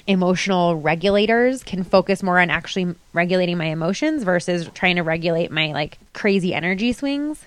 emotional 0.06 0.76
regulators 0.76 1.62
can 1.62 1.84
focus 1.84 2.22
more 2.22 2.40
on 2.40 2.50
actually 2.50 2.94
regulating 3.12 3.56
my 3.58 3.66
emotions 3.66 4.22
versus 4.24 4.68
trying 4.74 4.96
to 4.96 5.02
regulate 5.02 5.50
my 5.50 5.72
like 5.72 5.98
crazy 6.14 6.52
energy 6.54 6.92
swings 6.92 7.44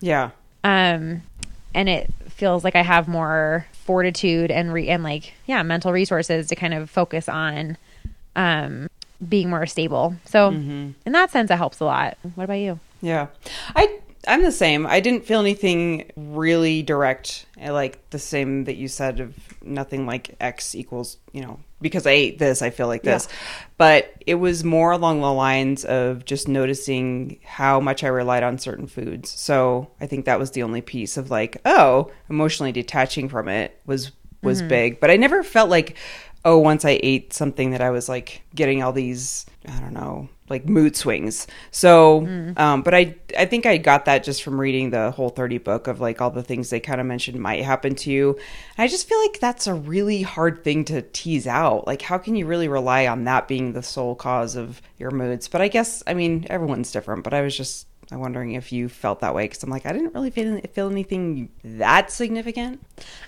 Yeah. 0.00 0.30
um 0.64 1.22
and 1.74 1.88
it 1.88 2.10
feels 2.36 2.62
like 2.64 2.76
i 2.76 2.82
have 2.82 3.08
more 3.08 3.66
fortitude 3.72 4.50
and 4.50 4.72
re- 4.72 4.88
and 4.88 5.02
like 5.02 5.32
yeah 5.46 5.62
mental 5.62 5.92
resources 5.92 6.48
to 6.48 6.54
kind 6.54 6.74
of 6.74 6.90
focus 6.90 7.28
on 7.28 7.76
um 8.36 8.88
being 9.26 9.48
more 9.48 9.64
stable 9.66 10.14
so 10.26 10.48
in 10.48 10.94
that 11.12 11.30
sense 11.30 11.50
it 11.50 11.56
helps 11.56 11.80
a 11.80 11.84
lot 11.84 12.18
what 12.34 12.44
about 12.44 12.54
you 12.54 12.78
Yeah. 13.00 13.28
I 13.74 13.98
I'm 14.28 14.42
the 14.42 14.50
same. 14.52 14.86
I 14.86 14.98
didn't 15.00 15.24
feel 15.24 15.38
anything 15.38 16.10
really 16.16 16.82
direct, 16.82 17.46
eh, 17.60 17.70
like 17.70 18.10
the 18.10 18.18
same 18.18 18.64
that 18.64 18.74
you 18.76 18.88
said 18.88 19.20
of 19.20 19.34
nothing 19.62 20.04
like 20.04 20.34
X 20.40 20.74
equals, 20.74 21.18
you 21.32 21.42
know, 21.42 21.60
because 21.80 22.06
I 22.06 22.12
ate 22.12 22.38
this, 22.38 22.62
I 22.62 22.70
feel 22.70 22.86
like 22.86 23.02
this. 23.02 23.28
But 23.78 24.14
it 24.26 24.36
was 24.36 24.64
more 24.64 24.92
along 24.92 25.20
the 25.20 25.32
lines 25.32 25.84
of 25.84 26.24
just 26.24 26.48
noticing 26.48 27.38
how 27.44 27.80
much 27.80 28.02
I 28.02 28.08
relied 28.08 28.42
on 28.42 28.58
certain 28.58 28.86
foods. 28.86 29.30
So 29.30 29.90
I 30.00 30.06
think 30.06 30.24
that 30.24 30.38
was 30.38 30.52
the 30.52 30.62
only 30.62 30.80
piece 30.80 31.16
of 31.16 31.30
like, 31.30 31.58
oh, 31.64 32.10
emotionally 32.30 32.72
detaching 32.72 33.28
from 33.28 33.48
it 33.48 33.78
was 33.86 34.12
was 34.42 34.60
mm-hmm. 34.60 34.68
big. 34.68 35.00
But 35.00 35.10
I 35.10 35.16
never 35.16 35.42
felt 35.42 35.70
like 35.70 35.96
oh, 36.46 36.58
once 36.58 36.84
I 36.84 37.00
ate 37.02 37.32
something 37.32 37.72
that 37.72 37.80
I 37.82 37.90
was 37.90 38.08
like 38.08 38.42
getting 38.54 38.80
all 38.80 38.92
these, 38.92 39.46
I 39.68 39.80
don't 39.80 39.92
know, 39.92 40.28
like 40.48 40.68
mood 40.68 40.96
swings. 40.96 41.46
So, 41.70 42.26
um, 42.56 42.82
but 42.82 42.94
I, 42.94 43.16
I 43.36 43.46
think 43.46 43.66
I 43.66 43.76
got 43.78 44.04
that 44.04 44.22
just 44.22 44.42
from 44.42 44.60
reading 44.60 44.90
the 44.90 45.10
whole 45.10 45.28
30 45.28 45.58
book 45.58 45.86
of 45.86 46.00
like 46.00 46.20
all 46.20 46.30
the 46.30 46.42
things 46.42 46.70
they 46.70 46.80
kind 46.80 47.00
of 47.00 47.06
mentioned 47.06 47.40
might 47.40 47.64
happen 47.64 47.94
to 47.96 48.10
you. 48.10 48.30
And 48.30 48.84
I 48.84 48.88
just 48.88 49.08
feel 49.08 49.20
like 49.22 49.40
that's 49.40 49.66
a 49.66 49.74
really 49.74 50.22
hard 50.22 50.62
thing 50.62 50.84
to 50.86 51.02
tease 51.02 51.46
out. 51.46 51.86
Like, 51.86 52.02
how 52.02 52.18
can 52.18 52.36
you 52.36 52.46
really 52.46 52.68
rely 52.68 53.06
on 53.06 53.24
that 53.24 53.48
being 53.48 53.72
the 53.72 53.82
sole 53.82 54.14
cause 54.14 54.56
of 54.56 54.80
your 54.98 55.10
moods? 55.10 55.48
But 55.48 55.62
I 55.62 55.68
guess, 55.68 56.02
I 56.06 56.14
mean, 56.14 56.46
everyone's 56.48 56.92
different, 56.92 57.24
but 57.24 57.34
I 57.34 57.42
was 57.42 57.56
just, 57.56 57.86
I'm 58.12 58.20
wondering 58.20 58.52
if 58.52 58.70
you 58.70 58.88
felt 58.88 59.20
that 59.20 59.34
way 59.34 59.44
because 59.44 59.62
I'm 59.64 59.70
like, 59.70 59.84
I 59.84 59.92
didn't 59.92 60.14
really 60.14 60.30
feel, 60.30 60.60
feel 60.72 60.90
anything 60.90 61.48
that 61.64 62.12
significant. 62.12 62.80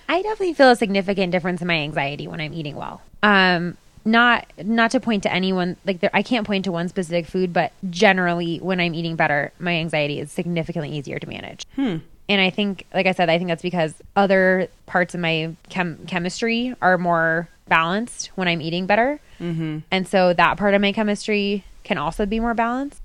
I 0.07 0.21
definitely 0.21 0.53
feel 0.53 0.69
a 0.69 0.75
significant 0.75 1.33
difference 1.33 1.61
in 1.61 1.67
my 1.67 1.75
anxiety 1.75 2.27
when 2.27 2.39
I'm 2.39 2.53
eating 2.53 2.77
well. 2.77 3.01
Um, 3.21 3.75
not 4.05 4.45
not 4.63 4.91
to 4.91 4.99
point 4.99 5.23
to 5.23 5.33
anyone 5.33 5.77
like 5.85 5.99
there, 5.99 6.09
I 6.13 6.21
can't 6.21 6.45
point 6.45 6.65
to 6.65 6.71
one 6.71 6.87
specific 6.89 7.25
food, 7.25 7.53
but 7.53 7.71
generally 7.89 8.57
when 8.57 8.79
I'm 8.79 8.93
eating 8.93 9.15
better, 9.15 9.51
my 9.59 9.73
anxiety 9.75 10.19
is 10.19 10.31
significantly 10.31 10.89
easier 10.91 11.19
to 11.19 11.27
manage. 11.27 11.65
Hmm. 11.75 11.97
And 12.27 12.39
I 12.39 12.51
think, 12.51 12.85
like 12.93 13.07
I 13.07 13.11
said, 13.13 13.29
I 13.29 13.37
think 13.37 13.47
that's 13.47 13.63
because 13.63 13.95
other 14.15 14.67
parts 14.85 15.15
of 15.15 15.19
my 15.19 15.55
chem- 15.69 16.05
chemistry 16.05 16.75
are 16.81 16.97
more 16.97 17.49
balanced 17.67 18.27
when 18.35 18.47
I'm 18.47 18.61
eating 18.61 18.85
better, 18.85 19.19
mm-hmm. 19.39 19.79
and 19.91 20.07
so 20.07 20.33
that 20.33 20.57
part 20.57 20.73
of 20.75 20.81
my 20.81 20.91
chemistry 20.91 21.63
can 21.83 21.97
also 21.97 22.25
be 22.27 22.39
more 22.39 22.53
balanced. 22.53 23.01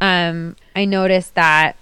Um, 0.00 0.54
I 0.76 0.84
noticed 0.84 1.34
that 1.34 1.76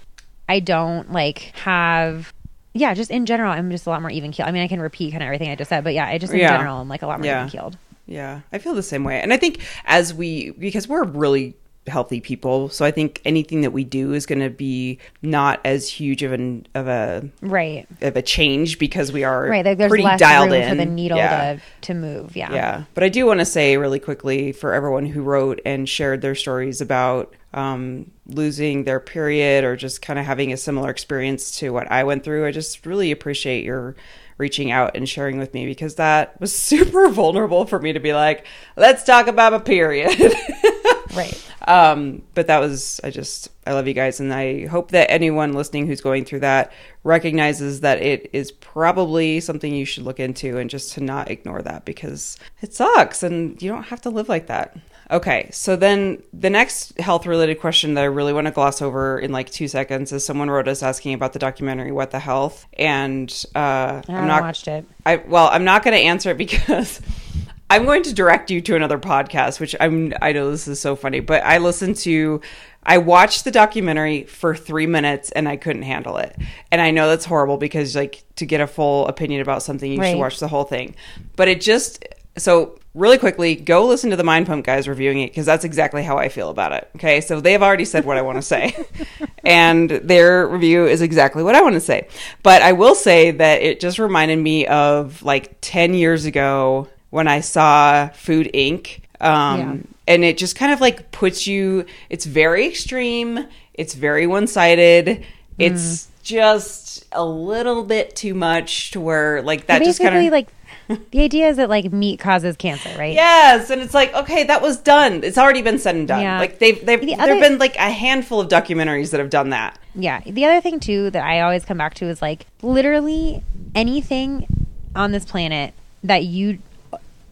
I 0.49 0.61
don't 0.61 1.13
like 1.13 1.53
have 1.65 2.33
yeah, 2.77 2.93
just 2.93 3.11
in 3.13 3.25
general, 3.25 3.53
I'm 3.53 3.71
just 3.71 3.87
a 3.87 3.91
lot 3.91 4.03
more 4.03 4.11
even 4.11 4.33
keeled. 4.33 4.49
I 4.49 4.53
mean, 4.53 4.63
I 4.63 4.67
can 4.69 4.81
repeat 4.81 5.13
kind 5.13 5.23
of 5.23 5.27
everything 5.29 5.49
I 5.49 5.55
just 5.55 5.69
said, 5.69 5.85
but 5.85 5.95
yeah, 5.95 6.07
I 6.09 6.19
just 6.19 6.33
in 6.33 6.41
Yeah. 6.41 6.57
general, 6.57 6.79
I'm 6.81 6.89
like 6.89 7.03
a 7.03 7.07
lot 7.07 7.21
more 7.21 7.27
Yeah. 7.27 7.41
even 7.41 7.51
keeled. 7.51 7.79
Yeah, 8.07 8.41
I 8.53 8.59
feel 8.59 8.75
the 8.75 8.83
same 8.83 9.05
way. 9.05 9.21
And 9.21 9.33
I 9.33 9.37
think 9.37 9.61
as 9.85 10.13
we, 10.13 10.51
because 10.51 10.87
we're 10.89 11.05
really 11.05 11.55
healthy 11.87 12.21
people, 12.21 12.69
so 12.71 12.85
I 12.85 12.91
think 12.91 13.21
anything 13.25 13.61
that 13.63 13.71
we 13.73 13.85
do 13.85 14.13
is 14.15 14.25
going 14.27 14.41
to 14.41 14.51
be 14.51 14.99
not 15.23 15.61
as 15.65 15.89
huge 15.89 16.23
of 16.23 16.33
an 16.33 16.67
of 16.75 16.87
a 16.89 17.29
Right, 17.43 17.87
of 18.01 18.17
a 18.17 18.23
change 18.23 18.79
because 18.79 19.13
we 19.13 19.23
are 19.25 19.47
right. 19.49 19.65
Like 19.65 19.79
there's 19.79 19.91
pretty 19.91 20.05
less 20.05 20.19
dialed 20.21 20.51
room 20.51 20.63
in 20.63 20.69
for 20.71 20.75
the 20.77 20.87
needle 20.87 21.19
Yeah. 21.19 21.55
to 21.57 21.61
to 21.83 21.95
move. 21.95 22.37
Yeah, 22.37 22.53
Yeah, 22.55 22.85
but 22.95 23.05
I 23.05 23.09
do 23.11 23.27
want 23.27 23.41
to 23.41 23.45
say 23.47 23.77
really 23.77 23.99
quickly 24.01 24.53
for 24.53 24.73
everyone 24.73 25.05
who 25.07 25.23
wrote 25.23 25.61
and 25.67 25.87
shared 25.89 26.23
their 26.23 26.35
stories 26.35 26.81
about 26.81 27.35
um, 27.53 28.11
losing 28.27 28.85
their 28.85 28.99
period 28.99 29.63
or 29.65 29.77
just 29.77 30.03
kind 30.03 30.19
of 30.19 30.25
having 30.27 30.53
a 30.53 30.57
similar 30.57 30.91
experience 30.91 31.59
to 31.59 31.71
what 31.71 31.91
I 31.93 32.03
went 32.05 32.25
through. 32.25 32.47
I 32.47 32.51
just 32.51 32.85
really 32.87 33.11
appreciate 33.13 33.63
your 33.65 33.95
reaching 34.39 34.71
out 34.71 34.97
and 34.97 35.09
sharing 35.09 35.39
with 35.39 35.55
me 35.55 35.67
because 35.67 35.97
that 35.97 36.41
was 36.41 36.55
super 36.57 37.09
vulnerable 37.09 37.67
for 37.67 37.79
me 37.79 37.93
to 37.93 38.01
be 38.01 38.13
like, 38.13 38.47
let's 38.77 39.05
talk 39.05 39.27
about 39.27 39.55
a 39.55 39.61
period. 39.61 40.19
right. 41.15 41.41
Um, 41.67 42.23
but 42.35 42.49
that 42.49 42.59
was, 42.59 43.01
I 43.03 43.11
just, 43.11 43.49
I 43.67 43.73
love 43.73 43.89
you 43.89 43.95
guys. 43.95 44.21
And 44.21 44.33
I 44.33 44.67
hope 44.67 44.91
that 44.91 45.11
anyone 45.11 45.55
listening 45.55 45.87
who's 45.87 46.01
going 46.01 46.25
through 46.25 46.41
that 46.41 46.73
recognizes 47.05 47.81
that 47.81 48.03
it 48.03 48.29
is 48.33 48.53
probably 48.53 49.41
something 49.41 49.75
you 49.75 49.85
should 49.85 50.05
look 50.05 50.21
into 50.21 50.59
and 50.59 50.69
just 50.69 50.93
to 50.95 51.01
not 51.01 51.31
ignore 51.31 51.63
that 51.63 51.85
because 51.85 52.39
it 52.61 52.75
sucks 52.75 53.23
and 53.23 53.61
you 53.63 53.71
don't 53.71 53.85
have 53.85 54.03
to 54.03 54.11
live 54.11 54.29
like 54.29 54.47
that. 54.49 54.77
Okay, 55.11 55.51
so 55.53 55.77
then 55.77 56.23
the 56.33 56.51
next 56.51 56.99
health 56.99 57.27
related 57.27 57.61
question 57.61 57.95
that 57.95 58.03
I 58.03 58.07
really 58.07 58.33
want 58.33 58.47
to 58.47 58.51
gloss 58.51 58.81
over 58.81 59.19
in 59.19 59.33
like 59.33 59.51
two 59.51 59.69
seconds 59.69 60.13
is 60.13 60.25
someone 60.25 60.51
wrote 60.51 60.67
us 60.67 60.83
asking 60.83 61.15
about 61.15 61.33
the 61.33 61.39
documentary 61.39 61.93
What 61.93 62.11
the 62.11 62.19
Health, 62.19 62.67
and 62.79 63.31
uh, 63.55 63.59
I 63.59 64.03
I'm 64.09 64.15
haven't 64.15 64.45
watched 64.45 64.69
it. 64.69 64.87
I 65.05 65.17
well, 65.17 65.49
I'm 65.53 65.65
not 65.65 65.83
going 65.83 65.95
to 65.95 66.01
answer 66.03 66.31
it 66.31 66.39
because 66.39 67.01
I'm 67.71 67.85
going 67.85 68.03
to 68.05 68.15
direct 68.15 68.51
you 68.51 68.61
to 68.63 68.77
another 68.77 68.99
podcast, 68.99 69.61
which 69.61 69.75
I'm. 69.81 70.15
I 70.23 70.33
know 70.33 70.51
this 70.51 70.69
is 70.69 70.81
so 70.81 70.97
funny, 70.97 71.21
but 71.21 71.43
I 71.45 71.59
listened 71.59 71.97
to. 71.97 72.41
I 72.87 72.99
watched 72.99 73.45
the 73.45 73.51
documentary 73.51 74.25
for 74.25 74.55
three 74.55 74.87
minutes 74.87 75.31
and 75.31 75.49
I 75.49 75.57
couldn't 75.57 75.83
handle 75.83 76.19
it. 76.19 76.37
And 76.71 76.83
I 76.83 76.91
know 76.91 77.09
that's 77.09 77.25
horrible 77.25 77.57
because, 77.57 77.97
like, 77.97 78.23
to 78.37 78.45
get 78.45 78.61
a 78.61 78.67
full 78.67 79.07
opinion 79.07 79.41
about 79.41 79.63
something, 79.63 79.91
you 79.91 80.05
should 80.05 80.19
watch 80.19 80.39
the 80.39 80.49
whole 80.49 80.65
thing. 80.65 80.95
But 81.35 81.49
it 81.49 81.63
just 81.63 82.05
so 82.37 82.79
really 82.95 83.19
quickly 83.19 83.57
go 83.57 83.87
listen 83.87 84.11
to 84.11 84.17
the 84.17 84.25
Mind 84.25 84.47
Pump 84.47 84.65
guys 84.65 84.89
reviewing 84.89 85.21
it 85.21 85.31
because 85.31 85.47
that's 85.47 85.65
exactly 85.65 86.03
how 86.03 86.17
I 86.17 86.29
feel 86.29 86.51
about 86.51 86.73
it. 86.73 86.89
Okay, 86.97 87.21
so 87.21 87.41
they 87.41 87.53
have 87.53 87.63
already 87.63 87.85
said 87.85 88.05
what 88.05 88.17
I 88.17 88.23
want 88.23 88.37
to 88.39 88.43
say, 88.43 88.75
and 89.45 89.91
their 89.91 90.47
review 90.47 90.87
is 90.87 91.03
exactly 91.03 91.43
what 91.43 91.55
I 91.55 91.63
want 91.63 91.75
to 91.75 91.81
say. 91.81 92.09
But 92.43 92.63
I 92.63 92.73
will 92.73 92.95
say 92.95 93.31
that 93.33 93.63
it 93.63 93.81
just 93.81 93.99
reminded 93.99 94.39
me 94.39 94.67
of 94.67 95.23
like 95.23 95.57
ten 95.61 95.95
years 95.95 96.25
ago 96.25 96.89
when 97.11 97.29
I 97.29 97.41
saw 97.41 98.09
Food 98.09 98.51
Inc. 98.55 99.01
Um, 99.21 99.59
Yeah. 99.59 99.77
And 100.07 100.23
it 100.23 100.37
just 100.37 100.55
kind 100.55 100.71
of 100.71 100.83
like 100.83 101.13
puts 101.13 101.47
you. 101.47 101.87
It's 102.11 102.27
very 102.27 102.67
extreme. 102.67 103.47
It's 103.73 103.95
very 103.95 104.27
one 104.27 104.47
sided. 104.47 105.25
It's 105.59 106.09
just 106.23 107.07
a 107.13 107.25
little 107.25 107.85
bit 107.85 108.17
too 108.17 108.35
much 108.35 108.91
to 108.91 109.01
where 109.01 109.41
like 109.43 109.67
that 109.67 109.83
just 109.83 110.01
kind 110.01 110.27
of 110.27 110.33
like 110.33 110.49
the 110.89 111.21
idea 111.21 111.49
is 111.49 111.57
that 111.57 111.69
like 111.69 111.93
meat 111.93 112.19
causes 112.21 112.57
cancer, 112.57 112.91
right? 112.99 113.15
Yes, 113.15 113.71
and 113.71 113.81
it's 113.81 113.95
like 113.95 114.13
okay, 114.15 114.45
that 114.45 114.61
was 114.63 114.77
done. 114.79 115.23
It's 115.25 115.39
already 115.39 115.63
been 115.63 115.79
said 115.79 115.95
and 115.97 116.07
done. 116.09 116.23
Yeah. 116.23 116.39
Like 116.39 116.59
they've 116.59 116.85
they've 116.85 117.01
The 117.01 117.15
there've 117.17 117.41
been 117.41 117.59
like 117.59 117.77
a 117.77 117.91
handful 117.91 118.41
of 118.41 118.49
documentaries 118.49 119.11
that 119.11 119.21
have 119.21 119.31
done 119.31 119.51
that. 119.51 119.79
Yeah. 119.95 120.21
The 120.27 120.45
other 120.45 120.61
thing 120.61 120.81
too 120.81 121.11
that 121.11 121.25
I 121.25 121.41
always 121.41 121.65
come 121.65 121.79
back 121.79 121.95
to 121.95 122.07
is 122.07 122.21
like 122.23 122.47
literally 122.63 123.43
anything 123.75 124.47
on 124.95 125.13
this 125.13 125.25
planet 125.25 125.73
that 126.03 126.25
you 126.25 126.59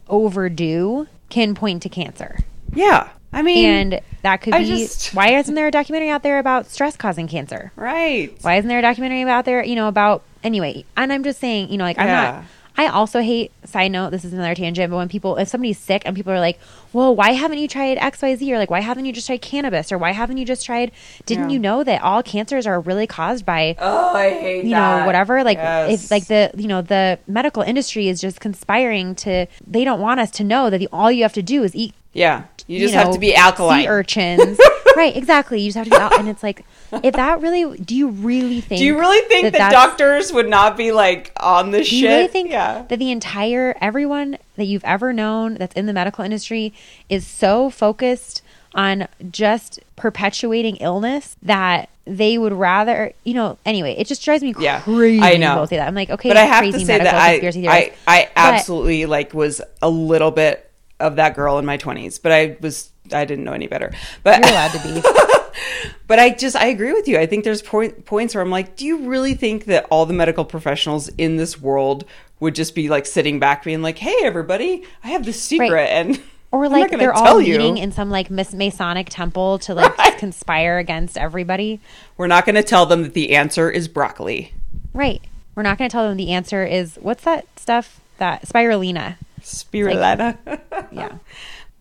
overdo 0.08 1.06
can 1.28 1.54
point 1.54 1.82
to 1.82 1.88
cancer. 1.88 2.38
Yeah, 2.74 3.08
I 3.32 3.42
mean, 3.42 3.64
And 3.66 4.00
that 4.22 4.38
could 4.42 4.54
I 4.54 4.60
be 4.60 4.66
just- 4.66 5.14
why 5.14 5.28
isn't 5.36 5.54
there 5.54 5.66
a 5.66 5.70
documentary 5.70 6.10
out 6.10 6.22
there 6.22 6.38
about 6.38 6.66
stress 6.70 6.96
causing 6.96 7.28
cancer? 7.28 7.72
right? 7.76 8.34
Why 8.42 8.56
isn't 8.56 8.68
there 8.68 8.78
a 8.78 8.82
documentary 8.82 9.22
out 9.24 9.44
there, 9.44 9.62
you 9.64 9.74
know, 9.74 9.88
about 9.88 10.22
anyway? 10.42 10.84
And 10.96 11.12
I'm 11.12 11.24
just 11.24 11.38
saying, 11.40 11.70
you 11.70 11.78
know, 11.78 11.84
like 11.84 11.98
I'm 11.98 12.06
Yeah. 12.06 12.22
not 12.32 12.44
I 12.76 12.86
also 12.86 13.20
hate 13.20 13.52
side 13.66 13.88
note, 13.92 14.10
this 14.10 14.24
is 14.24 14.32
another 14.32 14.54
tangent, 14.54 14.90
but 14.90 14.96
when 14.96 15.08
people 15.08 15.36
if 15.36 15.48
somebody's 15.48 15.78
sick 15.78 16.02
and 16.06 16.16
people 16.16 16.32
are 16.32 16.40
like, 16.40 16.58
Well, 16.92 17.14
why 17.14 17.32
haven't 17.32 17.58
you 17.58 17.68
tried 17.68 17.98
XYZ? 17.98 18.50
Or 18.50 18.58
like, 18.58 18.70
why 18.70 18.80
haven't 18.80 19.04
you 19.04 19.12
just 19.12 19.26
tried 19.26 19.42
cannabis? 19.42 19.92
Or 19.92 19.98
why 19.98 20.12
haven't 20.12 20.38
you 20.38 20.44
just 20.46 20.64
tried 20.64 20.90
didn't 21.26 21.50
Yeah. 21.50 21.54
you 21.54 21.58
know 21.58 21.84
that 21.84 22.02
all 22.02 22.22
cancers 22.22 22.66
are 22.66 22.80
really 22.80 23.06
caused 23.06 23.44
by 23.44 23.76
Oh, 23.78 24.14
I 24.14 24.30
hate 24.30 24.64
you 24.64 24.70
know 24.70 25.04
whatever 25.06 25.44
like 25.44 25.58
Yes. 25.58 26.04
if 26.04 26.10
like 26.10 26.26
the 26.28 26.50
you 26.56 26.66
know 26.66 26.80
the 26.82 27.18
medical 27.26 27.62
industry 27.62 28.08
is 28.08 28.20
just 28.20 28.40
conspiring 28.40 29.14
to 29.16 29.46
they 29.66 29.84
don't 29.84 30.00
want 30.00 30.20
us 30.20 30.30
to 30.32 30.44
know 30.44 30.70
that 30.70 30.78
the, 30.78 30.88
all 30.92 31.12
you 31.12 31.22
have 31.22 31.32
to 31.34 31.42
do 31.42 31.62
is 31.62 31.74
eat 31.74 31.94
yeah, 32.14 32.44
you 32.66 32.78
just 32.80 32.92
you 32.92 32.98
have 32.98 33.12
to 33.12 33.18
be 33.18 33.34
alkaline. 33.34 33.82
sea 33.82 33.88
urchins 33.88 34.58
right 34.96 35.16
exactly 35.16 35.60
you 35.60 35.68
just 35.68 35.76
have 35.78 35.84
to 35.86 35.90
be 35.90 35.96
out 35.96 36.18
and 36.18 36.28
it's 36.28 36.42
like 36.42 36.64
if 37.02 37.14
that 37.14 37.40
really, 37.40 37.76
do 37.78 37.94
you 37.96 38.08
really 38.08 38.60
think? 38.60 38.78
Do 38.80 38.84
you 38.84 38.98
really 38.98 39.26
think 39.28 39.44
that, 39.44 39.52
that's- 39.52 39.72
doctors 39.72 40.32
would 40.32 40.48
not 40.48 40.76
be 40.76 40.92
like 40.92 41.32
on 41.38 41.70
this 41.70 41.88
Do 41.88 41.96
shit? 41.96 42.02
you 42.02 42.08
really 42.08 42.28
think 42.28 42.50
yeah. 42.50 42.84
that 42.88 42.98
the 42.98 43.10
entire 43.10 43.76
everyone 43.80 44.38
that 44.56 44.64
you've 44.64 44.84
ever 44.84 45.12
known 45.12 45.54
that's 45.54 45.74
in 45.74 45.86
the 45.86 45.92
medical 45.92 46.24
industry 46.24 46.72
is 47.08 47.26
so 47.26 47.70
focused 47.70 48.42
on 48.74 49.06
just 49.30 49.80
perpetuating 49.96 50.76
illness 50.76 51.36
that 51.42 51.88
they 52.04 52.36
would 52.38 52.52
rather, 52.52 53.12
you 53.22 53.34
know, 53.34 53.58
anyway, 53.64 53.94
it 53.96 54.06
just 54.06 54.24
drives 54.24 54.42
me 54.42 54.54
Yeah, 54.58 54.80
crazy 54.80 55.20
I 55.22 55.36
know. 55.36 55.50
people 55.54 55.66
say 55.68 55.76
that. 55.76 55.86
I'm 55.86 55.94
like, 55.94 56.10
okay, 56.10 56.28
but 56.30 56.36
I 56.36 56.44
have 56.44 56.62
crazy 56.62 56.80
to 56.80 56.84
say 56.86 56.98
that 56.98 57.14
I, 57.14 57.40
I. 57.68 57.92
I 58.06 58.24
But- 58.24 58.30
absolutely 58.34 59.06
like 59.06 59.34
was 59.34 59.60
a 59.80 59.88
little 59.90 60.30
bit 60.30 60.68
of 60.98 61.16
that 61.16 61.34
girl 61.34 61.58
in 61.58 61.66
my 61.66 61.78
20s, 61.78 62.20
but 62.22 62.32
I 62.32 62.56
was 62.60 62.90
I 63.12 63.24
didn't 63.24 63.44
know 63.44 63.52
any 63.52 63.66
better. 63.66 63.92
But 64.22 64.40
You're 64.44 64.50
allowed 64.52 64.72
to 64.72 64.82
be. 65.02 65.02
but 66.06 66.18
I 66.18 66.30
just 66.30 66.56
I 66.56 66.66
agree 66.66 66.92
with 66.92 67.08
you. 67.08 67.18
I 67.18 67.26
think 67.26 67.44
there's 67.44 67.62
point, 67.62 68.04
points 68.04 68.34
where 68.34 68.42
I'm 68.42 68.50
like, 68.50 68.76
do 68.76 68.86
you 68.86 69.08
really 69.08 69.34
think 69.34 69.64
that 69.66 69.86
all 69.90 70.06
the 70.06 70.12
medical 70.14 70.44
professionals 70.44 71.08
in 71.18 71.36
this 71.36 71.60
world 71.60 72.04
would 72.40 72.54
just 72.54 72.74
be 72.74 72.88
like 72.88 73.06
sitting 73.06 73.38
back 73.38 73.64
being 73.64 73.82
like, 73.82 73.98
"Hey 73.98 74.16
everybody, 74.22 74.84
I 75.04 75.08
have 75.08 75.24
this 75.24 75.40
secret 75.40 75.70
Right. 75.70 75.88
and 75.88 76.20
Or 76.50 76.68
like 76.68 76.90
they're 76.90 77.12
all 77.14 77.24
tell 77.24 77.40
you. 77.40 77.58
meeting 77.58 77.78
in 77.78 77.92
some 77.92 78.10
like 78.10 78.30
Masonic 78.30 79.08
temple 79.10 79.58
to 79.60 79.74
like 79.74 79.96
Right. 79.98 80.18
conspire 80.18 80.78
against 80.78 81.16
everybody. 81.16 81.80
we're 82.16 82.26
not 82.26 82.44
going 82.46 82.56
to 82.56 82.62
tell 82.62 82.84
them 82.86 83.02
that 83.02 83.14
the 83.14 83.34
answer 83.34 83.70
is 83.70 83.88
broccoli." 83.88 84.52
Right. 84.94 85.22
We're 85.54 85.62
not 85.62 85.76
going 85.78 85.88
to 85.88 85.92
tell 85.92 86.08
them 86.08 86.16
the 86.16 86.32
answer 86.32 86.64
is 86.64 86.98
what's 87.00 87.24
that 87.24 87.46
stuff 87.58 88.00
that 88.18 88.42
spirulina. 88.46 89.16
Spirulina. 89.40 90.36
Yeah. 90.92 91.12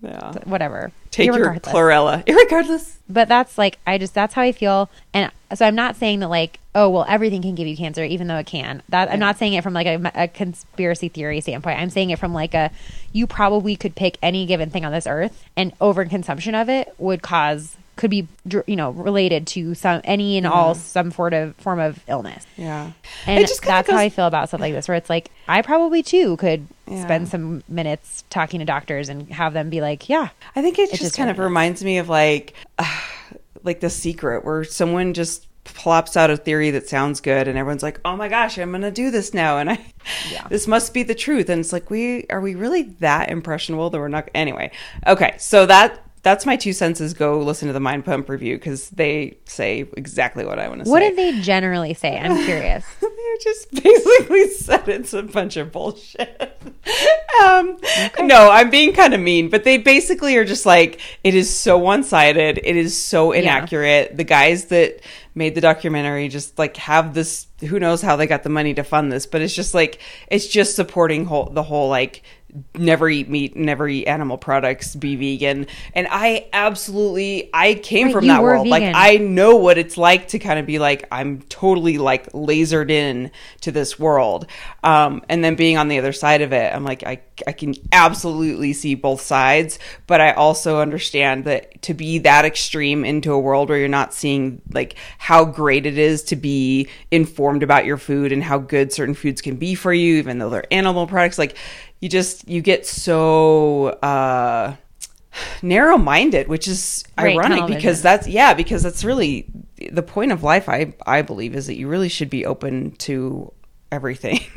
Yeah. 0.01 0.33
Whatever. 0.45 0.91
Take 1.11 1.27
your 1.27 1.55
chlorella. 1.55 2.23
Irregardless. 2.25 2.97
but 3.09 3.27
that's 3.27 3.57
like 3.57 3.77
i 3.85 3.97
just 3.97 4.13
that's 4.13 4.33
how 4.33 4.41
i 4.41 4.51
feel 4.51 4.89
and 5.13 5.31
so 5.53 5.65
i'm 5.65 5.75
not 5.75 5.95
saying 5.97 6.19
that 6.19 6.29
like 6.29 6.59
oh 6.73 6.89
well 6.89 7.05
everything 7.09 7.41
can 7.41 7.53
give 7.53 7.67
you 7.67 7.75
cancer 7.75 8.03
even 8.03 8.27
though 8.27 8.37
it 8.37 8.45
can 8.45 8.81
that 8.87 9.11
i'm 9.11 9.19
not 9.19 9.37
saying 9.37 9.53
it 9.53 9.61
from 9.63 9.73
like 9.73 9.85
a, 9.87 10.11
a 10.15 10.27
conspiracy 10.29 11.09
theory 11.09 11.41
standpoint 11.41 11.77
i'm 11.79 11.89
saying 11.89 12.09
it 12.09 12.17
from 12.17 12.33
like 12.33 12.53
a 12.53 12.71
you 13.11 13.27
probably 13.27 13.75
could 13.75 13.93
pick 13.95 14.17
any 14.21 14.45
given 14.45 14.69
thing 14.69 14.85
on 14.85 14.91
this 14.93 15.05
earth 15.05 15.43
and 15.57 15.77
overconsumption 15.79 16.59
of 16.59 16.69
it 16.69 16.95
would 16.97 17.21
cause 17.21 17.75
could 18.01 18.09
be 18.09 18.27
you 18.65 18.75
know 18.75 18.89
related 18.91 19.45
to 19.45 19.75
some 19.75 20.01
any 20.03 20.37
and 20.37 20.47
all 20.47 20.73
some 20.73 21.11
sort 21.11 21.33
of 21.33 21.55
form 21.57 21.79
of 21.79 21.99
illness 22.07 22.45
Yeah. 22.57 22.91
and 23.27 23.39
It 23.39 23.47
just 23.47 23.61
kinda 23.61 23.73
that's 23.75 23.89
how 23.91 23.97
I 23.97 24.09
feel 24.09 24.25
about 24.25 24.47
stuff 24.49 24.59
like 24.59 24.73
this, 24.73 24.87
where 24.87 24.97
it's 24.97 25.09
like 25.09 25.29
I 25.47 25.61
probably 25.61 26.01
too 26.01 26.35
could 26.37 26.67
Yeah. 26.87 27.03
spend 27.03 27.29
some 27.29 27.63
minutes 27.69 28.23
talking 28.31 28.59
to 28.59 28.65
doctors 28.65 29.07
and 29.07 29.31
have 29.31 29.53
them 29.53 29.69
be 29.69 29.79
like, 29.81 30.09
"Yeah, 30.09 30.29
I 30.55 30.61
think 30.63 30.79
it, 30.79 30.89
just, 30.89 31.01
just 31.03 31.15
kind 31.17 31.29
of 31.29 31.37
reminds 31.39 31.83
me 31.83 31.99
of 31.99 32.09
like, 32.09 32.53
like 33.63 33.79
the 33.79 33.89
secret 33.89 34.43
where 34.43 34.63
someone 34.63 35.13
just 35.13 35.47
plops 35.63 36.17
out 36.17 36.31
a 36.31 36.37
theory 36.37 36.71
that 36.71 36.89
sounds 36.89 37.21
good 37.21 37.47
and 37.47 37.55
everyone's 37.57 37.83
like, 37.83 37.99
"Oh 38.03 38.15
my 38.17 38.27
gosh, 38.29 38.57
I'm 38.57 38.71
going 38.71 38.81
to 38.81 38.89
do 38.91 39.11
this 39.11 39.31
now." 39.33 39.59
And 39.59 39.69
I 39.69 39.79
Yeah. 40.31 40.45
this 40.49 40.65
must 40.67 40.91
be 40.93 41.03
the 41.03 41.13
truth. 41.15 41.49
And 41.49 41.59
it's 41.59 41.71
like, 41.71 41.89
"We 41.91 42.25
are 42.31 42.41
we 42.41 42.55
really 42.55 42.83
that 42.99 43.29
impressionable 43.29 43.91
that 43.91 43.99
we're 43.99 44.07
not 44.07 44.27
anyway." 44.33 44.71
Okay, 45.05 45.35
so 45.37 45.67
that 45.67 46.03
that's 46.23 46.45
my 46.45 46.55
two 46.55 46.73
senses. 46.73 47.13
Go 47.13 47.39
listen 47.39 47.67
to 47.67 47.73
the 47.73 47.79
Mind 47.79 48.05
Pump 48.05 48.29
review 48.29 48.57
cuz 48.59 48.89
they 48.89 49.37
say 49.45 49.85
exactly 49.97 50.45
what 50.45 50.59
I 50.59 50.67
want 50.67 50.79
to 50.79 50.85
say. 50.85 50.91
what 50.91 50.99
did 50.99 51.15
they 51.15 51.39
generally 51.41 51.93
say?" 51.93 52.17
I'm 52.17 52.43
curious. 52.45 52.85
They're 53.01 53.37
just 53.41 53.71
basically 53.83 54.49
said 54.49 54.87
it's 54.89 55.13
a 55.13 55.23
bunch 55.23 55.57
of 55.57 55.71
bullshit. 55.71 56.61
um, 57.43 57.77
No, 58.21 58.49
I'm 58.51 58.69
being 58.69 58.93
kind 58.93 59.13
of 59.13 59.19
mean, 59.19 59.49
but 59.49 59.63
they 59.63 59.77
basically 59.77 60.35
are 60.37 60.45
just 60.45 60.65
like, 60.65 60.99
it 61.23 61.33
is 61.33 61.49
so 61.55 61.77
one 61.77 62.03
sided. 62.03 62.59
It 62.63 62.75
is 62.75 62.97
so 62.97 63.31
inaccurate. 63.31 64.17
The 64.17 64.23
guys 64.23 64.65
that 64.65 65.01
made 65.33 65.55
the 65.55 65.61
documentary 65.61 66.27
just 66.27 66.59
like 66.59 66.75
have 66.77 67.13
this, 67.13 67.47
who 67.61 67.79
knows 67.79 68.01
how 68.01 68.15
they 68.15 68.27
got 68.27 68.43
the 68.43 68.49
money 68.49 68.73
to 68.73 68.83
fund 68.83 69.11
this, 69.11 69.25
but 69.25 69.41
it's 69.41 69.55
just 69.55 69.73
like, 69.73 69.99
it's 70.27 70.47
just 70.47 70.75
supporting 70.75 71.25
whole, 71.25 71.45
the 71.45 71.63
whole 71.63 71.87
like, 71.89 72.21
never 72.75 73.09
eat 73.09 73.29
meat, 73.29 73.55
never 73.55 73.87
eat 73.87 74.05
animal 74.05 74.37
products, 74.37 74.95
be 74.95 75.15
vegan. 75.15 75.67
And 75.93 76.07
I 76.09 76.47
absolutely, 76.53 77.49
I 77.53 77.75
came 77.75 78.07
Right, 78.07 78.13
from 78.13 78.27
that 78.27 78.41
world. 78.41 78.67
Like. 78.67 78.93
I 78.95 79.17
know 79.17 79.55
what 79.55 79.77
it's 79.77 79.97
like 79.97 80.29
to 80.29 80.39
kind 80.39 80.59
of 80.59 80.65
be 80.65 80.79
like 80.79 81.07
I'm 81.11 81.41
totally 81.43 81.97
like 81.97 82.31
lasered 82.31 82.89
in 82.89 83.31
to 83.61 83.71
this 83.71 83.99
world, 83.99 84.47
um, 84.83 85.23
and 85.29 85.43
then 85.43 85.55
being 85.55 85.77
on 85.77 85.87
the 85.87 85.99
other 85.99 86.13
side 86.13 86.41
of 86.41 86.53
it, 86.53 86.73
I'm 86.73 86.83
like 86.83 87.03
I 87.03 87.21
I 87.47 87.51
can 87.51 87.73
absolutely 87.91 88.73
see 88.73 88.95
both 88.95 89.21
sides, 89.21 89.79
but 90.07 90.21
I 90.21 90.31
also 90.31 90.79
understand 90.79 91.45
that 91.45 91.81
to 91.83 91.93
be 91.93 92.19
that 92.19 92.45
extreme 92.45 93.03
into 93.05 93.33
a 93.33 93.39
world 93.39 93.69
where 93.69 93.77
you're 93.77 93.87
not 93.87 94.13
seeing 94.13 94.61
like 94.71 94.95
how 95.17 95.45
great 95.45 95.85
it 95.85 95.97
is 95.97 96.23
to 96.23 96.35
be 96.35 96.87
informed 97.09 97.63
about 97.63 97.85
your 97.85 97.97
food 97.97 98.31
and 98.31 98.43
how 98.43 98.57
good 98.57 98.91
certain 98.91 99.15
foods 99.15 99.41
can 99.41 99.55
be 99.55 99.75
for 99.75 99.93
you, 99.93 100.15
even 100.15 100.37
though 100.37 100.49
they're 100.49 100.71
animal 100.71 101.07
products, 101.07 101.37
like 101.37 101.55
you 102.01 102.09
just 102.09 102.47
you 102.47 102.61
get 102.61 102.85
so. 102.85 103.87
uh 103.87 104.75
narrow 105.61 105.97
minded, 105.97 106.47
which 106.47 106.67
is 106.67 107.03
Right, 107.17 107.37
ironic 107.37 107.67
because 107.67 108.01
that's 108.01 108.27
yeah, 108.27 108.53
because 108.53 108.83
that's 108.83 109.03
really 109.03 109.45
the 109.91 110.03
point 110.03 110.31
of 110.31 110.43
life. 110.43 110.67
I 110.67 110.93
I 111.05 111.21
believe 111.21 111.55
is 111.55 111.67
that 111.67 111.77
you 111.77 111.87
really 111.87 112.09
should 112.09 112.29
be 112.29 112.45
open 112.45 112.91
to 112.97 113.53
everything. 113.91 114.39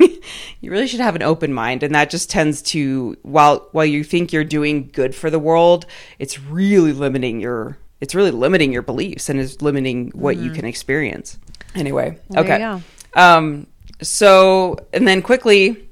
you 0.61 0.71
really 0.71 0.87
should 0.87 0.99
have 0.99 1.15
an 1.15 1.21
open 1.21 1.53
mind, 1.53 1.83
and 1.83 1.93
that 1.95 2.09
just 2.09 2.29
tends 2.29 2.61
to 2.63 3.15
while 3.23 3.67
while 3.71 3.85
you 3.85 4.03
think 4.03 4.33
you're 4.33 4.43
doing 4.43 4.89
good 4.91 5.15
for 5.15 5.29
the 5.29 5.39
world, 5.39 5.85
it's 6.19 6.39
really 6.39 6.93
limiting 6.93 7.39
your 7.39 7.77
it's 8.01 8.13
really 8.13 8.31
limiting 8.31 8.73
your 8.73 8.81
beliefs 8.81 9.29
and 9.29 9.39
is 9.39 9.61
limiting 9.61 10.11
what 10.13 10.37
you 10.37 10.51
can 10.51 10.65
experience. 10.65 11.37
Anyway, 11.73 12.19
Mm-hmm. 12.29 12.33
There 12.33 12.43
okay. 12.43 12.57
Um. 13.13 13.67
So 14.01 14.77
and 14.93 15.07
then 15.07 15.21
quickly. 15.21 15.84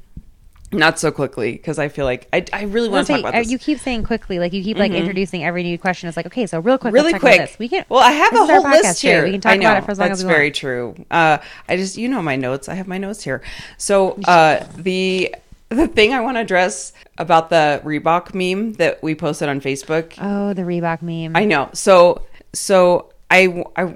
Not 0.74 1.00
so 1.00 1.12
quickly 1.12 1.54
because 1.54 1.80
I 1.80 1.88
feel 1.88 2.06
like 2.06 2.28
I, 2.34 2.46
I 2.52 2.64
really 2.64 2.90
want 2.90 3.08
to 3.08 3.14
talk 3.14 3.20
about 3.20 3.36
uh, 3.36 3.40
this. 3.40 3.52
You 3.52 3.58
keep 3.58 3.80
saying 3.80 4.04
quickly, 4.04 4.40
like 4.40 4.54
you 4.54 4.64
keep 4.64 4.78
like 4.78 4.92
introducing 4.92 5.44
every 5.44 5.64
new 5.64 5.78
question. 5.78 6.08
It's 6.08 6.18
like, 6.18 6.26
okay, 6.28 6.48
so 6.48 6.60
real 6.60 6.78
quick, 6.78 6.94
really 6.94 7.12
let's 7.12 7.14
talk 7.14 7.22
quick. 7.22 7.36
about 7.36 7.48
this. 7.50 7.60
We 7.60 7.70
can. 7.70 7.86
Well, 7.90 8.00
I 8.00 8.12
have 8.12 8.34
a 8.34 8.46
whole 8.46 8.64
list 8.64 9.02
too. 9.02 9.08
here. 9.08 9.24
We 9.24 9.32
can 9.32 9.42
talk 9.42 9.60
know, 9.60 9.70
about 9.70 9.78
it 9.78 9.86
for 9.86 9.92
as 9.92 10.00
long 10.00 10.10
that's 10.10 10.20
as 10.20 10.26
we 10.26 10.28
want. 10.28 10.38
very 10.38 10.52
true. 10.52 10.96
Uh, 11.10 11.38
I 11.68 11.78
just, 11.78 11.98
you 11.98 12.08
know, 12.10 12.22
my 12.22 12.36
notes. 12.36 12.70
I 12.70 12.76
have 12.76 12.88
my 12.88 12.98
notes 12.98 13.24
here. 13.24 13.42
So 13.78 14.14
uh, 14.26 14.66
the 14.76 15.36
the 15.70 15.88
thing 15.88 16.14
I 16.14 16.22
want 16.22 16.38
to 16.38 16.42
address 16.42 16.94
about 17.18 17.50
the 17.50 17.82
Reebok 17.84 18.34
meme 18.34 18.74
that 18.74 19.02
we 19.04 19.16
posted 19.16 19.50
on 19.50 19.62
Facebook. 19.62 20.14
Oh, 20.20 20.54
the 20.54 20.64
Reebok 20.64 21.02
meme. 21.02 21.36
I 21.36 21.46
know. 21.46 21.70
So 21.74 22.24
so 22.54 23.14
I 23.30 23.64
I 23.76 23.96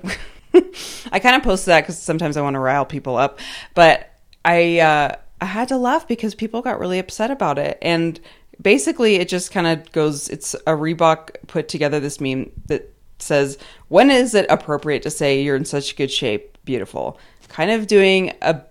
I 1.12 1.20
kind 1.20 1.36
of 1.36 1.44
posted 1.44 1.72
that 1.72 1.82
because 1.82 2.00
sometimes 2.00 2.38
I 2.38 2.42
want 2.42 2.56
to 2.56 2.60
rile 2.60 2.86
people 2.86 3.16
up, 3.16 3.40
but 3.74 4.12
I 4.44 4.80
uh, 4.80 5.16
I 5.42 5.46
had 5.46 5.68
to 5.70 5.78
laugh 5.78 6.08
because 6.08 6.34
people 6.36 6.62
got 6.62 6.80
really 6.80 7.00
upset 7.00 7.32
about 7.32 7.58
it, 7.60 7.78
and 7.82 8.20
basically 8.62 9.16
it 9.16 9.30
just 9.30 9.52
kind 9.52 9.68
of 9.68 9.92
goes. 9.92 10.30
It's 10.30 10.54
a 10.54 10.72
Reebok 10.72 11.36
put 11.48 11.68
together 11.68 12.00
this 12.00 12.20
meme 12.20 12.52
that 12.68 12.92
says, 13.20 13.58
"When 13.88 14.10
is 14.10 14.34
it 14.34 14.46
appropriate 14.50 15.04
to 15.04 15.10
say 15.12 15.42
you're 15.42 15.56
in 15.56 15.66
such 15.66 15.96
good 15.96 16.12
shape, 16.12 16.58
beautiful?" 16.66 17.20
Kind 17.50 17.72
of 17.72 17.88
doing 17.88 18.34
a 18.42 18.62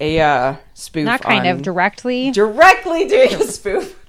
a 0.00 0.20
uh, 0.20 0.56
spoof. 0.74 1.04
Not 1.04 1.20
kind 1.22 1.46
on- 1.46 1.56
of 1.56 1.62
directly. 1.62 2.30
directly 2.30 3.06
doing 3.06 3.34
a 3.34 3.44
spoof 3.44 4.02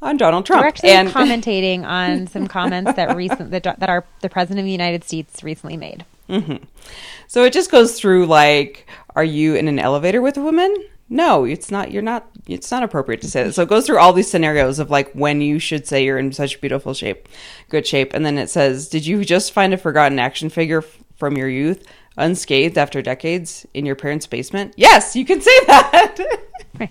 on 0.00 0.16
Donald 0.16 0.46
Trump 0.46 0.62
Directly 0.62 0.90
and 0.90 1.08
commentating 1.08 1.82
on 1.84 2.26
some 2.28 2.46
comments 2.46 2.92
that 2.94 3.16
recent 3.16 3.50
that, 3.50 3.62
that 3.64 3.88
our 3.88 4.04
the 4.20 4.28
president 4.28 4.60
of 4.60 4.64
the 4.66 4.72
United 4.72 5.04
States 5.04 5.42
recently 5.42 5.76
made. 5.76 6.04
So 7.26 7.44
it 7.44 7.54
just 7.54 7.70
goes 7.70 7.98
through 7.98 8.26
like, 8.26 8.86
are 9.16 9.24
you 9.24 9.54
in 9.54 9.66
an 9.66 9.78
elevator 9.78 10.20
with 10.20 10.36
a 10.36 10.42
woman? 10.42 10.74
No, 11.10 11.44
it's 11.44 11.70
not. 11.70 11.90
You're 11.90 12.02
not. 12.02 12.26
It's 12.46 12.70
not 12.70 12.82
appropriate 12.82 13.22
to 13.22 13.30
say 13.30 13.42
that. 13.44 13.54
So 13.54 13.62
it 13.62 13.68
goes 13.68 13.86
through 13.86 13.98
all 13.98 14.12
these 14.12 14.30
scenarios 14.30 14.78
of 14.78 14.90
like 14.90 15.10
when 15.12 15.40
you 15.40 15.58
should 15.58 15.86
say 15.86 16.04
you're 16.04 16.18
in 16.18 16.32
such 16.32 16.60
beautiful 16.60 16.92
shape, 16.94 17.28
good 17.70 17.86
shape, 17.86 18.12
and 18.14 18.26
then 18.26 18.36
it 18.36 18.50
says, 18.50 18.88
"Did 18.88 19.06
you 19.06 19.24
just 19.24 19.52
find 19.52 19.72
a 19.72 19.78
forgotten 19.78 20.18
action 20.18 20.50
figure 20.50 20.78
f- 20.78 20.98
from 21.16 21.36
your 21.38 21.48
youth, 21.48 21.86
unscathed 22.18 22.76
after 22.76 23.00
decades, 23.00 23.66
in 23.72 23.86
your 23.86 23.94
parents' 23.96 24.26
basement?" 24.26 24.74
Yes, 24.76 25.16
you 25.16 25.24
can 25.24 25.40
say 25.40 25.50
that. 25.66 26.16
but 26.78 26.90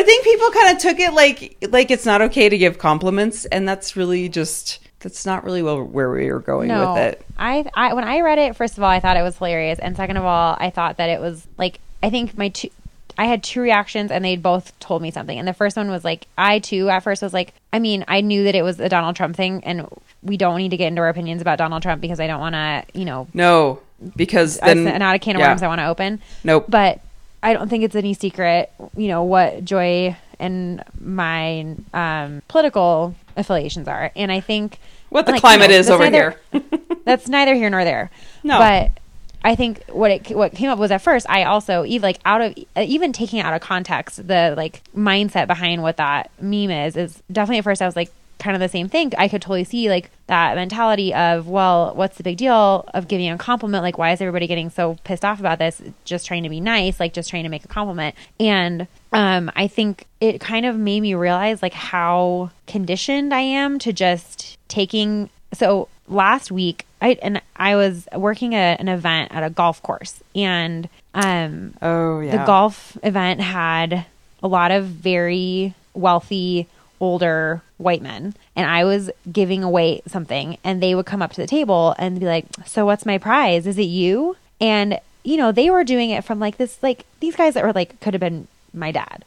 I 0.00 0.02
think 0.02 0.24
people 0.24 0.50
kind 0.50 0.76
of 0.76 0.82
took 0.82 0.98
it 0.98 1.12
like 1.12 1.56
like 1.70 1.90
it's 1.92 2.06
not 2.06 2.22
okay 2.22 2.48
to 2.48 2.58
give 2.58 2.78
compliments, 2.78 3.44
and 3.46 3.68
that's 3.68 3.94
really 3.96 4.28
just 4.28 4.80
that's 5.00 5.24
not 5.24 5.44
really 5.44 5.62
well 5.62 5.84
where 5.84 6.10
we 6.10 6.32
were 6.32 6.40
going 6.40 6.66
No, 6.68 6.94
with 6.94 7.02
it. 7.02 7.26
I, 7.38 7.64
I 7.74 7.94
when 7.94 8.02
I 8.04 8.22
read 8.22 8.38
it, 8.38 8.56
first 8.56 8.76
of 8.76 8.82
all, 8.82 8.90
I 8.90 8.98
thought 8.98 9.16
it 9.16 9.22
was 9.22 9.36
hilarious, 9.36 9.78
and 9.78 9.96
second 9.96 10.16
of 10.16 10.24
all, 10.24 10.56
I 10.58 10.70
thought 10.70 10.96
that 10.96 11.10
it 11.10 11.20
was 11.20 11.46
like 11.58 11.78
I 12.02 12.10
think 12.10 12.36
my 12.36 12.48
two. 12.48 12.70
I 13.18 13.24
had 13.26 13.42
two 13.42 13.60
reactions 13.60 14.10
and 14.10 14.24
they 14.24 14.36
both 14.36 14.78
told 14.78 15.00
me 15.02 15.10
something. 15.10 15.38
And 15.38 15.48
the 15.48 15.54
first 15.54 15.76
one 15.76 15.90
was 15.90 16.04
like, 16.04 16.26
I 16.36 16.58
too 16.58 16.88
at 16.90 17.02
first 17.02 17.22
was 17.22 17.32
like, 17.32 17.54
I 17.72 17.78
mean, 17.78 18.04
I 18.08 18.20
knew 18.20 18.44
that 18.44 18.54
it 18.54 18.62
was 18.62 18.78
a 18.80 18.88
Donald 18.88 19.16
Trump 19.16 19.36
thing 19.36 19.62
and 19.64 19.86
we 20.22 20.36
don't 20.36 20.58
need 20.58 20.70
to 20.70 20.76
get 20.76 20.88
into 20.88 21.00
our 21.02 21.08
opinions 21.08 21.40
about 21.40 21.58
Donald 21.58 21.82
Trump 21.82 22.00
because 22.00 22.20
I 22.20 22.26
don't 22.26 22.40
want 22.40 22.54
to, 22.54 22.84
you 22.98 23.04
know, 23.04 23.28
No, 23.32 23.80
because 24.16 24.58
then 24.58 24.84
not 24.84 25.14
a 25.14 25.18
can 25.18 25.36
of 25.36 25.40
yeah. 25.40 25.48
worms 25.48 25.62
I 25.62 25.68
want 25.68 25.80
to 25.80 25.86
open. 25.86 26.20
Nope. 26.44 26.66
But 26.68 27.00
I 27.42 27.52
don't 27.52 27.68
think 27.68 27.84
it's 27.84 27.94
any 27.94 28.12
secret, 28.14 28.70
you 28.96 29.08
know, 29.08 29.22
what 29.22 29.64
Joy 29.64 30.16
and 30.38 30.82
my 31.00 31.74
um, 31.94 32.42
political 32.48 33.14
affiliations 33.36 33.88
are. 33.88 34.10
And 34.16 34.30
I 34.30 34.40
think 34.40 34.78
what 35.08 35.24
the 35.26 35.32
like, 35.32 35.40
climate 35.40 35.70
you 35.70 35.76
know, 35.76 35.80
is 35.80 35.90
over 35.90 36.10
neither- 36.10 36.36
here. 36.52 36.62
that's 37.04 37.28
neither 37.28 37.54
here 37.54 37.70
nor 37.70 37.84
there. 37.84 38.10
No. 38.42 38.58
But 38.58 38.90
I 39.46 39.54
think 39.54 39.84
what 39.86 40.10
it 40.10 40.36
what 40.36 40.52
came 40.52 40.68
up 40.70 40.78
was 40.78 40.90
at 40.90 41.00
first 41.00 41.24
I 41.30 41.44
also 41.44 41.84
even 41.84 42.02
like 42.02 42.18
out 42.24 42.40
of 42.40 42.54
even 42.76 43.12
taking 43.12 43.38
out 43.38 43.54
of 43.54 43.60
context 43.60 44.26
the 44.26 44.54
like 44.56 44.82
mindset 44.92 45.46
behind 45.46 45.82
what 45.82 45.98
that 45.98 46.32
meme 46.40 46.72
is 46.72 46.96
is 46.96 47.22
definitely 47.30 47.58
at 47.58 47.64
first 47.64 47.80
I 47.80 47.86
was 47.86 47.94
like 47.94 48.10
kind 48.38 48.54
of 48.54 48.60
the 48.60 48.68
same 48.68 48.88
thing. 48.88 49.12
I 49.16 49.28
could 49.28 49.40
totally 49.40 49.62
see 49.62 49.88
like 49.88 50.10
that 50.26 50.56
mentality 50.56 51.14
of 51.14 51.46
well, 51.46 51.94
what's 51.94 52.16
the 52.16 52.24
big 52.24 52.38
deal 52.38 52.88
of 52.92 53.06
giving 53.06 53.30
a 53.30 53.38
compliment? 53.38 53.82
Like 53.82 53.98
why 53.98 54.10
is 54.10 54.20
everybody 54.20 54.48
getting 54.48 54.68
so 54.68 54.96
pissed 55.04 55.24
off 55.24 55.38
about 55.38 55.60
this? 55.60 55.80
Just 56.04 56.26
trying 56.26 56.42
to 56.42 56.48
be 56.48 56.60
nice, 56.60 56.98
like 56.98 57.12
just 57.12 57.30
trying 57.30 57.44
to 57.44 57.48
make 57.48 57.64
a 57.64 57.68
compliment. 57.68 58.14
And 58.40 58.88
um, 59.12 59.50
I 59.54 59.68
think 59.68 60.06
it 60.20 60.40
kind 60.40 60.66
of 60.66 60.76
made 60.76 61.00
me 61.00 61.14
realize 61.14 61.62
like 61.62 61.72
how 61.72 62.50
conditioned 62.66 63.32
I 63.32 63.40
am 63.40 63.78
to 63.78 63.92
just 63.92 64.58
taking 64.68 65.30
so 65.52 65.88
last 66.08 66.50
week 66.50 66.85
I 67.00 67.18
and 67.22 67.42
I 67.56 67.76
was 67.76 68.08
working 68.14 68.54
at 68.54 68.80
an 68.80 68.88
event 68.88 69.32
at 69.32 69.42
a 69.42 69.50
golf 69.50 69.82
course 69.82 70.22
and 70.34 70.88
um 71.14 71.74
Oh 71.82 72.20
yeah. 72.20 72.38
the 72.38 72.44
golf 72.44 72.96
event 73.02 73.40
had 73.40 74.06
a 74.42 74.48
lot 74.48 74.70
of 74.70 74.86
very 74.86 75.74
wealthy 75.94 76.68
older 77.00 77.62
white 77.76 78.00
men 78.00 78.34
and 78.54 78.68
I 78.68 78.84
was 78.84 79.10
giving 79.30 79.62
away 79.62 80.00
something 80.06 80.56
and 80.64 80.82
they 80.82 80.94
would 80.94 81.06
come 81.06 81.20
up 81.20 81.32
to 81.32 81.40
the 81.40 81.46
table 81.46 81.94
and 81.98 82.18
be 82.18 82.26
like 82.26 82.46
so 82.64 82.86
what's 82.86 83.04
my 83.04 83.18
prize? 83.18 83.66
Is 83.66 83.78
it 83.78 83.82
you? 83.82 84.36
And 84.60 84.98
you 85.22 85.36
know 85.36 85.52
they 85.52 85.68
were 85.70 85.84
doing 85.84 86.10
it 86.10 86.24
from 86.24 86.38
like 86.38 86.56
this 86.56 86.82
like 86.82 87.04
these 87.20 87.36
guys 87.36 87.54
that 87.54 87.64
were 87.64 87.72
like 87.72 88.00
could 88.00 88.14
have 88.14 88.20
been 88.20 88.48
my 88.72 88.92
dad 88.92 89.24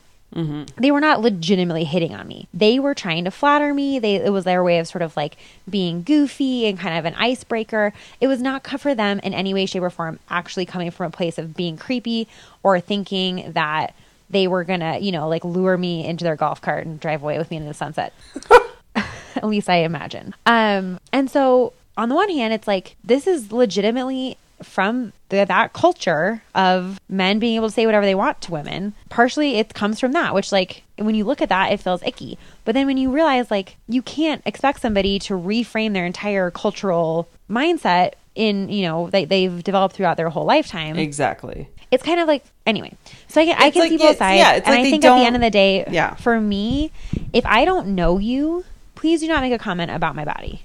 they 0.78 0.92
were 0.92 1.00
not 1.00 1.22
legitimately 1.22 1.84
hitting 1.86 2.14
on 2.14 2.28
me. 2.28 2.48
They 2.54 2.80
were 2.80 2.94
trying 2.94 3.26
to 3.26 3.32
flatter 3.32 3.74
me. 3.74 4.00
They 4.00 4.16
it 4.16 4.32
was 4.32 4.44
their 4.44 4.64
way 4.64 4.80
of 4.80 4.88
sort 4.88 5.02
of 5.02 5.18
like 5.18 5.38
being 5.70 6.04
goofy 6.04 6.68
and 6.68 6.80
kind 6.80 6.98
of 6.98 7.06
an 7.06 7.16
icebreaker. 7.16 7.94
It 8.22 8.28
was 8.28 8.42
not 8.42 8.66
for 8.80 8.94
them 8.94 9.20
in 9.24 9.34
any 9.34 9.54
way, 9.54 9.66
shape, 9.66 9.82
or 9.82 9.90
form 9.90 10.20
actually 10.30 10.66
coming 10.66 10.92
from 10.92 11.08
a 11.08 11.12
place 11.12 11.38
of 11.38 11.56
being 11.56 11.78
creepy 11.78 12.28
or 12.64 12.80
thinking 12.80 13.52
that 13.54 13.96
they 14.30 14.48
were 14.48 14.64
gonna, 14.64 15.00
you 15.00 15.12
know, 15.12 15.28
like 15.28 15.44
lure 15.44 15.78
me 15.78 16.06
into 16.06 16.24
their 16.24 16.36
golf 16.36 16.62
cart 16.62 16.86
and 16.86 17.00
drive 17.00 17.24
away 17.24 17.38
with 17.38 17.50
me 17.50 17.58
into 17.58 17.70
the 17.70 17.74
sunset. 17.74 18.14
At 18.96 19.48
least 19.48 19.70
I 19.70 19.78
imagine. 19.78 20.36
Um, 20.46 21.00
and 21.12 21.30
so 21.30 21.74
on 21.98 22.10
the 22.10 22.16
one 22.16 22.30
hand, 22.30 22.54
it's 22.54 22.68
like 22.68 22.96
this 23.04 23.26
is 23.26 23.52
legitimately 23.52 24.38
from 24.64 25.14
the, 25.30 25.46
that 25.46 25.74
culture 25.74 26.42
of 26.56 27.00
men 27.10 27.40
being 27.40 27.56
able 27.56 27.68
to 27.68 27.74
say 27.74 27.86
whatever 27.86 28.06
they 28.06 28.16
want 28.16 28.42
to 28.42 28.52
women. 28.52 28.94
Partially, 29.10 29.56
it 29.56 29.74
comes 29.74 30.00
from 30.00 30.12
that, 30.14 30.34
which 30.34 30.52
like 30.52 30.84
when 30.98 31.16
you 31.16 31.24
look 31.24 31.42
at 31.42 31.50
that, 31.50 31.72
it 31.72 31.80
feels 31.80 32.02
icky. 32.04 32.38
But 32.66 32.74
then 32.74 32.86
when 32.88 32.98
you 32.98 33.12
realize 33.12 33.50
like 33.52 33.78
you 33.88 34.02
can't 34.02 34.42
expect 34.46 34.82
somebody 34.82 35.20
to 35.20 35.34
reframe 35.34 35.94
their 35.94 36.06
entire 36.06 36.52
cultural 36.52 37.28
mindset 37.50 38.14
in 38.36 38.70
you 38.70 38.84
know 38.84 39.10
they, 39.10 39.26
they've 39.26 39.64
developed 39.64 39.96
throughout 39.96 40.16
their 40.16 40.30
whole 40.30 40.46
lifetime 40.46 40.98
exactly. 40.98 41.68
it's 41.90 42.04
kind 42.04 42.20
of 42.20 42.28
like 42.28 42.44
anyway 42.68 42.94
so 43.28 43.42
i 43.42 43.46
can, 43.46 43.56
I 43.58 43.72
can 43.72 43.82
like- 43.82 43.90
see 43.90 43.98
both 43.98 44.18
sides 44.18 44.38
yeah, 44.38 44.52
and 44.54 44.66
like 44.66 44.80
i 44.80 44.84
think 44.84 45.04
at 45.04 45.18
the 45.18 45.26
end 45.26 45.36
of 45.36 45.42
the 45.42 45.50
day 45.50 45.84
Yeah. 45.90 46.14
for 46.14 46.40
me 46.40 46.92
if 47.34 47.44
i 47.48 47.66
don't 47.66 47.88
know 47.88 48.20
you 48.20 48.64
please 48.94 49.20
do 49.22 49.28
not 49.28 49.42
make 49.42 49.52
a 49.52 49.58
comment 49.58 49.90
about 49.92 50.16
my 50.16 50.26
body 50.26 50.62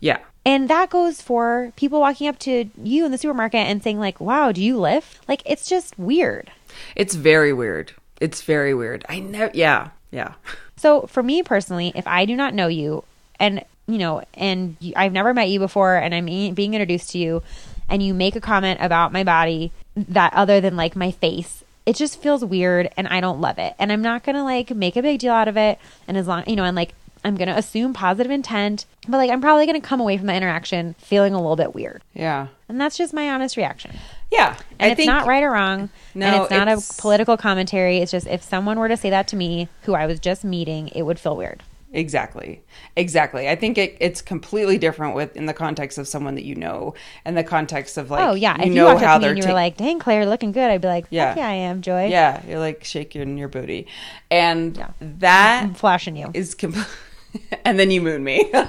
Yeah. 0.00 0.18
And 0.44 0.68
that 0.68 0.90
goes 0.90 1.22
for 1.22 1.72
people 1.76 2.00
walking 2.00 2.28
up 2.28 2.38
to 2.40 2.68
you 2.82 3.04
in 3.04 3.12
the 3.12 3.18
supermarket 3.18 3.60
and 3.60 3.82
saying 3.82 3.98
like 3.98 4.20
wow 4.20 4.52
do 4.52 4.62
you 4.62 4.78
lift 4.78 5.20
like 5.28 5.42
it's 5.46 5.68
just 5.68 5.98
weird 5.98 6.50
It's 6.96 7.14
very 7.14 7.52
weird. 7.52 7.92
It's 8.20 8.42
very 8.42 8.74
weird. 8.74 9.04
I 9.08 9.20
never. 9.20 9.50
Yeah. 9.54 9.90
Yeah. 10.10 10.34
So 10.76 11.02
for 11.02 11.22
me 11.22 11.42
personally, 11.42 11.92
if 11.94 12.06
I 12.06 12.24
do 12.24 12.36
not 12.36 12.54
know 12.54 12.66
you 12.68 13.04
and 13.38 13.64
you 13.86 13.98
know, 13.98 14.22
and 14.34 14.76
I've 14.96 15.12
never 15.12 15.34
met 15.34 15.48
you 15.48 15.58
before 15.58 15.96
and 15.96 16.14
I'm 16.14 16.26
being 16.26 16.74
introduced 16.74 17.10
to 17.10 17.18
you 17.18 17.42
and 17.88 18.02
you 18.02 18.14
make 18.14 18.36
a 18.36 18.40
comment 18.40 18.80
about 18.80 19.12
my 19.12 19.24
body 19.24 19.72
that 19.96 20.32
other 20.34 20.60
than 20.60 20.76
like 20.76 20.94
my 20.96 21.10
face, 21.10 21.64
it 21.84 21.96
just 21.96 22.22
feels 22.22 22.44
weird 22.44 22.90
and 22.96 23.08
I 23.08 23.20
don't 23.20 23.40
love 23.40 23.58
it. 23.58 23.74
And 23.78 23.92
I'm 23.92 24.02
not 24.02 24.22
going 24.22 24.36
to 24.36 24.44
like 24.44 24.70
make 24.70 24.96
a 24.96 25.02
big 25.02 25.18
deal 25.18 25.32
out 25.32 25.48
of 25.48 25.56
it 25.56 25.78
and 26.06 26.16
as 26.16 26.28
long, 26.28 26.44
you 26.46 26.56
know, 26.56 26.64
and 26.64 26.76
like 26.76 26.94
I'm 27.24 27.36
going 27.36 27.48
to 27.48 27.56
assume 27.56 27.92
positive 27.92 28.30
intent, 28.32 28.84
but 29.08 29.16
like 29.18 29.30
I'm 29.30 29.40
probably 29.40 29.66
going 29.66 29.80
to 29.80 29.86
come 29.86 30.00
away 30.00 30.16
from 30.18 30.26
the 30.26 30.34
interaction 30.34 30.94
feeling 30.98 31.34
a 31.34 31.38
little 31.40 31.56
bit 31.56 31.74
weird. 31.74 32.02
Yeah. 32.14 32.48
And 32.68 32.80
that's 32.80 32.96
just 32.96 33.12
my 33.14 33.30
honest 33.30 33.56
reaction. 33.56 33.96
Yeah. 34.30 34.56
And 34.80 34.90
I 34.90 34.92
it's 34.94 35.06
not 35.06 35.26
right 35.26 35.42
or 35.42 35.50
wrong. 35.52 35.90
No, 36.14 36.26
and 36.26 36.42
it's 36.42 36.50
not 36.50 36.68
it's- 36.68 36.98
a 36.98 37.00
political 37.00 37.36
commentary. 37.36 37.98
It's 37.98 38.10
just 38.10 38.26
if 38.26 38.42
someone 38.42 38.78
were 38.78 38.88
to 38.88 38.96
say 38.96 39.10
that 39.10 39.28
to 39.28 39.36
me, 39.36 39.68
who 39.82 39.94
I 39.94 40.06
was 40.06 40.18
just 40.20 40.42
meeting, 40.44 40.88
it 40.88 41.02
would 41.02 41.20
feel 41.20 41.36
weird. 41.36 41.62
Exactly. 41.94 42.62
Exactly. 42.96 43.50
I 43.50 43.54
think 43.54 43.76
it, 43.76 43.98
it's 44.00 44.22
completely 44.22 44.78
different 44.78 45.14
with 45.14 45.36
in 45.36 45.44
the 45.44 45.52
context 45.52 45.98
of 45.98 46.08
someone 46.08 46.36
that 46.36 46.44
you 46.44 46.54
know 46.54 46.94
and 47.26 47.36
the 47.36 47.44
context 47.44 47.98
of 47.98 48.10
like 48.10 48.26
oh 48.26 48.32
yeah, 48.32 48.56
you 48.56 48.62
if 48.62 48.68
you 48.68 48.74
know 48.76 48.86
walked 48.86 49.02
how 49.02 49.18
they're 49.18 49.28
and 49.32 49.38
you 49.38 49.42
were 49.44 49.48
ta- 49.50 49.54
like, 49.54 49.76
"Dang, 49.76 49.98
Claire, 49.98 50.24
looking 50.24 50.52
good," 50.52 50.70
I'd 50.70 50.80
be 50.80 50.88
like, 50.88 51.04
Yeah. 51.10 51.34
"Yeah, 51.36 51.46
I 51.46 51.52
am, 51.52 51.82
Joy." 51.82 52.06
yeah, 52.06 52.40
you're 52.48 52.60
like 52.60 52.82
shaking 52.84 53.36
your 53.36 53.48
booty. 53.48 53.88
And 54.30 54.74
Yeah. 54.78 54.88
that 55.00 55.64
I'm 55.64 55.74
flashing 55.74 56.16
you. 56.16 56.30
is 56.32 56.54
com- 56.54 56.74
and 57.64 57.78
then 57.78 57.90
you 57.90 58.00
moon 58.02 58.24
me. 58.24 58.50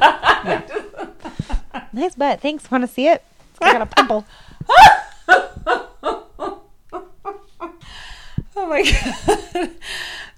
Nice 1.96 2.16
butt. 2.16 2.42
Thanks. 2.42 2.70
Want 2.72 2.84
to 2.84 2.88
see 2.88 3.08
it? 3.08 3.24
I 3.62 3.72
got 3.74 3.82
a 3.84 3.86
pimple. 3.86 4.26
Oh 8.56 8.68
my 8.68 8.84
god. 8.84 9.70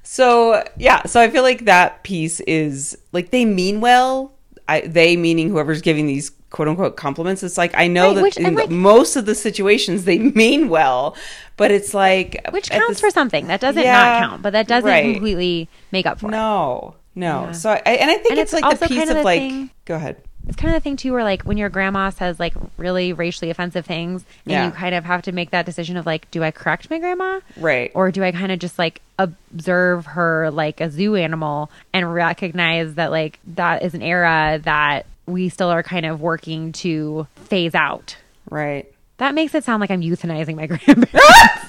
So 0.03 0.63
yeah, 0.77 1.03
so 1.03 1.19
I 1.19 1.29
feel 1.29 1.43
like 1.43 1.65
that 1.65 2.03
piece 2.03 2.39
is 2.41 2.97
like 3.11 3.31
they 3.31 3.43
mean 3.45 3.81
well. 3.81 4.31
I, 4.67 4.81
they 4.81 5.15
meaning 5.17 5.49
whoever's 5.49 5.81
giving 5.81 6.07
these 6.07 6.31
quote 6.49 6.67
unquote 6.67 6.95
compliments. 6.95 7.43
It's 7.43 7.57
like 7.57 7.75
I 7.75 7.87
know 7.87 8.07
Right, 8.07 8.15
that 8.15 8.21
which- 8.23 8.37
in 8.37 8.55
like- 8.55 8.69
most 8.69 9.15
of 9.15 9.25
the 9.25 9.35
situations 9.35 10.05
they 10.05 10.17
mean 10.17 10.69
well, 10.69 11.15
but 11.57 11.69
it's 11.71 11.93
like 11.93 12.41
Which 12.51 12.69
counts 12.69 12.87
this- 12.87 12.99
for 13.01 13.09
something. 13.11 13.47
That 13.47 13.59
doesn't 13.61 13.83
Yeah, 13.83 13.93
not 14.21 14.29
count, 14.29 14.41
but 14.41 14.53
that 14.53 14.67
doesn't 14.67 14.89
right. 14.89 15.13
completely 15.13 15.67
make 15.91 16.05
up 16.05 16.19
for 16.19 16.27
it. 16.27 16.31
No, 16.31 16.95
no. 17.15 17.45
Yeah. 17.45 17.51
So 17.53 17.69
I 17.71 17.77
and 17.77 18.11
I 18.11 18.15
think 18.17 18.31
And 18.31 18.39
it's, 18.39 18.53
it's 18.53 18.61
like 18.61 18.79
the 18.79 18.87
piece 18.87 18.97
kind 18.97 19.09
of, 19.09 19.15
of 19.17 19.21
the 19.21 19.23
like. 19.23 19.39
thing- 19.39 19.69
Go 19.85 19.95
ahead. 19.95 20.17
It's 20.47 20.57
kind 20.57 20.75
of 20.75 20.79
the 20.81 20.83
thing 20.83 20.95
too, 20.95 21.11
where 21.11 21.23
like 21.23 21.41
when 21.41 21.57
your 21.57 21.69
grandma 21.69 22.11
says 22.11 22.39
like 22.39 22.53
really 22.77 23.13
racially 23.13 23.49
offensive 23.49 23.83
things, 23.83 24.23
and 24.45 24.51
Yeah. 24.51 24.65
you 24.67 24.71
kind 24.71 24.93
of 24.93 25.03
have 25.03 25.23
to 25.23 25.31
make 25.31 25.49
that 25.49 25.65
decision 25.65 25.97
of 25.97 26.05
like, 26.05 26.29
do 26.29 26.43
I 26.43 26.51
correct 26.51 26.87
my 26.91 26.99
grandma, 26.99 27.39
Right. 27.57 27.91
or 27.95 28.11
do 28.11 28.23
I 28.23 28.31
kind 28.31 28.51
of 28.51 28.59
just 28.59 28.77
like 28.77 29.01
observe 29.17 30.05
her 30.05 30.51
like 30.51 30.81
a 30.81 30.91
zoo 30.91 31.15
animal 31.15 31.71
and 31.93 32.13
recognize 32.13 32.93
that 32.93 33.09
like 33.09 33.39
that 33.55 33.81
is 33.81 33.95
an 33.95 34.03
era 34.03 34.59
that 34.65 35.07
we 35.25 35.49
still 35.49 35.69
are 35.69 35.81
kind 35.81 36.05
of 36.05 36.21
working 36.21 36.73
to 36.73 37.25
phase 37.35 37.73
out. 37.73 38.15
Right. 38.47 38.91
That 39.17 39.33
makes 39.33 39.55
it 39.55 39.63
sound 39.63 39.81
like 39.81 39.89
I'm 39.89 40.01
euthanizing 40.01 40.55
my 40.57 40.67
grandparents. 40.67 41.11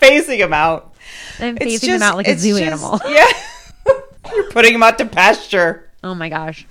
Phasing 0.00 0.38
them 0.38 0.52
out. 0.52 0.94
I'm 1.40 1.56
phasing 1.56 1.80
them 1.88 2.02
out 2.02 2.16
like 2.16 2.28
a 2.28 2.38
zoo 2.38 2.58
just- 2.58 2.62
animal. 2.62 3.00
Yeah. 3.08 3.26
You're 4.32 4.50
putting 4.50 4.74
him 4.74 4.82
out 4.82 4.98
to 4.98 5.06
pasture. 5.06 5.90
Oh 6.02 6.14
my 6.14 6.28
gosh. 6.28 6.66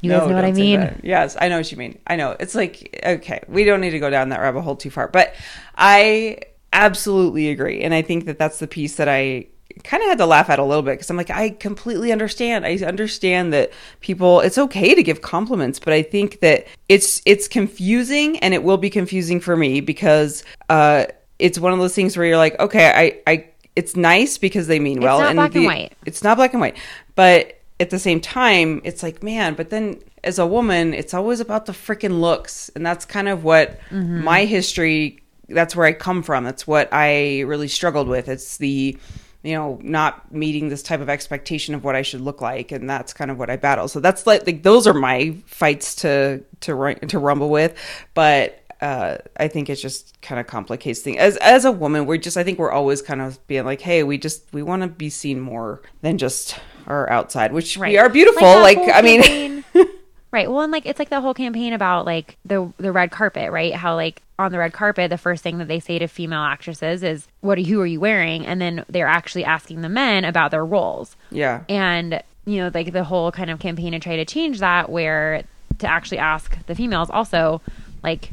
You 0.00 0.12
guys 0.12 0.28
know 0.28 0.34
what 0.34 0.44
I 0.44 0.52
mean? 0.52 1.00
Yes, 1.02 1.36
I 1.40 1.48
know 1.48 1.56
what 1.56 1.70
you 1.72 1.78
mean. 1.78 1.98
I 2.06 2.16
know. 2.16 2.36
It's 2.38 2.54
like, 2.54 3.00
okay, 3.04 3.40
we 3.48 3.64
don't 3.64 3.80
need 3.80 3.90
to 3.90 3.98
go 3.98 4.10
down 4.10 4.28
that 4.28 4.40
rabbit 4.40 4.62
hole 4.62 4.76
too 4.76 4.90
far, 4.90 5.08
but 5.08 5.34
I 5.76 6.38
absolutely 6.72 7.50
agree. 7.50 7.82
And 7.82 7.92
I 7.92 8.02
think 8.02 8.26
that 8.26 8.38
that's 8.38 8.60
the 8.60 8.68
piece 8.68 8.96
that 8.96 9.08
I 9.08 9.48
kind 9.82 10.02
of 10.02 10.08
had 10.08 10.18
to 10.18 10.26
laugh 10.26 10.50
at 10.50 10.58
a 10.58 10.64
little 10.64 10.82
bit 10.82 10.92
because 10.92 11.10
I'm 11.10 11.16
like, 11.16 11.30
I 11.30 11.50
completely 11.50 12.12
understand. 12.12 12.64
I 12.64 12.76
understand 12.76 13.52
that 13.52 13.72
people, 14.00 14.40
it's 14.40 14.58
okay 14.58 14.94
to 14.94 15.02
give 15.02 15.20
compliments, 15.20 15.78
but 15.78 15.92
I 15.92 16.02
think 16.02 16.40
that 16.40 16.66
it's, 16.88 17.20
it's 17.26 17.48
confusing 17.48 18.38
and 18.38 18.54
it 18.54 18.62
will 18.62 18.76
be 18.76 18.90
confusing 18.90 19.40
for 19.40 19.56
me 19.56 19.80
because, 19.80 20.44
uh, 20.68 21.06
it's 21.38 21.58
one 21.58 21.72
of 21.72 21.78
those 21.78 21.94
things 21.94 22.16
where 22.16 22.26
you're 22.26 22.36
like, 22.36 22.58
okay, 22.58 23.20
I, 23.26 23.30
I, 23.30 23.48
it's 23.78 23.94
nice 23.94 24.38
because 24.38 24.66
they 24.66 24.80
mean 24.80 25.00
well. 25.00 25.20
It's 25.20 25.34
not 25.34 25.36
black 25.36 25.54
and 25.54 25.64
white. 25.66 25.92
It's 26.04 26.24
not 26.24 26.36
black 26.36 26.52
and 26.52 26.60
white, 26.60 26.76
but 27.14 27.60
at 27.78 27.90
the 27.90 27.98
same 28.00 28.20
time, 28.20 28.80
it's 28.82 29.04
like, 29.04 29.22
man, 29.22 29.54
but 29.54 29.70
then 29.70 30.00
as 30.24 30.40
a 30.40 30.46
woman, 30.46 30.92
it's 30.94 31.14
always 31.14 31.38
about 31.38 31.66
the 31.66 31.72
freaking 31.72 32.20
looks. 32.20 32.70
And 32.74 32.84
that's 32.84 33.04
kind 33.04 33.28
of 33.28 33.44
what 33.44 33.78
Mm-hmm. 33.90 34.24
my 34.24 34.46
history, 34.46 35.22
that's 35.48 35.76
where 35.76 35.86
I 35.86 35.92
come 35.92 36.24
from. 36.24 36.42
That's 36.42 36.66
what 36.66 36.88
I 36.90 37.42
really 37.42 37.68
struggled 37.68 38.08
with. 38.08 38.28
It's 38.28 38.56
the, 38.56 38.98
you 39.44 39.54
know, 39.54 39.78
not 39.80 40.34
meeting 40.34 40.70
this 40.70 40.82
type 40.82 41.00
of 41.00 41.08
expectation 41.08 41.76
of 41.76 41.84
what 41.84 41.94
I 41.94 42.02
should 42.02 42.20
look 42.20 42.40
like. 42.40 42.72
And 42.72 42.90
that's 42.90 43.12
kind 43.12 43.30
of 43.30 43.38
what 43.38 43.48
I 43.48 43.56
battle. 43.56 43.86
So 43.86 44.00
that's 44.00 44.26
like, 44.26 44.44
like 44.44 44.64
those 44.64 44.88
are 44.88 44.94
my 44.94 45.36
fights 45.46 45.94
to, 46.02 46.42
to, 46.62 46.94
to 46.96 47.18
rumble 47.20 47.48
with. 47.48 47.76
But, 48.12 48.60
uh, 48.80 49.18
I 49.36 49.48
think 49.48 49.68
it 49.68 49.76
just 49.76 50.20
kind 50.22 50.40
of 50.40 50.46
complicates 50.46 51.00
things. 51.00 51.18
As 51.18 51.36
as 51.38 51.64
a 51.64 51.72
woman, 51.72 52.06
we're 52.06 52.18
just 52.18 52.36
I 52.36 52.44
think 52.44 52.58
we're 52.58 52.70
always 52.70 53.02
kind 53.02 53.20
of 53.20 53.44
being 53.46 53.64
like, 53.64 53.80
hey, 53.80 54.02
we 54.02 54.18
just 54.18 54.44
we 54.52 54.62
want 54.62 54.82
to 54.82 54.88
be 54.88 55.10
seen 55.10 55.40
more 55.40 55.82
than 56.02 56.18
just 56.18 56.58
our 56.86 57.08
outside, 57.10 57.52
which 57.52 57.76
we 57.76 57.98
are 57.98 58.08
beautiful. 58.08 58.42
that 58.42 58.62
Like, 58.62 58.78
I 58.78 59.02
mean, 59.02 59.64
right. 60.30 60.50
Well, 60.50 60.60
and 60.60 60.72
like 60.72 60.86
it's 60.86 60.98
like 60.98 61.10
the 61.10 61.20
whole 61.20 61.34
campaign 61.34 61.72
about 61.72 62.06
like 62.06 62.36
the 62.44 62.72
the 62.78 62.92
red 62.92 63.10
carpet, 63.10 63.50
right? 63.50 63.74
How 63.74 63.94
like 63.94 64.22
on 64.38 64.52
the 64.52 64.58
red 64.58 64.72
carpet, 64.72 65.10
the 65.10 65.18
first 65.18 65.42
thing 65.42 65.58
that 65.58 65.68
they 65.68 65.80
say 65.80 65.98
to 65.98 66.06
female 66.06 66.42
actresses 66.42 67.02
is, 67.02 67.26
"What 67.40 67.58
are 67.58 67.62
who 67.62 67.80
are 67.80 67.86
you 67.86 68.00
wearing?" 68.00 68.46
And 68.46 68.60
then 68.60 68.84
they're 68.88 69.08
actually 69.08 69.44
asking 69.44 69.80
the 69.82 69.88
men 69.88 70.24
about 70.24 70.50
their 70.50 70.64
roles. 70.64 71.16
yeah, 71.30 71.64
And 71.68 72.22
you 72.46 72.62
know, 72.62 72.70
like 72.72 72.92
the 72.92 73.04
whole 73.04 73.30
kind 73.30 73.50
of 73.50 73.58
campaign 73.58 73.92
to 73.92 73.98
try 73.98 74.16
to 74.16 74.24
change 74.24 74.60
that, 74.60 74.88
where 74.88 75.42
to 75.78 75.86
actually 75.86 76.18
ask 76.18 76.56
the 76.66 76.74
females 76.74 77.10
also, 77.10 77.60
like, 78.02 78.32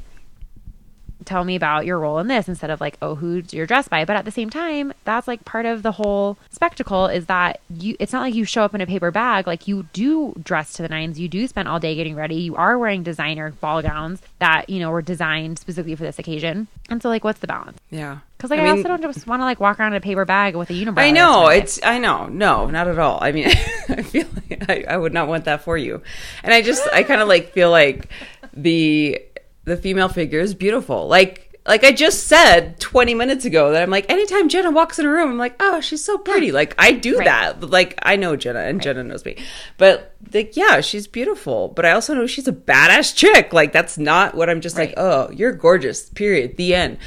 tell 1.25 1.43
me 1.43 1.55
about 1.55 1.85
your 1.85 1.99
role 1.99 2.19
in 2.19 2.27
this 2.27 2.47
instead 2.47 2.69
of 2.69 2.79
like, 2.81 2.97
oh, 3.01 3.15
who 3.15 3.43
you're 3.51 3.65
dressed 3.65 3.89
by. 3.89 4.05
But 4.05 4.15
at 4.15 4.25
the 4.25 4.31
same 4.31 4.49
time, 4.49 4.93
that's 5.03 5.27
like 5.27 5.43
part 5.45 5.65
of 5.65 5.83
the 5.83 5.91
whole 5.91 6.37
spectacle 6.49 7.07
is 7.07 7.25
that 7.25 7.59
you, 7.69 7.95
it's 7.99 8.13
not 8.13 8.21
like 8.21 8.33
you 8.33 8.45
show 8.45 8.63
up 8.63 8.75
in 8.75 8.81
a 8.81 8.87
paper 8.87 9.11
bag. 9.11 9.47
Like 9.47 9.67
you 9.67 9.87
do 9.93 10.33
dress 10.43 10.73
to 10.73 10.81
the 10.81 10.89
nines. 10.89 11.19
You 11.19 11.27
do 11.27 11.47
spend 11.47 11.67
all 11.67 11.79
day 11.79 11.95
getting 11.95 12.15
ready. 12.15 12.35
You 12.35 12.55
are 12.55 12.77
wearing 12.77 13.03
designer 13.03 13.51
ball 13.51 13.81
gowns 13.81 14.21
that, 14.39 14.69
you 14.69 14.79
know, 14.79 14.91
were 14.91 15.01
designed 15.01 15.59
specifically 15.59 15.95
for 15.95 16.03
this 16.03 16.19
occasion. 16.19 16.67
And 16.89 17.01
so 17.01 17.09
like, 17.09 17.23
what's 17.23 17.39
the 17.39 17.47
balance? 17.47 17.77
Yeah. 17.89 18.19
Because 18.37 18.51
like 18.51 18.59
I, 18.59 18.63
mean- 18.63 18.85
also 18.85 18.87
don't 18.89 19.01
just 19.01 19.27
want 19.27 19.39
to 19.39 19.45
like 19.45 19.59
walk 19.59 19.79
around 19.79 19.93
in 19.93 19.97
a 19.97 20.01
paper 20.01 20.25
bag 20.25 20.55
with 20.55 20.69
a 20.69 20.73
unibrow. 20.73 20.99
I 20.99 21.11
the 21.11 21.13
rest 21.13 21.35
of 21.37 21.43
know 21.43 21.47
it's. 21.47 21.79
I 21.83 21.97
know. 21.99 22.27
No, 22.27 22.69
not 22.69 22.87
at 22.87 22.99
all. 22.99 23.17
I 23.21 23.31
mean, 23.31 23.47
I 23.89 24.01
feel 24.03 24.27
like 24.49 24.69
I, 24.69 24.85
I 24.89 24.97
would 24.97 25.13
not 25.13 25.27
want 25.27 25.45
that 25.45 25.63
for 25.63 25.77
you. 25.77 26.01
And 26.43 26.53
I 26.53 26.61
just, 26.61 26.87
I 26.93 27.03
kind 27.03 27.21
of 27.21 27.27
like 27.27 27.53
feel 27.53 27.71
like 27.71 28.09
the 28.53 29.21
the 29.65 29.77
female 29.77 30.09
figure 30.09 30.39
is 30.39 30.53
beautiful. 30.53 31.07
Like, 31.07 31.59
like 31.67 31.83
I 31.83 31.91
just 31.91 32.27
said 32.27 32.79
twenty 32.79 33.13
minutes 33.15 33.43
ago 33.45 33.71
that 33.71 33.81
I'm 33.81 33.89
like, 33.89 34.09
anytime 34.09 34.49
Jenna 34.49 34.69
walks 34.71 34.99
in 34.99 35.05
a 35.05 35.09
room, 35.09 35.31
I'm 35.31 35.37
like, 35.37 35.55
oh, 35.59 35.81
she's 35.81 36.03
so 36.03 36.17
pretty. 36.17 36.51
Like 36.51 36.75
I 36.77 36.91
do 36.91 37.17
Right. 37.17 37.25
that. 37.25 37.61
Like 37.69 37.97
I 38.03 38.15
know 38.15 38.35
Jenna, 38.35 38.59
and 38.59 38.81
Jenna 38.81 39.03
knows 39.03 39.25
me. 39.25 39.37
But 39.77 40.13
like, 40.33 40.55
yeah, 40.55 40.81
she's 40.81 41.07
beautiful. 41.07 41.69
But 41.69 41.85
I 41.85 41.91
also 41.91 42.13
know 42.13 42.27
she's 42.27 42.47
a 42.47 42.53
badass 42.53 43.15
chick. 43.15 43.51
Like 43.53 43.73
that's 43.73 43.97
not 43.97 44.35
what 44.35 44.49
I'm 44.49 44.61
just 44.61 44.77
like. 44.77 44.93
Oh, 44.97 45.29
you're 45.31 45.51
gorgeous. 45.53 46.09
Period. 46.09 46.57
The 46.57 46.75
end. 46.75 46.97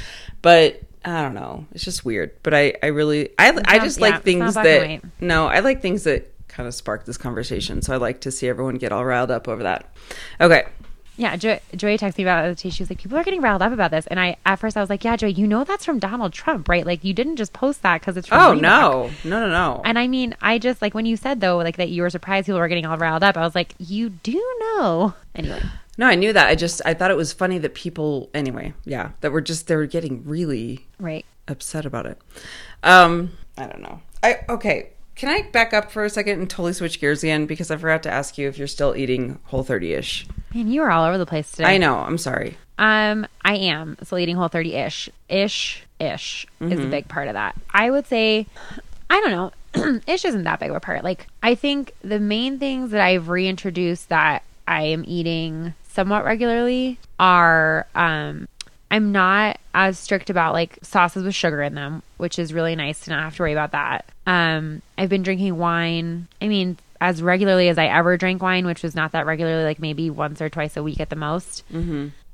But. 0.41 0.81
I 1.05 1.21
don't 1.21 1.33
know. 1.33 1.65
It's 1.71 1.85
just 1.85 2.03
weird, 2.03 2.31
but 2.43 2.53
I, 2.53 2.73
I 2.83 2.87
really, 2.87 3.29
I, 3.39 3.57
I 3.65 3.79
just 3.79 3.99
yeah, 3.99 4.09
like 4.09 4.23
things 4.23 4.53
that 4.53 5.01
no, 5.21 5.47
I 5.47 5.61
like 5.61 5.81
things 5.81 6.03
that 6.03 6.29
kind 6.49 6.67
of 6.67 6.75
spark 6.75 7.05
this 7.05 7.15
conversation. 7.17 7.81
So 7.81 7.93
I 7.93 7.97
like 7.97 8.19
to 8.21 8.31
see 8.31 8.49
everyone 8.49 8.75
get 8.75 8.91
all 8.91 9.05
riled 9.05 9.31
up 9.31 9.47
over 9.47 9.63
that. 9.63 9.89
Okay. 10.41 10.67
Yeah, 11.19 11.35
Joy, 11.35 11.59
Joy 11.75 11.97
texted 11.97 12.19
me 12.19 12.23
about 12.23 12.45
it. 12.45 12.59
She 12.71 12.81
was 12.81 12.89
like, 12.89 12.99
"People 12.99 13.17
are 13.17 13.25
getting 13.25 13.41
riled 13.41 13.61
up 13.61 13.73
about 13.73 13.91
this," 13.91 14.07
and 14.07 14.17
I 14.17 14.37
at 14.45 14.55
first 14.55 14.77
I 14.77 14.79
was 14.79 14.89
like, 14.89 15.03
"Yeah, 15.03 15.17
Joy, 15.17 15.27
you 15.27 15.47
know 15.47 15.65
that's 15.65 15.83
from 15.83 15.99
Donald 15.99 16.31
Trump, 16.31 16.69
right? 16.69 16.85
Like 16.85 17.03
you 17.03 17.13
didn't 17.13 17.35
just 17.35 17.51
post 17.51 17.81
that 17.81 17.99
because 17.99 18.15
it's 18.15 18.29
from 18.29 18.39
Oh 18.39 18.55
Reebok." 18.55 18.61
no, 18.61 19.11
no, 19.25 19.39
no, 19.41 19.49
no. 19.49 19.81
And 19.83 19.99
I 19.99 20.07
mean, 20.07 20.33
I 20.41 20.59
just 20.59 20.81
like 20.81 20.93
when 20.93 21.05
you 21.05 21.17
said 21.17 21.41
though, 21.41 21.57
like 21.57 21.75
that 21.75 21.89
you 21.89 22.03
were 22.03 22.09
surprised 22.09 22.45
people 22.45 22.57
were 22.59 22.69
getting 22.69 22.85
all 22.85 22.97
riled 22.97 23.21
up. 23.21 23.35
I 23.35 23.41
was 23.41 23.53
like, 23.53 23.75
you 23.79 24.11
do 24.11 24.41
know. 24.61 25.13
Anyway, 25.35 25.61
no, 25.97 26.07
I 26.07 26.15
knew 26.15 26.31
that. 26.31 26.47
I 26.47 26.55
just 26.55 26.81
I 26.85 26.93
thought 26.93 27.11
it 27.11 27.17
was 27.17 27.33
funny 27.33 27.57
that 27.57 27.73
people 27.75 28.29
anyway, 28.33 28.73
yeah, 28.85 29.11
that 29.19 29.33
were 29.33 29.41
just 29.41 29.67
they 29.67 29.75
were 29.75 29.87
getting 29.87 30.23
really 30.23 30.87
right? 30.99 31.25
upset 31.49 31.85
about 31.85 32.05
it. 32.05 32.17
Um, 32.81 33.31
I 33.57 33.65
don't 33.65 33.81
know. 33.81 33.99
I 34.23 34.37
okay. 34.47 34.91
Can 35.15 35.27
I 35.27 35.41
back 35.51 35.73
up 35.73 35.91
for 35.91 36.05
a 36.05 36.09
second 36.09 36.39
and 36.39 36.49
totally 36.49 36.71
switch 36.71 37.01
gears 37.01 37.23
again 37.23 37.45
because 37.45 37.69
I 37.69 37.75
forgot 37.75 38.03
to 38.03 38.09
ask 38.09 38.37
you 38.37 38.47
if 38.47 38.57
you're 38.57 38.67
still 38.67 38.95
eating 38.95 39.37
Whole 39.43 39.63
30 39.63 39.91
ish. 39.95 40.25
Man, 40.53 40.67
you 40.67 40.81
were 40.81 40.91
all 40.91 41.05
over 41.05 41.17
the 41.17 41.25
place 41.25 41.51
today. 41.51 41.65
I 41.75 41.77
know. 41.77 41.97
I'm 41.97 42.17
sorry. 42.17 42.57
Um, 42.77 43.27
I 43.43 43.55
am 43.57 43.97
still 44.03 44.17
eating 44.19 44.35
whole 44.35 44.47
30 44.47 44.73
ish. 44.75 45.09
Ish, 45.27 45.83
ish 45.99 46.45
is 46.61 46.71
Mm-hmm. 46.71 46.87
a 46.87 46.89
big 46.89 47.07
part 47.07 47.27
of 47.27 47.33
that. 47.33 47.55
I 47.71 47.89
would 47.91 48.07
say, 48.07 48.47
I 49.09 49.19
don't 49.21 49.31
know, 49.75 49.99
ish 50.07 50.25
isn't 50.25 50.43
that 50.43 50.59
big 50.59 50.69
of 50.69 50.75
a 50.75 50.79
part. 50.79 51.03
Like, 51.03 51.27
I 51.43 51.55
think 51.55 51.93
the 52.03 52.19
main 52.19 52.57
things 52.57 52.91
that 52.91 53.01
I've 53.01 53.29
reintroduced 53.29 54.09
that 54.09 54.43
I 54.67 54.83
am 54.83 55.03
eating 55.07 55.73
somewhat 55.89 56.23
regularly 56.25 56.99
are, 57.19 57.85
um, 57.95 58.47
I'm 58.91 59.11
not 59.11 59.59
as 59.73 59.99
strict 59.99 60.29
about 60.31 60.53
like 60.53 60.79
sauces 60.81 61.23
with 61.23 61.35
sugar 61.35 61.61
in 61.61 61.75
them, 61.75 62.01
which 62.17 62.39
is 62.39 62.53
really 62.53 62.75
nice 62.75 63.01
to 63.01 63.11
not 63.11 63.23
have 63.23 63.35
to 63.35 63.43
worry 63.43 63.51
about 63.51 63.71
that. 63.73 64.05
Um, 64.25 64.81
I've 64.97 65.09
been 65.09 65.21
drinking 65.23 65.57
wine. 65.57 66.27
I 66.41 66.47
mean, 66.47 66.77
as 67.01 67.21
regularly 67.21 67.69
as 67.69 67.77
I 67.77 67.85
ever 67.85 68.17
drank 68.17 68.41
wine, 68.41 68.65
which 68.65 68.83
was 68.83 68.95
not 68.95 69.11
that 69.13 69.25
regularly, 69.25 69.63
like 69.63 69.79
maybe 69.79 70.09
once 70.09 70.41
or 70.41 70.49
twice 70.49 70.75
a 70.77 70.83
week 70.83 70.99
at 70.99 71.09
the 71.09 71.15
most 71.15 71.63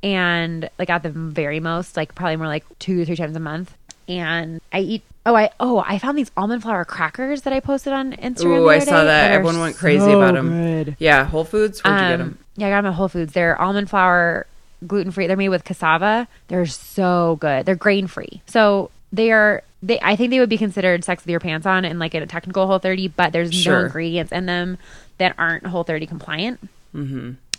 and 0.04 0.70
like 0.78 0.90
at 0.90 1.04
the 1.04 1.10
very 1.10 1.60
most, 1.60 1.98
like 1.98 2.16
probably 2.16 2.36
more 2.38 2.48
like 2.48 2.64
two 2.80 3.02
or 3.02 3.06
three 3.06 3.16
times 3.16 3.36
a 3.36 3.40
month. 3.40 3.76
And 4.08 4.62
I 4.72 4.80
eat. 4.82 5.04
Oh, 5.28 5.36
I 5.36 5.50
oh 5.60 5.84
I 5.86 5.98
found 5.98 6.16
these 6.18 6.30
almond 6.38 6.62
flour 6.62 6.86
crackers 6.86 7.42
that 7.44 7.54
I 7.54 7.60
posted 7.60 7.94
on 7.94 8.12
Instagram. 8.14 8.62
The 8.64 8.70
I 8.70 8.80
saw 8.80 9.04
that. 9.06 9.32
are 9.32 9.34
Everyone 9.34 9.60
went 9.60 9.76
crazy 9.76 10.00
so 10.06 10.20
them. 10.32 10.50
good. 10.50 10.96
Yeah, 11.00 11.24
Whole 11.26 11.44
Foods. 11.44 11.84
Where'd 11.84 12.00
you 12.00 12.08
get 12.10 12.14
Um, 12.14 12.20
them? 12.20 12.38
yeah, 12.56 12.68
I 12.68 12.70
got 12.70 12.82
them 12.84 12.92
at 12.92 12.96
Whole 12.96 13.08
Foods. 13.08 13.34
They're 13.34 13.60
almond 13.60 13.90
flour, 13.90 14.46
gluten 14.86 15.10
free. 15.12 15.26
They're 15.26 15.36
made 15.36 15.50
with 15.50 15.64
cassava. 15.64 16.28
They're 16.50 16.68
so 16.68 17.38
good. 17.42 17.66
They're 17.66 17.74
grain 17.76 18.06
free. 18.06 18.42
So 18.46 18.92
they 19.12 19.32
are. 19.32 19.64
They 19.86 20.00
I 20.02 20.16
think 20.16 20.32
they 20.32 20.40
would 20.40 20.50
be 20.50 20.58
considered 20.58 21.04
sex 21.04 21.24
with 21.24 21.30
your 21.30 21.40
pants 21.40 21.68
on 21.68 21.86
and 21.86 22.00
like 22.00 22.16
in 22.16 22.24
a 22.24 22.28
technical 22.28 22.66
Whole 22.66 22.80
30, 22.80 23.10
but 23.10 23.32
there's 23.34 23.54
Sure. 23.54 23.80
no 23.82 23.86
ingredients 23.86 24.32
in 24.32 24.46
them 24.48 24.78
that 25.20 25.36
aren't 25.38 25.68
Whole 25.68 25.84
30 25.84 26.08
compliant. 26.08 26.60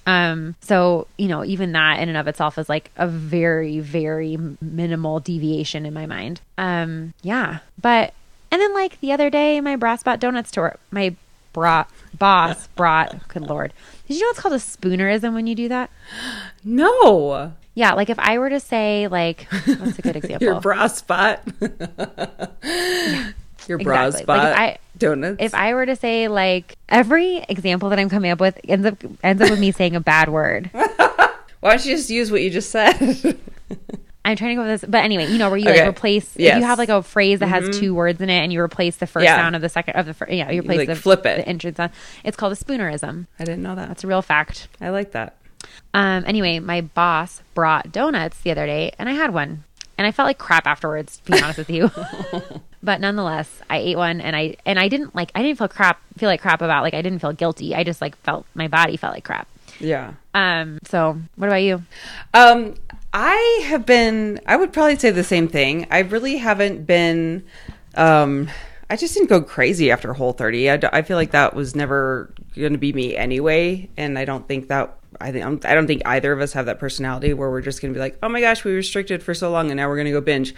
Um, 0.08 0.54
so 0.60 1.06
you 1.18 1.28
know, 1.28 1.44
even 1.44 1.72
that 1.72 1.98
in 2.00 2.08
and 2.08 2.16
of 2.18 2.26
itself 2.28 2.58
is 2.58 2.68
like 2.68 2.90
a 2.96 3.06
very, 3.06 3.80
very 3.80 4.36
minimal 4.60 5.20
deviation 5.20 5.84
in 5.86 5.92
my 5.94 6.06
mind. 6.06 6.40
Um, 6.58 7.12
yeah, 7.22 7.58
but 7.80 8.12
and 8.50 8.60
then 8.60 8.72
like 8.74 9.00
the 9.00 9.12
other 9.12 9.30
day, 9.30 9.60
my 9.60 9.76
bra 9.76 9.96
spot 9.96 10.20
donuts 10.20 10.50
tour, 10.50 10.76
my 10.90 11.14
bra 11.52 11.84
boss 12.16 12.66
brought. 12.76 13.26
Good 13.28 13.42
lord, 13.48 13.72
did 14.08 14.14
you 14.14 14.20
know 14.22 14.30
it's 14.30 14.40
called 14.40 14.54
a 14.54 14.58
spoonerism 14.58 15.32
when 15.34 15.46
you 15.46 15.54
do 15.54 15.68
that? 15.68 15.90
No, 16.64 17.52
Yeah, 17.76 17.92
like 17.92 18.08
if 18.10 18.18
I 18.18 18.38
were 18.38 18.48
to 18.50 18.58
say 18.58 19.06
like, 19.06 19.46
what's 19.66 19.98
a 19.98 20.02
good 20.02 20.16
example? 20.22 20.44
your 20.44 20.60
bra 20.60 20.88
spot. 20.88 21.42
Your 23.68 23.78
bra 23.78 24.06
Exactly. 24.06 24.22
spot. 24.22 24.38
Like, 24.38 24.52
if 24.52 24.58
I- 24.58 24.78
donuts. 24.96 25.36
if 25.40 25.54
I 25.54 25.74
were 25.74 25.86
to 25.86 25.96
say 25.96 26.28
like 26.28 26.76
every 26.88 27.38
example 27.48 27.88
that 27.90 27.98
I'm 27.98 28.08
coming 28.08 28.30
up 28.30 28.38
with 28.40 28.58
ends 28.68 28.86
up 28.86 28.94
ends 29.24 29.42
up 29.42 29.50
with 29.50 29.58
me 29.58 29.72
saying 29.72 29.96
a 29.96 30.00
bad 30.00 30.28
word. 30.28 30.70
Why 30.72 31.30
don't 31.62 31.84
you 31.84 31.96
just 31.96 32.08
use 32.08 32.30
what 32.30 32.42
you 32.42 32.50
just 32.50 32.70
said? 32.70 32.94
I'm 34.24 34.36
trying 34.36 34.50
to 34.50 34.54
go 34.54 34.62
with 34.68 34.80
this, 34.82 34.88
but 34.90 34.98
anyway, 35.04 35.26
you 35.30 35.38
know 35.38 35.48
where 35.50 35.58
you 35.58 35.68
Okay. 35.68 35.80
like 35.80 35.88
replace 35.88 36.34
if 36.36 36.40
Yes. 36.42 36.52
Mm-hmm. 36.52 36.60
you 36.60 36.66
have 36.66 36.78
like 36.78 36.88
a 36.90 37.02
phrase 37.02 37.40
that 37.40 37.48
has 37.48 37.76
two 37.78 37.92
words 37.94 38.20
in 38.20 38.30
it, 38.30 38.38
and 38.38 38.52
you 38.52 38.60
replace 38.60 38.96
the 38.96 39.06
first 39.08 39.24
Yeah. 39.24 39.36
sound 39.36 39.56
of 39.56 39.62
the 39.62 39.68
second 39.68 39.96
of 39.96 40.06
the 40.06 40.14
first, 40.14 40.32
yeah, 40.32 40.48
you 40.50 40.60
replace 40.62 40.78
like, 40.78 40.88
the 40.88 40.94
flip 40.96 41.26
it. 41.26 41.38
the 41.38 41.48
entrance 41.48 41.76
sound. 41.76 41.90
It's 42.24 42.36
called 42.36 42.52
a 42.52 42.56
spoonerism. 42.56 43.26
I 43.40 43.44
didn't 43.44 43.62
know 43.62 43.74
that. 43.74 43.88
That's 43.88 44.04
a 44.04 44.06
real 44.06 44.22
fact. 44.22 44.68
I 44.80 44.90
like 44.90 45.10
that. 45.12 45.34
Um, 45.94 46.24
anyway, 46.26 46.58
my 46.58 46.80
boss 46.80 47.42
brought 47.54 47.92
donuts 47.92 48.40
the 48.40 48.50
other 48.50 48.66
day, 48.66 48.92
and 48.98 49.08
I 49.08 49.12
had 49.12 49.32
one, 49.32 49.64
and 49.96 50.06
I 50.06 50.12
felt 50.12 50.26
like 50.26 50.38
crap 50.38 50.66
afterwards. 50.66 51.18
To 51.18 51.32
be 51.32 51.42
honest 51.42 51.58
with 51.58 51.70
you, 51.70 51.90
but 52.82 53.00
nonetheless, 53.00 53.60
I 53.70 53.78
ate 53.78 53.96
one, 53.96 54.20
and 54.20 54.36
I 54.36 54.56
and 54.64 54.78
I 54.78 54.88
didn't 54.88 55.14
like 55.14 55.30
I 55.34 55.42
didn't 55.42 55.58
feel 55.58 55.68
crap 55.68 56.00
feel 56.18 56.28
like 56.28 56.40
crap 56.40 56.62
about 56.62 56.82
like 56.82 56.94
I 56.94 57.02
didn't 57.02 57.20
feel 57.20 57.32
guilty. 57.32 57.74
I 57.74 57.84
just 57.84 58.00
like 58.00 58.16
felt 58.18 58.46
my 58.54 58.68
body 58.68 58.96
felt 58.96 59.14
like 59.14 59.24
crap. 59.24 59.48
Yeah. 59.80 60.14
Um, 60.34 60.78
so 60.84 61.18
what 61.36 61.48
about 61.48 61.62
you? 61.62 61.82
Um, 62.34 62.74
I 63.12 63.64
have 63.66 63.86
been. 63.86 64.40
I 64.46 64.56
would 64.56 64.72
probably 64.72 64.98
say 64.98 65.10
the 65.10 65.24
same 65.24 65.48
thing. 65.48 65.86
I 65.90 66.00
really 66.00 66.36
haven't 66.36 66.86
been. 66.86 67.44
Um, 67.94 68.50
I 68.88 68.96
just 68.96 69.14
didn't 69.14 69.28
go 69.28 69.40
crazy 69.40 69.90
after 69.90 70.12
Whole 70.12 70.32
30. 70.32 70.70
I, 70.70 70.80
I 70.92 71.02
feel 71.02 71.16
like 71.16 71.32
that 71.32 71.54
was 71.54 71.74
never 71.74 72.32
going 72.54 72.72
to 72.72 72.78
be 72.78 72.92
me 72.92 73.16
anyway, 73.16 73.88
and 73.96 74.18
I 74.18 74.24
don't 74.24 74.46
think 74.46 74.68
that. 74.68 74.96
I 75.20 75.32
think 75.32 75.64
I 75.64 75.74
don't 75.74 75.86
think 75.86 76.02
either 76.04 76.32
of 76.32 76.40
us 76.40 76.52
have 76.52 76.66
that 76.66 76.78
personality 76.78 77.32
where 77.34 77.50
we're 77.50 77.60
just 77.60 77.80
going 77.80 77.92
to 77.92 77.96
be 77.96 78.00
like, 78.00 78.18
oh 78.22 78.28
my 78.28 78.40
gosh, 78.40 78.64
we 78.64 78.72
restricted 78.72 79.22
for 79.22 79.34
so 79.34 79.50
long, 79.50 79.70
and 79.70 79.76
now 79.76 79.88
we're 79.88 79.96
going 79.96 80.06
to 80.06 80.12
go 80.12 80.20
binge. 80.20 80.54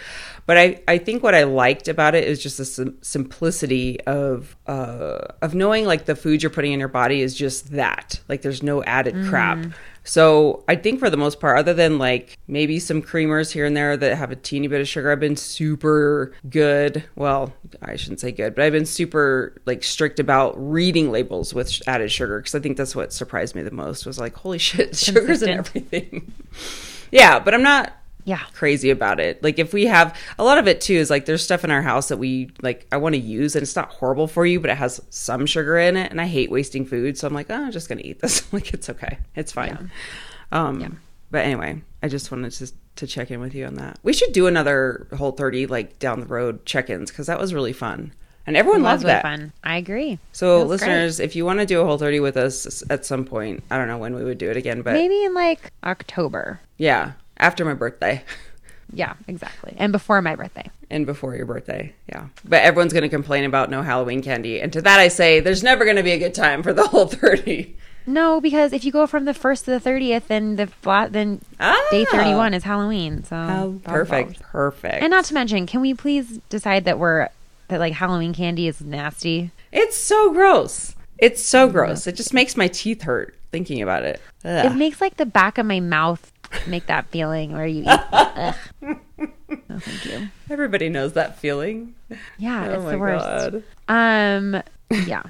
But 0.47 0.59
I, 0.59 0.83
I 0.89 0.99
think 0.99 1.23
what 1.23 1.35
I 1.35 1.45
liked 1.45 1.89
about 1.89 2.15
it 2.15 2.25
is 2.25 2.43
just 2.43 2.59
the 2.59 2.65
sim- 2.65 2.99
simplicity 3.03 4.01
of 4.03 4.57
uh, 4.67 5.19
of 5.43 5.55
knowing 5.55 5.85
like 5.85 6.05
the 6.07 6.17
food 6.17 6.43
you're 6.43 6.51
putting 6.51 6.73
in 6.73 6.79
your 6.79 6.89
body 6.89 7.21
is 7.21 7.35
just 7.35 7.73
that. 7.73 8.21
Like 8.29 8.43
there's 8.43 8.63
no 8.63 8.83
added 8.85 9.15
crap. 9.29 9.59
So 10.09 10.65
I 10.67 10.75
think 10.75 11.01
for 11.01 11.11
the 11.11 11.19
most 11.19 11.39
part, 11.39 11.59
other 11.59 11.75
than 11.75 11.99
like 11.99 12.39
maybe 12.49 12.79
some 12.79 13.03
creamers 13.03 13.53
here 13.53 13.67
and 13.67 13.77
there 13.77 13.95
that 13.95 14.17
have 14.17 14.31
a 14.31 14.37
teeny 14.37 14.67
bit 14.67 14.81
of 14.81 14.89
sugar, 14.89 15.13
I've 15.13 15.21
been 15.21 15.37
super 15.37 16.33
good. 16.49 17.05
Well, 17.15 17.53
I 17.83 17.97
shouldn't 17.97 18.21
say 18.21 18.33
good, 18.33 18.55
but 18.55 18.65
I've 18.65 18.73
been 18.73 18.87
super 18.87 19.61
like 19.67 19.85
strict 19.85 20.19
about 20.19 20.55
reading 20.57 21.13
labels 21.13 21.53
with 21.53 21.87
added 21.87 22.11
sugar 22.11 22.39
because 22.39 22.55
I 22.55 22.61
think 22.61 22.79
that's 22.79 22.97
what 22.97 23.13
surprised 23.13 23.55
me 23.55 23.61
the 23.61 23.71
most 23.71 24.07
was 24.07 24.19
like, 24.19 24.35
holy 24.35 24.57
shit, 24.69 24.97
sugar's 24.97 25.43
in 25.43 25.51
everything. 25.51 26.33
yeah, 27.13 27.39
but 27.39 27.53
I'm 27.53 27.63
not 27.63 27.93
Yeah, 28.29 28.43
crazy 28.53 28.91
about 28.91 29.21
it. 29.21 29.43
Like 29.43 29.59
if 29.59 29.73
we 29.73 29.87
have 29.87 30.15
a 30.39 30.45
lot 30.45 30.59
of 30.59 30.69
it 30.69 30.83
too 30.83 30.93
is 30.93 31.09
like 31.09 31.25
there's 31.25 31.43
stuff 31.43 31.65
in 31.65 31.71
our 31.71 31.81
house 31.81 32.09
that 32.09 32.19
we 32.19 32.51
like 32.61 32.87
I 32.93 32.99
want 32.99 33.15
to 33.15 33.21
use 33.21 33.57
and 33.57 33.63
it's 33.63 33.75
not 33.75 33.89
horrible 33.89 34.27
for 34.29 34.45
you, 34.45 34.61
but 34.61 34.69
it 34.69 34.77
has 34.77 35.01
some 35.09 35.47
sugar 35.47 35.79
in 35.79 35.97
it 35.97 36.11
and 36.11 36.21
I 36.21 36.27
hate 36.27 36.51
wasting 36.51 36.85
food, 36.85 37.17
so 37.17 37.27
I'm 37.27 37.33
like, 37.33 37.47
oh, 37.49 37.55
I'm 37.55 37.73
just 37.73 37.89
gonna 37.89 38.03
eat 38.05 38.21
this. 38.21 38.53
like 38.53 38.75
it's 38.75 38.91
okay. 38.91 39.17
It's 39.35 39.51
fine. 39.51 39.91
Um 40.53 41.01
but 41.31 41.47
anyway, 41.47 41.81
I 42.03 42.09
just 42.09 42.31
wanted 42.31 42.53
to 42.53 42.71
to 42.97 43.07
check 43.07 43.31
in 43.31 43.41
with 43.41 43.55
you 43.55 43.65
on 43.65 43.77
that. 43.77 43.99
We 44.03 44.13
should 44.13 44.35
do 44.35 44.47
another 44.47 45.07
whole 45.17 45.33
30 45.33 45.67
like 45.67 45.99
down 45.99 46.21
the 46.21 46.27
road 46.27 46.67
check-ins 46.67 47.11
because 47.11 47.29
that 47.29 47.41
was 47.41 47.55
really 47.55 47.73
fun. 47.73 48.13
And 48.47 48.59
everyone 48.59 48.81
it 48.81 48.85
was 48.85 48.91
loved 48.91 49.05
really 49.05 49.15
that. 49.15 49.23
fun. 49.23 49.53
I 49.65 49.77
agree. 49.77 50.19
So, 50.33 50.65
was 50.65 50.81
great. 50.81 50.89
listeners, 50.89 51.21
if 51.21 51.37
you 51.37 51.45
want 51.45 51.61
to 51.61 51.67
do 51.67 51.81
a 51.81 51.85
whole 51.85 51.99
30 51.99 52.21
with 52.21 52.37
us 52.37 52.83
at 52.91 53.05
some 53.05 53.25
point, 53.27 53.63
I 53.71 53.77
don't 53.77 53.89
know 53.89 53.99
when 53.99 54.15
we 54.15 54.25
would 54.25 54.39
do 54.39 54.51
it 54.51 54.57
again, 54.57 54.81
but 54.83 54.95
maybe 54.95 55.23
in 55.25 55.35
like 55.35 55.71
October. 55.85 56.61
yeah, 56.79 57.13
after 57.39 57.65
my 57.65 57.75
birthday. 57.75 58.23
Yeah, 58.91 59.17
exactly. 59.27 59.75
And 59.77 59.93
before 59.93 60.23
my 60.23 60.35
birthday. 60.35 60.71
and 60.89 61.05
before 61.05 61.37
your 61.37 61.45
birthday. 61.45 61.93
Yeah. 62.09 62.29
But 62.43 62.63
everyone's 62.63 62.95
going 62.95 63.03
to 63.03 63.11
complain 63.11 63.45
about 63.45 63.69
no 63.69 63.83
Halloween 63.83 64.23
candy. 64.23 64.63
And 64.63 64.73
to 64.73 64.81
that 64.81 64.99
I 64.99 65.09
say, 65.09 65.41
there's 65.41 65.63
never 65.63 65.85
going 65.85 65.99
to 65.99 66.03
be 66.03 66.13
a 66.13 66.19
good 66.19 66.33
time 66.33 66.63
for 66.63 66.73
the 66.73 66.87
whole 66.87 67.05
30. 67.07 67.77
No, 68.07 68.41
because 68.41 68.73
if 68.73 68.87
you 68.87 68.91
go 68.93 69.07
from 69.07 69.27
the 69.27 69.35
first 69.35 69.67
to 69.67 69.73
the 69.73 69.79
thirtieth, 69.79 70.29
then 70.29 70.57
the 70.57 70.69
flat 70.69 71.13
then 71.13 71.37
day 71.37 71.43
Ah. 71.61 72.07
thirty 72.11 72.33
one 72.35 72.55
is 72.55 72.65
Halloween. 72.65 73.25
So 73.25 73.37
Oh, 73.37 73.81
perfect. 73.85 74.41
Perfect. 74.41 75.03
And 75.03 75.11
not 75.11 75.27
to 75.27 75.35
mention, 75.35 75.67
can 75.67 75.83
we 75.83 75.93
please 75.93 76.39
decide 76.49 76.87
that 76.87 76.99
we're 76.99 77.29
that 77.69 77.81
like 77.81 77.93
Halloween 77.93 78.33
candy 78.33 78.69
is 78.69 78.81
nasty? 78.81 79.51
it's 79.71 79.99
so 79.99 80.33
gross. 80.33 80.95
It's 81.19 81.43
so 81.43 81.69
gross. 81.69 82.07
It 82.07 82.17
just 82.17 82.33
makes 82.33 82.57
my 82.57 82.69
teeth 82.69 83.03
hurt 83.03 83.35
thinking 83.53 83.83
about 83.83 84.05
it. 84.05 84.19
Ugh. 84.47 84.65
It 84.65 84.75
makes 84.77 85.03
like 85.03 85.19
the 85.19 85.27
back 85.27 85.59
of 85.59 85.67
my 85.67 85.81
mouth 85.81 86.33
make 86.67 86.87
that 86.87 87.07
feeling 87.09 87.53
where 87.53 87.67
you 87.67 87.83
eat. 87.87 87.89
Ugh. 88.13 88.55
No, 88.83 89.79
thank 89.79 90.05
you. 90.07 90.29
Everybody 90.51 90.89
knows 90.89 91.15
that 91.15 91.39
feeling. 91.39 91.95
Yeah, 92.39 92.69
oh 92.69 92.75
it's 92.83 92.91
the 92.91 92.99
worst. 92.99 93.25
god. 93.25 93.63
Um, 93.89 94.63
yeah. 95.07 95.23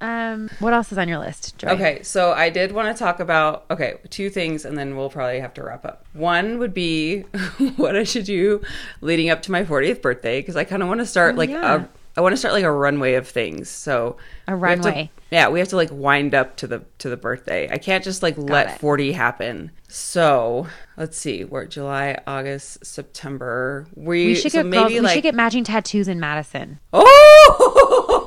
Um, 0.00 0.48
what 0.60 0.72
else 0.72 0.92
is 0.92 0.98
on 0.98 1.08
your 1.08 1.18
list? 1.18 1.58
Joy? 1.58 1.68
Okay, 1.70 2.02
so 2.04 2.32
I 2.32 2.50
did 2.50 2.70
want 2.70 2.94
to 2.96 2.98
talk 2.98 3.18
about 3.18 3.64
okay, 3.70 3.98
two 4.10 4.30
things 4.30 4.64
and 4.64 4.78
then 4.78 4.96
we'll 4.96 5.10
probably 5.10 5.40
have 5.40 5.52
to 5.54 5.62
wrap 5.64 5.84
up. 5.84 6.04
One 6.12 6.58
would 6.58 6.72
be 6.72 7.20
what 7.76 7.96
I 7.96 8.04
should 8.04 8.24
do 8.24 8.62
leading 9.00 9.28
up 9.28 9.42
to 9.42 9.50
my 9.52 9.64
40th 9.64 10.00
birthday 10.00 10.40
because 10.40 10.54
I 10.56 10.62
kind 10.64 10.82
of 10.82 10.88
want 10.88 11.00
to 11.00 11.06
start 11.06 11.34
like 11.36 11.50
Oh, 11.50 11.54
yeah. 11.54 11.74
a 11.84 11.88
I 12.18 12.20
want 12.20 12.32
to 12.32 12.36
start 12.36 12.52
like 12.52 12.64
a 12.64 12.70
runway 12.72 13.14
of 13.14 13.28
things. 13.28 13.68
So 13.70 14.16
A 14.48 14.52
we 14.56 14.58
to- 14.58 14.60
runway. 14.60 15.10
yeah, 15.30 15.48
we 15.48 15.60
have 15.60 15.68
to 15.68 15.76
like 15.76 15.90
wind 15.92 16.34
up 16.34 16.56
to 16.56 16.66
the 16.66 16.82
to 16.98 17.08
the 17.08 17.16
birthday. 17.16 17.68
I 17.70 17.78
can't 17.78 18.02
just 18.02 18.24
like 18.24 18.34
let 18.36 18.70
it. 18.74 18.80
40 18.80 19.12
happen. 19.12 19.70
So, 19.86 20.66
let's 20.96 21.16
see. 21.16 21.44
We're 21.44 21.64
July, 21.66 22.18
August, 22.26 22.84
September. 22.84 23.86
We, 23.94 24.26
We 24.26 24.34
should 24.34 24.50
so 24.52 24.64
get 24.64 24.70
girls, 24.70 24.90
maybe 24.90 25.00
we 25.00 25.08
should 25.08 25.22
get 25.22 25.34
matching 25.36 25.62
tattoos 25.62 26.08
in 26.08 26.18
Madison. 26.18 26.80
Oh, 26.92 27.04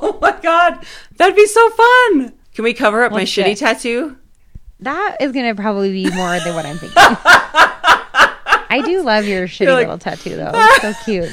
oh 0.02 0.18
my 0.22 0.32
god. 0.40 0.84
That'd 1.18 1.36
be 1.36 1.46
so 1.46 1.68
fun. 1.70 2.32
Can 2.54 2.64
we 2.64 2.72
cover 2.74 3.04
up 3.04 3.12
my 3.12 3.18
Let's 3.18 3.30
shitty 3.30 3.44
get- 3.44 3.58
tattoo? 3.58 4.16
That 4.80 5.18
is 5.20 5.30
going 5.32 5.54
to 5.54 5.54
probably 5.60 5.92
be 5.92 6.10
more 6.16 6.40
than 6.40 6.54
what 6.56 6.64
I'm 6.66 6.76
thinking. 6.78 6.96
I 6.96 8.82
do 8.84 9.02
love 9.02 9.26
your 9.26 9.46
shitty 9.46 9.66
like- 9.68 9.80
little 9.86 9.98
tattoo 9.98 10.34
though. 10.36 10.50
It's 10.54 10.80
so 10.82 10.94
cute. 11.04 11.30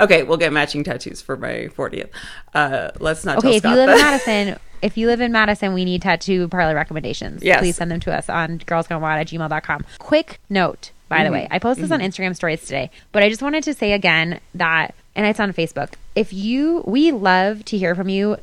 Okay, 0.00 0.22
we'll 0.22 0.36
get 0.38 0.52
matching 0.52 0.82
tattoos 0.84 1.20
for 1.22 1.36
my 1.36 1.68
40th. 1.76 2.08
Uh, 2.54 2.90
let's 2.98 3.24
not 3.24 3.38
Okay, 3.38 3.48
if 3.50 3.54
you 3.56 3.60
Scott 3.60 3.76
live 3.76 3.88
in. 3.90 3.96
Madison, 3.98 4.58
if 4.82 4.96
you 4.96 5.06
live 5.06 5.20
in 5.20 5.30
Madison, 5.32 5.74
we 5.74 5.84
need 5.84 6.02
tattoo 6.02 6.48
parlor 6.48 6.74
recommendations. 6.74 7.42
Yes. 7.42 7.58
Please 7.60 7.76
send 7.76 7.90
them 7.90 8.00
to 8.00 8.12
us 8.16 8.28
on 8.28 8.58
girlsgonewod 8.60 9.20
at 9.20 9.26
gmail.com. 9.28 9.84
Quick 9.98 10.40
note, 10.48 10.90
by 11.08 11.16
Mm-hmm. 11.18 11.24
the 11.26 11.32
way, 11.32 11.48
I 11.50 11.58
posted 11.58 11.84
this 11.84 11.90
on 11.90 12.00
Instagram 12.00 12.34
stories 12.34 12.60
today, 12.62 12.90
but 13.12 13.22
I 13.22 13.28
just 13.28 13.42
wanted 13.42 13.62
to 13.64 13.74
say 13.74 13.92
again 13.92 14.40
that, 14.54 14.94
and 15.14 15.26
it's 15.26 15.40
on 15.40 15.52
Facebook. 15.52 15.92
If 16.14 16.32
you, 16.32 16.82
we 16.86 17.10
love 17.12 17.64
to 17.66 17.76
hear 17.76 17.94
from 17.94 18.08
you 18.08 18.36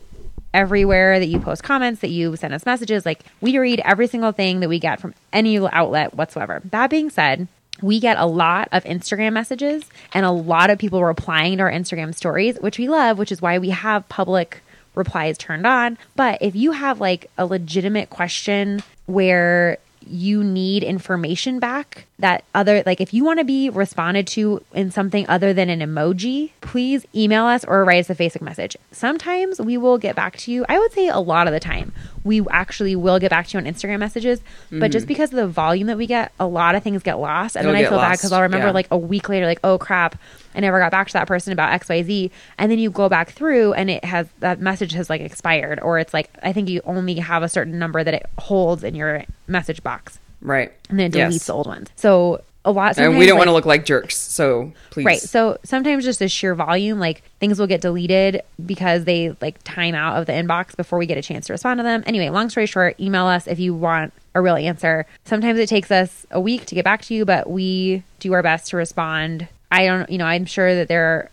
everywhere 0.53 1.19
that 1.19 1.27
you 1.27 1.39
post 1.39 1.63
comments, 1.63 2.01
that 2.01 2.09
you 2.09 2.35
send 2.35 2.53
us 2.53 2.65
messages. 2.65 3.05
Like 3.05 3.21
we 3.41 3.57
read 3.57 3.81
every 3.85 4.07
single 4.07 4.31
thing 4.31 4.59
that 4.61 4.69
we 4.69 4.79
get 4.79 4.99
from 4.99 5.13
any 5.33 5.57
outlet 5.59 6.13
whatsoever. 6.15 6.61
That 6.65 6.89
being 6.89 7.09
said, 7.09 7.47
we 7.81 7.99
get 7.99 8.17
a 8.17 8.25
lot 8.25 8.67
of 8.71 8.83
Instagram 8.83 9.33
messages 9.33 9.83
and 10.13 10.25
a 10.25 10.31
lot 10.31 10.69
of 10.69 10.79
people 10.79 11.03
replying 11.03 11.57
to 11.57 11.63
our 11.63 11.71
Instagram 11.71 12.13
stories, 12.13 12.57
which 12.59 12.77
we 12.77 12.87
love, 12.87 13.17
which 13.17 13.31
is 13.31 13.41
why 13.41 13.57
we 13.59 13.69
have 13.69 14.07
public 14.09 14.61
replies 14.95 15.37
turned 15.37 15.65
on. 15.65 15.97
But 16.15 16.41
if 16.41 16.55
you 16.55 16.71
have 16.71 16.99
like 16.99 17.29
a 17.37 17.45
legitimate 17.45 18.09
question 18.09 18.81
where 19.05 19.77
you 20.09 20.43
need 20.43 20.83
information 20.83 21.59
back 21.59 22.05
that 22.19 22.43
other 22.55 22.81
like 22.85 22.99
if 22.99 23.13
you 23.13 23.23
want 23.23 23.39
to 23.39 23.45
be 23.45 23.69
responded 23.69 24.25
to 24.25 24.63
in 24.73 24.89
something 24.89 25.27
other 25.29 25.53
than 25.53 25.69
an 25.69 25.79
emoji 25.79 26.51
please 26.61 27.05
email 27.13 27.45
us 27.45 27.63
or 27.65 27.83
write 27.85 27.99
us 27.99 28.09
a 28.09 28.15
facebook 28.15 28.41
message 28.41 28.75
sometimes 28.91 29.59
we 29.59 29.77
will 29.77 29.97
get 29.97 30.15
back 30.15 30.35
to 30.37 30.51
you 30.51 30.65
i 30.67 30.79
would 30.79 30.91
say 30.91 31.07
a 31.07 31.19
lot 31.19 31.47
of 31.47 31.53
the 31.53 31.59
time 31.59 31.93
we 32.23 32.41
actually 32.49 32.95
will 32.95 33.19
get 33.19 33.29
back 33.29 33.47
to 33.47 33.57
you 33.57 33.63
on 33.63 33.71
instagram 33.71 33.99
messages 33.99 34.41
but 34.71 34.91
just 34.91 35.05
mm. 35.05 35.09
because 35.09 35.31
of 35.31 35.35
the 35.37 35.47
volume 35.47 35.87
that 35.87 35.97
we 35.97 36.07
get 36.07 36.31
a 36.39 36.47
lot 36.47 36.75
of 36.75 36.83
things 36.83 37.03
get 37.03 37.19
lost 37.19 37.55
and 37.55 37.65
They'll 37.65 37.73
then 37.73 37.85
i 37.85 37.89
feel 37.89 37.99
bad 37.99 38.13
because 38.13 38.31
i'll 38.31 38.41
remember 38.41 38.67
yeah. 38.67 38.73
like 38.73 38.87
a 38.89 38.97
week 38.97 39.29
later 39.29 39.45
like 39.45 39.59
oh 39.63 39.77
crap 39.77 40.19
i 40.57 40.59
never 40.59 40.79
got 40.79 40.91
back 40.91 41.07
to 41.07 41.13
that 41.13 41.27
person 41.27 41.53
about 41.53 41.79
xyz 41.81 42.29
and 42.57 42.69
then 42.71 42.79
you 42.79 42.89
go 42.89 43.07
back 43.07 43.29
through 43.31 43.71
and 43.73 43.89
it 43.89 44.03
has 44.03 44.27
that 44.39 44.59
message 44.59 44.91
has 44.91 45.09
like 45.09 45.21
expired 45.21 45.79
or 45.81 45.99
it's 45.99 46.13
like 46.13 46.29
i 46.43 46.51
think 46.51 46.67
you 46.67 46.81
only 46.83 47.15
have 47.15 47.43
a 47.43 47.49
certain 47.49 47.79
number 47.79 48.03
that 48.03 48.13
it 48.13 48.25
holds 48.39 48.83
in 48.83 48.95
your 48.95 49.23
message 49.47 49.81
box 49.83 50.19
Right. 50.41 50.71
and 50.89 50.99
then 50.99 51.07
it 51.07 51.13
deletes 51.13 51.31
Yes. 51.33 51.45
the 51.47 51.53
old 51.53 51.65
ones. 51.67 51.89
So 51.95 52.41
a 52.63 52.71
lot. 52.71 52.97
And 52.99 53.17
we 53.17 53.25
don't 53.25 53.37
want 53.37 53.47
to 53.47 53.53
look 53.53 53.65
like 53.65 53.85
jerks, 53.85 54.15
so 54.17 54.71
please. 54.91 55.05
Right. 55.05 55.19
So 55.21 55.57
sometimes 55.63 56.03
just 56.03 56.19
the 56.19 56.27
sheer 56.27 56.53
volume, 56.53 56.99
like 56.99 57.23
things 57.39 57.59
will 57.59 57.65
get 57.65 57.79
deleted 57.81 58.41
because 58.63 59.05
they 59.05 59.35
like 59.41 59.57
time 59.63 59.95
out 59.95 60.17
of 60.19 60.25
the 60.27 60.33
inbox 60.33 60.75
before 60.75 60.99
we 60.99 61.05
get 61.05 61.17
a 61.17 61.21
chance 61.21 61.47
to 61.47 61.53
respond 61.53 61.79
to 61.79 61.83
them. 61.83 62.03
Anyway, 62.05 62.27
long 62.29 62.49
story 62.49 62.65
short, 62.65 62.99
email 62.99 63.25
us 63.25 63.47
if 63.47 63.57
you 63.57 63.73
want 63.73 64.13
a 64.35 64.41
real 64.41 64.55
answer. 64.57 65.05
Sometimes 65.25 65.57
it 65.59 65.69
takes 65.69 65.89
us 65.91 66.25
a 66.29 66.39
week 66.41 66.65
to 66.65 66.75
get 66.75 66.83
back 66.83 67.01
to 67.03 67.13
you, 67.15 67.23
but 67.25 67.49
we 67.49 68.03
do 68.19 68.33
our 68.33 68.43
best 68.43 68.67
to 68.71 68.77
respond. 68.77 69.47
I 69.71 69.85
don't, 69.85 70.09
you 70.09 70.17
know, 70.17 70.25
I'm 70.25 70.45
sure 70.45 70.75
that 70.75 70.87
there 70.87 71.29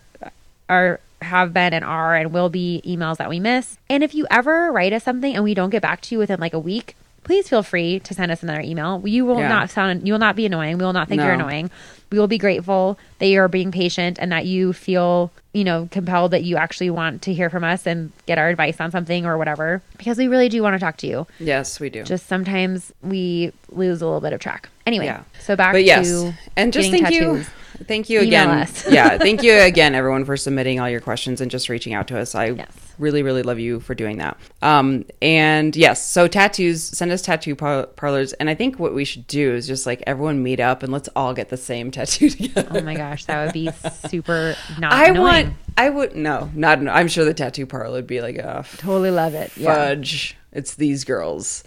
are 0.69 1.01
have 1.23 1.53
been 1.55 1.73
and 1.73 1.85
are 1.85 2.15
and 2.15 2.33
will 2.33 2.51
be 2.51 2.83
emails 2.85 3.17
that 3.17 3.29
we 3.31 3.41
miss. 3.41 3.79
And 3.89 4.03
if 4.05 4.15
you 4.15 4.27
ever 4.31 4.71
write 4.71 4.93
us 4.93 5.05
something 5.05 5.35
and 5.35 5.43
we 5.43 5.55
don't 5.55 5.71
get 5.71 5.81
back 5.83 6.01
to 6.03 6.15
you 6.15 6.19
within 6.19 6.39
like 6.41 6.53
a 6.53 6.59
week, 6.59 6.97
please 7.23 7.49
feel 7.49 7.63
free 7.63 7.99
to 8.01 8.13
send 8.13 8.31
us 8.31 8.43
another 8.43 8.61
email. 8.61 9.01
You 9.07 9.25
will 9.25 9.39
Yeah. 9.39 9.49
not 9.49 9.71
sound 9.71 10.07
you 10.07 10.13
will 10.13 10.21
not 10.21 10.37
be 10.37 10.45
annoying. 10.45 10.77
We 10.77 10.85
will 10.85 10.93
not 10.93 11.09
think 11.09 11.23
you're 11.23 11.33
annoying. 11.33 11.71
We 12.13 12.19
will 12.19 12.29
be 12.29 12.37
grateful 12.39 12.99
that 13.19 13.27
you're 13.27 13.49
being 13.49 13.73
patient 13.73 14.19
and 14.21 14.31
that 14.31 14.45
you 14.45 14.75
feel, 14.75 15.33
you 15.55 15.65
know, 15.65 15.89
compelled 15.91 16.33
that 16.33 16.45
you 16.45 16.57
actually 16.59 16.91
want 16.91 17.23
to 17.23 17.33
hear 17.33 17.49
from 17.49 17.65
us 17.65 17.87
and 17.87 18.13
get 18.27 18.37
our 18.39 18.51
advice 18.51 18.79
on 18.79 18.91
something 18.91 19.25
or 19.25 19.39
whatever 19.39 19.81
because 19.97 20.19
we 20.19 20.29
really 20.29 20.51
do 20.51 20.63
want 20.63 20.75
to 20.75 20.79
talk 20.79 20.99
to 20.99 21.07
you. 21.07 21.27
Yes, 21.41 21.81
we 21.81 21.89
do. 21.89 22.03
Just 22.05 22.27
sometimes 22.27 22.93
we 23.03 23.53
lose 23.71 24.03
a 24.03 24.05
little 24.05 24.21
bit 24.21 24.35
of 24.35 24.41
track. 24.41 24.69
Anyway, 24.87 25.07
yeah. 25.07 25.23
so 25.41 25.57
back 25.57 25.73
but 25.73 25.85
yes, 25.85 26.07
to 26.09 26.35
and 26.57 26.73
just 26.75 26.91
thank 26.91 27.05
tattoos. 27.05 27.47
you, 27.49 27.53
thank 27.87 28.09
you 28.11 28.21
Email 28.21 28.51
again. 28.63 28.69
yeah, 28.91 29.19
thank 29.19 29.43
you 29.43 29.53
again, 29.61 29.95
everyone, 29.95 30.25
for 30.25 30.37
submitting 30.37 30.81
all 30.81 30.89
your 30.89 31.01
questions 31.01 31.41
and 31.41 31.51
just 31.51 31.69
reaching 31.69 31.95
out 31.95 32.09
to 32.09 32.19
us. 32.19 32.35
I 32.35 32.47
Yes. 32.51 32.69
really, 32.99 33.23
really 33.23 33.43
love 33.43 33.59
you 33.59 33.81
for 33.81 33.95
doing 33.95 34.19
that. 34.19 34.37
Um, 34.63 35.05
and 35.21 35.75
yes, 35.77 36.07
so 36.07 36.29
tattoos, 36.29 36.83
send 36.83 37.11
us 37.13 37.23
tattoo 37.23 37.55
par- 37.57 37.87
parlors, 37.87 38.33
and 38.35 38.49
I 38.49 38.55
think 38.55 38.79
what 38.79 38.95
we 38.95 39.05
should 39.05 39.27
do 39.27 39.53
is 39.53 39.67
just 39.67 39.87
like 39.87 40.03
everyone 40.07 40.43
meet 40.43 40.61
up 40.61 40.83
and 40.83 40.93
let's 40.93 41.09
all 41.17 41.35
get 41.35 41.49
the 41.49 41.57
same 41.57 41.91
tattoo 41.91 42.31
together. 42.31 42.69
Oh 42.71 42.81
my 42.83 42.95
gosh, 42.95 43.25
that 43.27 43.45
would 43.45 43.53
be 43.53 43.71
super 44.09 44.55
not 44.79 44.93
I 44.93 45.07
annoying. 45.09 45.23
want. 45.47 45.55
I 45.77 45.91
would 45.91 46.15
no, 46.15 46.51
not. 46.55 46.87
I'm 46.87 47.09
sure 47.09 47.25
the 47.25 47.35
tattoo 47.35 47.67
parlor 47.67 47.93
would 47.95 48.07
be 48.07 48.21
like 48.21 48.37
a 48.37 48.65
totally 48.77 49.11
love 49.11 49.35
it. 49.35 49.57
Yeah. 49.57 49.75
fudge. 49.75 50.37
It's 50.53 50.77
these 50.77 51.03
girls. 51.05 51.65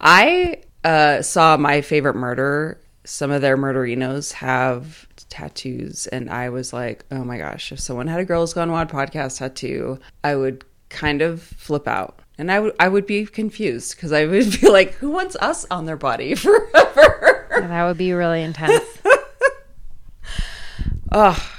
I 0.00 0.62
uh, 0.82 1.22
saw 1.22 1.56
my 1.56 1.80
favorite 1.80 2.16
murder. 2.16 2.78
Some 3.04 3.30
of 3.30 3.42
their 3.42 3.56
murderinos 3.56 4.32
have 4.32 5.06
tattoos, 5.34 6.06
and 6.06 6.30
I 6.30 6.48
was 6.48 6.72
like, 6.72 7.04
oh 7.10 7.24
my 7.24 7.38
gosh, 7.38 7.72
if 7.72 7.80
someone 7.80 8.06
had 8.06 8.20
a 8.20 8.24
Girls 8.24 8.54
Gone 8.54 8.70
WOD 8.70 8.88
podcast 8.88 9.38
tattoo, 9.38 9.98
I 10.22 10.36
would 10.36 10.64
kind 10.88 11.22
of 11.22 11.42
flip 11.42 11.88
out. 11.88 12.20
And 12.38 12.50
I 12.52 12.60
would 12.60 12.74
I 12.78 12.88
would 12.88 13.06
be 13.06 13.26
confused 13.26 13.96
because 13.96 14.12
I 14.12 14.26
would 14.26 14.50
be 14.60 14.68
like, 14.68 14.92
who 14.94 15.10
wants 15.10 15.36
us 15.40 15.66
on 15.70 15.86
their 15.86 15.96
body 15.96 16.34
forever? 16.34 17.46
That 17.50 17.84
would 17.86 17.98
be 17.98 18.12
really 18.12 18.42
intense. 18.42 18.84
oh, 21.12 21.50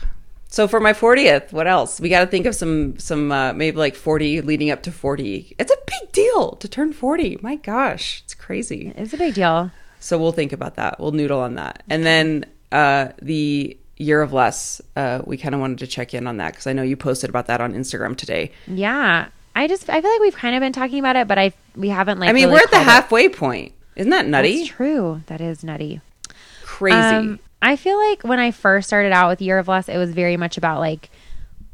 So 0.48 0.68
for 0.68 0.80
my 0.80 0.94
40th, 0.94 1.52
what 1.52 1.68
else? 1.68 2.00
We 2.00 2.10
got 2.10 2.22
to 2.22 2.28
think 2.28 2.46
of 2.46 2.56
some 2.56 2.98
some 3.00 3.32
uh, 3.32 3.54
maybe 3.54 3.78
like 3.78 3.96
40 3.96 4.42
leading 4.42 4.72
up 4.72 4.84
to 4.84 4.92
40. 4.92 5.56
It's 5.60 5.72
a 5.72 5.78
big 5.86 6.12
deal 6.12 6.54
to 6.58 6.68
turn 6.68 6.94
40. 6.94 7.40
My 7.42 7.56
gosh, 7.58 8.22
it's 8.24 8.34
crazy. 8.34 8.94
it's 8.96 9.14
a 9.14 9.18
big 9.18 9.34
deal. 9.34 9.72
So 10.00 10.18
we'll 10.20 10.34
think 10.34 10.54
about 10.54 10.76
that. 10.76 11.00
We'll 11.00 11.14
noodle 11.14 11.40
on 11.40 11.56
that. 11.56 11.82
And 11.90 12.06
then 12.06 12.46
uh, 12.76 13.14
the 13.22 13.78
year 13.98 14.22
of 14.22 14.34
less, 14.34 14.82
uh, 14.96 15.22
we 15.26 15.38
kind 15.38 15.56
of 15.56 15.62
wanted 15.62 15.80
to 15.80 15.88
check 15.88 16.14
in 16.14 16.28
on 16.28 16.38
that 16.38 16.52
because 16.54 16.68
I 16.68 16.74
know 16.74 16.84
you 16.84 16.98
posted 16.98 17.30
about 17.30 17.48
that 17.48 17.62
on 17.62 17.74
Instagram 17.74 18.18
today. 18.18 18.52
Yeah. 18.68 19.30
I 19.56 19.68
just 19.68 19.90
I 19.90 20.02
feel 20.02 20.12
like 20.12 20.20
we've 20.20 20.36
kind 20.36 20.56
of 20.56 20.60
been 20.60 20.74
talking 20.74 21.00
about 21.00 21.16
it, 21.16 21.30
but 21.30 21.38
I 21.38 21.54
we 21.76 21.88
haven't 21.88 22.20
like 22.20 22.30
I 22.30 22.34
mean, 22.34 22.50
really 22.50 22.56
we're 22.56 22.64
at 22.64 22.72
the 22.72 22.76
called 22.76 22.88
it. 22.88 22.92
halfway 22.92 23.30
point. 23.30 23.72
Isn't 23.96 24.10
that 24.10 24.28
nutty? 24.28 24.58
That's 24.58 24.70
true. 24.70 25.22
That 25.28 25.40
is 25.40 25.64
nutty. 25.64 26.02
Crazy. 26.64 26.98
Um, 26.98 27.40
I 27.62 27.78
feel 27.78 27.98
like 27.98 28.24
when 28.24 28.40
I 28.40 28.52
first 28.52 28.88
started 28.88 29.14
out 29.14 29.30
with 29.30 29.42
Year 29.42 29.58
of 29.58 29.70
Less, 29.70 29.88
it 29.88 29.98
was 29.98 30.12
very 30.12 30.36
much 30.36 30.58
about 30.58 30.82
like 30.82 31.10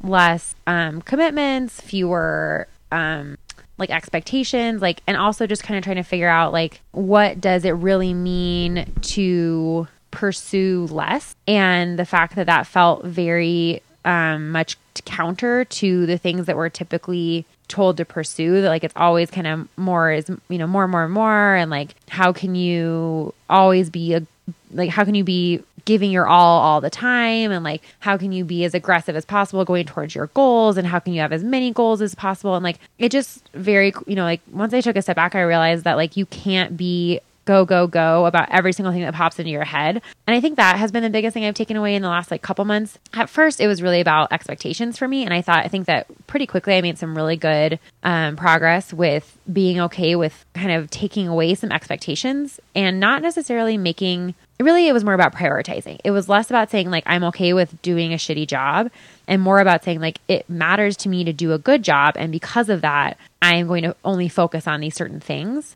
less 0.04 0.54
um, 0.68 1.02
commitments, 1.02 1.82
fewer 1.82 2.68
um, 2.92 3.40
like 3.80 3.90
expectations, 3.90 4.80
like, 4.82 5.02
and 5.08 5.18
also 5.18 5.48
just 5.48 5.64
kind 5.64 5.80
of 5.80 5.84
trying 5.84 5.96
to 5.96 6.04
figure 6.04 6.30
out 6.30 6.54
like 6.54 6.82
what 6.92 7.42
does 7.42 7.66
it 7.66 7.72
really 7.72 8.14
mean 8.14 8.86
to 9.02 9.88
pursue 10.12 10.88
less, 10.92 11.36
and 11.48 11.98
the 11.98 12.06
fact 12.06 12.36
that 12.36 12.46
that 12.46 12.68
felt 12.68 13.04
very 13.06 13.82
um, 14.06 14.52
much 14.52 14.78
counter 15.06 15.66
to 15.66 16.06
the 16.06 16.18
things 16.18 16.46
that 16.46 16.58
we're 16.58 16.70
typically 16.70 17.46
told 17.68 17.98
to 17.98 18.04
pursue 18.06 18.62
that 18.62 18.68
like 18.68 18.84
it's 18.84 18.94
always 18.98 19.32
kind 19.32 19.48
of 19.48 19.68
more 19.78 20.12
is 20.12 20.30
you 20.50 20.58
know 20.58 20.68
more 20.68 20.84
and 20.84 20.92
more 20.92 21.06
and 21.06 21.14
more. 21.14 21.56
And 21.56 21.72
like 21.72 21.96
how 22.10 22.34
can 22.34 22.54
you 22.56 23.34
always 23.50 23.90
be 23.90 24.14
a 24.14 24.26
like 24.72 24.90
how 24.90 25.06
can 25.06 25.16
you 25.16 25.24
be 25.24 25.64
giving 25.86 26.12
your 26.12 26.28
all 26.28 26.62
all 26.62 26.82
the 26.82 26.90
time? 26.90 27.52
And 27.52 27.64
like 27.64 27.82
how 28.00 28.18
can 28.18 28.32
you 28.32 28.44
be 28.44 28.66
as 28.66 28.74
aggressive 28.74 29.16
as 29.16 29.26
possible 29.26 29.64
going 29.64 29.86
towards 29.86 30.14
your 30.14 30.28
goals? 30.28 30.78
And 30.78 30.86
how 30.86 31.00
can 31.00 31.14
you 31.14 31.22
have 31.22 31.32
as 31.32 31.44
many 31.44 31.72
goals 31.72 32.02
as 32.02 32.14
possible? 32.14 32.56
And 32.56 32.64
like 32.64 32.78
it 33.00 33.10
just 33.10 33.48
very 33.54 33.94
you 34.06 34.16
know 34.16 34.24
like 34.24 34.42
once 34.52 34.74
I 34.74 34.82
took 34.82 34.98
a 34.98 35.02
step 35.02 35.16
back 35.16 35.34
I 35.34 35.42
realized 35.42 35.86
that 35.86 35.96
like 35.96 36.18
you 36.18 36.26
can't 36.26 36.76
be 36.76 37.22
go 37.46 37.66
go 37.66 37.88
go 37.88 38.26
about 38.26 38.50
every 38.52 38.74
single 38.74 38.94
thing 38.94 39.02
that 39.02 39.14
pops 39.14 39.40
into 39.40 39.52
your 39.52 39.64
head. 39.64 40.02
And 40.28 40.36
i 40.36 40.42
think 40.42 40.58
that 40.58 40.78
has 40.78 40.92
been 40.92 41.04
the 41.04 41.10
biggest 41.10 41.34
thing 41.34 41.46
i've 41.46 41.56
taken 41.56 41.78
away 41.78 41.96
in 41.96 42.02
the 42.02 42.10
last 42.10 42.32
like 42.32 42.42
couple 42.42 42.66
months. 42.66 42.98
At 43.14 43.30
first 43.30 43.60
it 43.60 43.68
was 43.68 43.82
really 43.82 44.02
about 44.02 44.32
expectations 44.32 44.98
for 44.98 45.08
me 45.08 45.24
and 45.24 45.34
i 45.34 45.42
thought 45.42 45.66
i 45.66 45.68
think 45.68 45.88
that 45.88 46.08
pretty 46.28 46.46
quickly 46.46 46.76
i 46.76 46.82
made 46.82 46.98
some 46.98 47.16
really 47.16 47.38
good 47.38 47.80
um, 48.04 48.36
progress 48.36 48.94
with 48.94 49.38
being 49.52 49.80
okay 49.82 50.16
with 50.16 50.46
kind 50.54 50.72
of 50.72 50.90
taking 50.90 51.28
away 51.28 51.56
some 51.56 51.72
expectations 51.72 52.60
and 52.76 53.00
not 53.00 53.22
necessarily 53.22 53.78
making 53.78 54.36
really 54.60 54.88
it 54.88 54.94
was 54.94 55.04
more 55.04 55.14
about 55.14 55.34
prioritizing. 55.34 56.00
It 56.04 56.12
was 56.12 56.30
less 56.30 56.50
about 56.50 56.70
saying 56.70 56.90
like 56.90 57.04
i'm 57.06 57.24
okay 57.26 57.54
with 57.54 57.82
doing 57.82 58.14
a 58.14 58.18
shitty 58.18 58.48
job 58.48 58.92
and 59.28 59.42
more 59.42 59.60
about 59.60 59.84
saying 59.84 60.00
like 60.00 60.20
it 60.28 60.50
matters 60.50 60.98
to 60.98 61.10
me 61.10 61.24
to 61.24 61.34
do 61.34 61.54
a 61.54 61.58
good 61.58 61.84
job. 61.84 62.16
And 62.18 62.32
because 62.32 62.70
of 62.70 62.82
that 62.82 63.18
i 63.42 63.56
am 63.56 63.68
going 63.68 63.84
to 63.84 63.96
only 64.06 64.30
focus 64.30 64.68
on 64.68 64.80
these 64.80 64.96
certain 64.96 65.20
things 65.20 65.76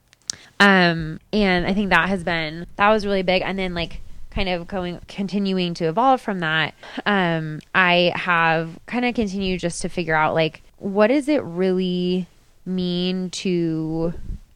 um, 0.60 1.20
and 1.34 1.66
I 1.66 1.74
think 1.74 1.90
that 1.90 2.10
has 2.10 2.24
been 2.24 2.66
that 2.78 2.90
was 2.90 3.06
really 3.06 3.24
big. 3.24 3.42
And 3.44 3.58
then 3.60 3.74
like 3.74 4.02
kind 4.32 4.50
of 4.50 4.68
going 4.68 5.00
continuing 5.08 5.74
to 5.76 5.86
evolve 5.86 6.22
from 6.22 6.40
that, 6.40 6.74
um, 7.06 7.62
I 7.74 8.12
have 8.16 8.78
kind 8.86 9.06
of 9.06 9.16
continued 9.16 9.60
just 9.62 9.82
to 9.84 9.90
figure 9.90 10.16
out 10.16 10.34
like 10.34 10.62
what 10.78 11.08
does 11.08 11.28
it 11.30 11.42
really 11.44 12.28
mean 12.66 13.30
to 13.30 14.14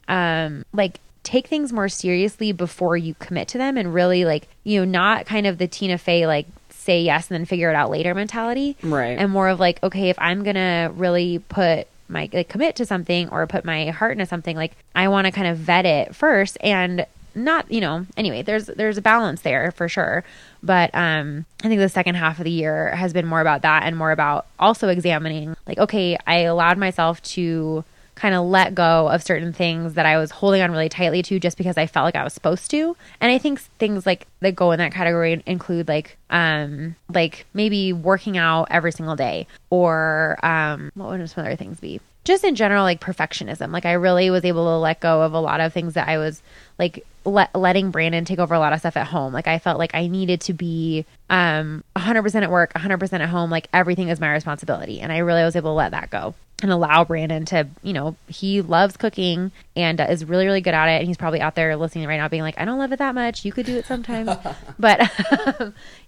um 0.08 0.64
like 0.72 0.98
take 1.22 1.46
things 1.46 1.72
more 1.72 1.88
seriously 1.88 2.50
before 2.52 2.96
you 2.96 3.14
commit 3.14 3.46
to 3.48 3.58
them 3.58 3.76
and 3.76 3.94
really 3.94 4.24
like 4.24 4.48
you 4.64 4.80
know 4.80 4.84
not 4.84 5.26
kind 5.26 5.46
of 5.46 5.58
the 5.58 5.68
Tina 5.68 5.96
Fey 5.96 6.26
like 6.26 6.46
say 6.70 7.02
yes 7.02 7.30
and 7.30 7.36
then 7.36 7.44
figure 7.44 7.70
it 7.70 7.76
out 7.76 7.90
later 7.90 8.14
mentality 8.14 8.76
Right. 8.82 9.16
and 9.18 9.30
more 9.30 9.48
of 9.48 9.60
like 9.60 9.80
okay 9.82 10.08
if 10.08 10.18
i'm 10.18 10.42
gonna 10.42 10.90
really 10.94 11.38
put 11.38 11.86
my 12.10 12.28
like 12.32 12.48
commit 12.48 12.76
to 12.76 12.84
something 12.84 13.28
or 13.30 13.46
put 13.46 13.64
my 13.64 13.90
heart 13.90 14.12
into 14.12 14.26
something 14.26 14.56
like 14.56 14.72
i 14.94 15.08
want 15.08 15.26
to 15.26 15.30
kind 15.30 15.46
of 15.46 15.56
vet 15.56 15.86
it 15.86 16.14
first 16.14 16.58
and 16.60 17.06
not 17.34 17.70
you 17.70 17.80
know 17.80 18.06
anyway 18.16 18.42
there's 18.42 18.66
there's 18.66 18.98
a 18.98 19.02
balance 19.02 19.42
there 19.42 19.70
for 19.72 19.88
sure. 19.88 20.24
But 20.62 20.90
um 20.94 21.46
i 21.62 21.68
think 21.68 21.80
the 21.80 21.88
second 21.88 22.16
half 22.16 22.38
of 22.38 22.44
the 22.44 22.50
year 22.50 22.94
has 22.94 23.12
been 23.12 23.26
more 23.26 23.40
about 23.40 23.62
that 23.62 23.84
and 23.84 23.96
more 23.96 24.10
about 24.10 24.46
also 24.58 24.88
examining 24.88 25.56
like 25.66 25.78
okay 25.78 26.18
i 26.26 26.38
allowed 26.40 26.76
myself 26.76 27.22
to 27.22 27.84
kind 28.20 28.34
of 28.34 28.44
let 28.44 28.74
go 28.74 29.08
of 29.08 29.22
certain 29.22 29.50
things 29.50 29.94
that 29.94 30.04
I 30.04 30.18
was 30.18 30.30
holding 30.30 30.60
on 30.60 30.70
really 30.70 30.90
tightly 30.90 31.22
to 31.22 31.40
just 31.40 31.56
because 31.56 31.78
I 31.78 31.86
felt 31.86 32.04
like 32.04 32.16
I 32.16 32.22
was 32.22 32.34
supposed 32.34 32.70
to. 32.70 32.94
And 33.18 33.32
I 33.32 33.38
think 33.38 33.60
things 33.78 34.04
like 34.04 34.26
that 34.40 34.54
go 34.54 34.72
in 34.72 34.78
that 34.78 34.92
category 34.92 35.42
include 35.46 35.88
like 35.88 36.18
um 36.28 36.96
like 37.08 37.46
maybe 37.54 37.94
working 37.94 38.36
out 38.36 38.68
every 38.70 38.92
single 38.92 39.16
day 39.16 39.46
or 39.70 40.38
um 40.42 40.90
what 40.94 41.08
would 41.08 41.30
some 41.30 41.44
other 41.46 41.56
things 41.56 41.80
be? 41.80 41.98
Just 42.24 42.44
in 42.44 42.54
general 42.54 42.82
like 42.82 43.00
perfectionism. 43.00 43.72
Like 43.72 43.86
I 43.86 43.92
really 43.92 44.28
was 44.28 44.44
able 44.44 44.66
to 44.66 44.76
let 44.76 45.00
go 45.00 45.22
of 45.22 45.32
a 45.32 45.40
lot 45.40 45.60
of 45.60 45.72
things 45.72 45.94
that 45.94 46.06
I 46.06 46.18
was 46.18 46.42
like 46.78 47.06
let, 47.24 47.54
letting 47.54 47.90
Brandon 47.90 48.26
take 48.26 48.38
over 48.38 48.54
a 48.54 48.58
lot 48.58 48.74
of 48.74 48.80
stuff 48.80 48.98
at 48.98 49.06
home. 49.06 49.32
Like 49.32 49.48
I 49.48 49.58
felt 49.58 49.78
like 49.78 49.94
I 49.94 50.08
needed 50.08 50.42
to 50.42 50.52
be 50.52 51.06
um 51.30 51.84
100% 51.96 52.42
at 52.42 52.50
work, 52.50 52.74
100% 52.74 53.12
at 53.20 53.28
home, 53.30 53.48
like 53.48 53.68
everything 53.72 54.10
is 54.10 54.20
my 54.20 54.30
responsibility. 54.30 55.00
And 55.00 55.10
I 55.10 55.18
really 55.18 55.42
was 55.42 55.56
able 55.56 55.70
to 55.70 55.76
let 55.76 55.92
that 55.92 56.10
go 56.10 56.34
and 56.62 56.72
allow 56.72 57.04
Brandon 57.04 57.44
to, 57.46 57.68
you 57.82 57.92
know, 57.92 58.16
he 58.28 58.60
loves 58.60 58.96
cooking 58.96 59.52
and 59.76 60.00
uh, 60.00 60.06
is 60.08 60.24
really, 60.24 60.46
really 60.46 60.60
good 60.60 60.74
at 60.74 60.88
it. 60.88 60.98
And 60.98 61.06
he's 61.06 61.16
probably 61.16 61.40
out 61.40 61.54
there 61.54 61.76
listening 61.76 62.06
right 62.06 62.16
now 62.16 62.28
being 62.28 62.42
like, 62.42 62.58
I 62.58 62.64
don't 62.64 62.78
love 62.78 62.92
it 62.92 62.98
that 62.98 63.14
much. 63.14 63.44
You 63.44 63.52
could 63.52 63.66
do 63.66 63.76
it 63.76 63.86
sometimes. 63.86 64.30
but, 64.78 65.10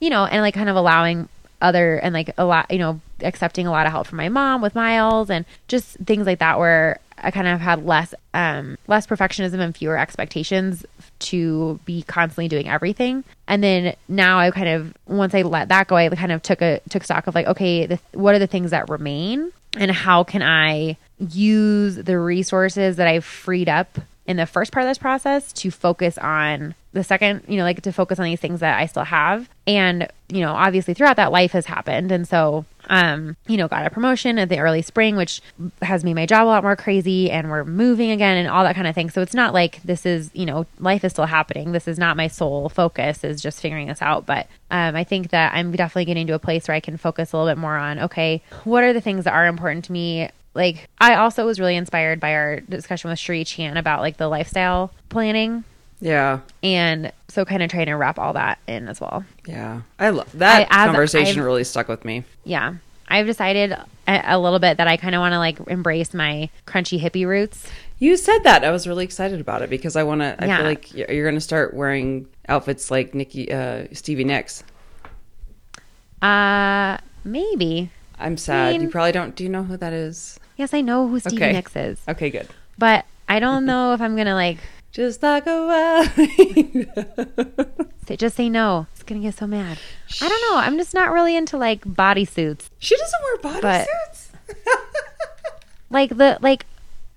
you 0.01 0.11
know, 0.11 0.25
and 0.25 0.43
like 0.43 0.55
kind 0.55 0.69
of 0.69 0.77
allowing 0.77 1.29
other 1.61 1.97
and 1.97 2.13
like 2.13 2.35
a 2.37 2.45
lot, 2.45 2.71
you 2.71 2.79
know, 2.79 3.01
accepting 3.21 3.67
a 3.67 3.71
lot 3.71 3.87
of 3.87 3.93
help 3.93 4.07
from 4.07 4.19
my 4.19 4.29
mom 4.29 4.61
with 4.61 4.75
Miles 4.75 5.31
and 5.31 5.45
just 5.69 5.97
things 5.99 6.27
like 6.27 6.41
that 6.41 6.59
where 6.59 6.99
I 7.23 7.31
kind 7.31 7.49
of 7.49 7.61
had 7.61 7.85
less, 7.85 8.15
um, 8.35 8.77
less 8.87 9.07
perfectionism 9.07 9.61
and 9.61 9.77
fewer 9.77 9.97
expectations 9.99 10.85
to 11.21 11.79
be 11.85 12.03
constantly 12.03 12.49
doing 12.49 12.69
everything. 12.69 13.25
And 13.47 13.63
then 13.63 13.95
now 14.09 14.39
I 14.39 14.51
kind 14.51 14.69
of, 14.69 14.95
once 15.07 15.35
I 15.35 15.43
let 15.43 15.69
that 15.69 15.89
go, 15.89 15.97
I 15.97 16.09
kind 16.11 16.33
of 16.33 16.43
took 16.43 16.63
a, 16.63 16.81
took 16.89 17.05
stock 17.05 17.27
of 17.27 17.35
like, 17.35 17.47
okay, 17.47 17.87
the, 17.87 17.99
what 18.13 18.35
are 18.35 18.39
the 18.39 18.47
things 18.47 18.71
that 18.71 18.89
remain 18.89 19.53
and 19.77 19.91
how 19.91 20.25
can 20.25 20.43
I 20.43 20.97
use 21.19 21.97
the 21.97 22.19
resources 22.19 22.97
that 22.97 23.07
I've 23.07 23.25
freed 23.25 23.69
up 23.69 23.99
in 24.27 24.37
the 24.37 24.47
first 24.47 24.73
part 24.73 24.85
of 24.85 24.91
this 24.91 24.99
process 24.99 25.53
to 25.53 25.71
focus 25.71 26.17
on 26.19 26.75
the 26.93 27.03
second, 27.03 27.43
you 27.49 27.57
know, 27.57 27.65
like 27.65 27.83
to 27.83 27.93
focus 27.93 28.19
on 28.19 28.25
these 28.27 28.41
things 28.41 28.61
that 28.61 28.79
I 28.79 28.87
still 28.87 29.05
have. 29.05 29.49
And, 29.67 30.09
you 30.29 30.41
know, 30.41 30.53
obviously 30.53 30.95
throughout 30.95 31.17
that 31.17 31.33
life 31.33 31.53
has 31.53 31.67
happened. 31.67 32.13
And 32.13 32.29
so, 32.29 32.65
um, 32.93 33.37
you 33.47 33.57
know, 33.57 33.69
got 33.69 33.87
a 33.87 33.91
promotion 33.91 34.39
at 34.39 34.51
the 34.51 34.59
early 34.59 34.83
spring, 34.83 35.17
which 35.17 35.41
has 35.81 36.05
made 36.05 36.13
my 36.13 36.27
job 36.27 36.45
a 36.45 36.49
lot 36.49 36.63
more 36.63 36.77
crazy 36.77 37.31
and 37.31 37.51
we're 37.51 37.65
moving 37.65 38.11
again 38.11 38.37
and 38.37 38.47
all 38.49 38.65
that 38.65 38.75
kind 38.75 38.87
of 38.87 38.95
thing. 38.95 39.09
So 39.09 39.23
it's 39.23 39.33
not 39.33 39.55
like 39.55 39.83
this 39.83 40.05
is, 40.05 40.31
you 40.35 40.45
know, 40.45 40.67
life 40.79 41.03
is 41.03 41.13
still 41.13 41.25
happening. 41.25 41.73
This 41.73 41.89
is 41.89 41.99
not 41.99 42.19
my 42.19 42.29
sole 42.29 42.69
focus 42.69 43.25
is 43.25 43.41
just 43.41 43.63
figuring 43.63 43.87
this 43.87 44.03
out. 44.03 44.27
But 44.27 44.47
um, 44.71 44.95
I 44.95 45.05
think 45.05 45.31
that 45.31 45.55
I'm 45.55 45.73
definitely 45.73 46.05
getting 46.05 46.27
to 46.27 46.35
a 46.35 46.39
place 46.39 46.69
where 46.69 46.75
I 46.75 46.81
can 46.81 46.99
focus 46.99 47.33
a 47.33 47.39
little 47.39 47.51
bit 47.51 47.59
more 47.59 47.79
on, 47.79 47.99
okay, 47.99 48.43
what 48.65 48.85
are 48.85 48.93
the 48.93 49.01
things 49.01 49.25
that 49.25 49.33
are 49.33 49.47
important 49.47 49.87
to 49.87 49.93
me? 49.93 50.29
Like 50.53 50.91
I 50.99 51.15
also 51.15 51.47
was 51.47 51.59
really 51.59 51.77
inspired 51.77 52.21
by 52.21 52.35
our 52.35 52.61
discussion 52.61 53.09
with 53.09 53.19
Sheree 53.19 53.47
Chan 53.47 53.79
about 53.79 54.03
like 54.03 54.19
the 54.19 54.29
lifestyle 54.29 54.93
planning 55.09 55.65
Yeah. 56.03 56.41
and 56.65 57.13
so 57.29 57.45
kind 57.45 57.63
of 57.63 57.71
trying 57.71 57.87
to 57.87 57.95
wrap 57.95 58.19
all 58.19 58.33
that 58.35 58.59
in 58.67 58.89
as 58.89 59.01
well. 59.01 59.25
Yeah. 59.47 59.83
I 59.99 60.11
love 60.11 60.31
that 60.39 60.67
I- 60.71 60.85
conversation 60.87 61.39
I've- 61.39 61.47
really 61.47 61.65
stuck 61.65 61.87
with 61.89 62.05
me. 62.05 62.25
Yeah. 62.45 62.75
I've 63.09 63.27
decided 63.27 63.73
a, 63.73 63.87
a 64.27 64.39
little 64.39 64.59
bit 64.59 64.79
that 64.79 64.89
I 64.89 64.97
kind 64.97 65.15
of 65.15 65.21
want 65.21 65.33
to 65.33 65.39
like 65.39 65.59
embrace 65.69 66.13
my 66.13 66.49
crunchy 66.67 67.01
hippie 67.01 67.27
roots. 67.27 67.67
You 67.99 68.17
said 68.17 68.41
that. 68.45 68.65
I 68.65 68.71
was 68.71 68.87
really 68.89 69.05
excited 69.05 69.41
about 69.41 69.63
it 69.63 69.71
because 69.71 69.95
I 69.97 70.03
want 70.03 70.23
to. 70.23 70.35
I 70.43 70.47
Yeah. 70.47 70.57
feel 70.59 70.67
like 70.67 70.93
you're 70.95 71.23
going 71.25 71.35
to 71.37 71.41
start 71.41 71.73
wearing 71.75 72.27
outfits 72.49 72.91
like 72.91 73.15
Nikki, 73.15 73.53
uh, 73.53 73.85
Stevie 73.93 74.25
Nicks. 74.25 74.65
Uh, 76.21 76.99
maybe. 77.25 77.91
I'm 78.19 78.37
sad. 78.37 78.73
mean- 78.73 78.83
you 78.83 78.89
probably 78.89 79.13
don't. 79.13 79.35
Do 79.37 79.45
you 79.45 79.51
know 79.51 79.63
who 79.65 79.77
that 79.77 79.93
is? 79.93 80.39
Yes, 80.57 80.73
I 80.75 80.81
know 80.81 81.09
who 81.09 81.19
Stevie 81.21 81.37
Okay. 81.37 81.53
Nicks 81.53 81.75
is, 81.77 82.01
Okay, 82.09 82.31
good. 82.31 82.47
but 82.79 83.05
I 83.29 83.41
don't 83.41 83.65
know 83.65 83.95
if 83.95 84.01
I'm 84.01 84.17
gonna 84.17 84.35
like 84.35 84.59
Just 84.93 85.23
like 85.23 85.47
a 85.47 85.67
wild. 85.67 86.11
just 88.19 88.37
say 88.37 88.51
no. 88.51 88.87
It's 88.93 89.03
gonna 89.03 89.23
get 89.23 89.35
so 89.35 89.47
mad. 89.47 89.79
I 90.21 90.29
don't 90.29 90.41
know. 90.51 90.59
I'm 90.59 90.77
just 90.77 90.93
not 90.93 91.11
really 91.13 91.35
into 91.35 91.57
like 91.57 91.83
bodysuits, 91.85 92.69
she 92.79 92.97
doesn't 92.97 93.23
wear 93.23 93.39
bodysuits. 93.39 94.29
like 95.91 96.11
the 96.17 96.37
like 96.43 96.67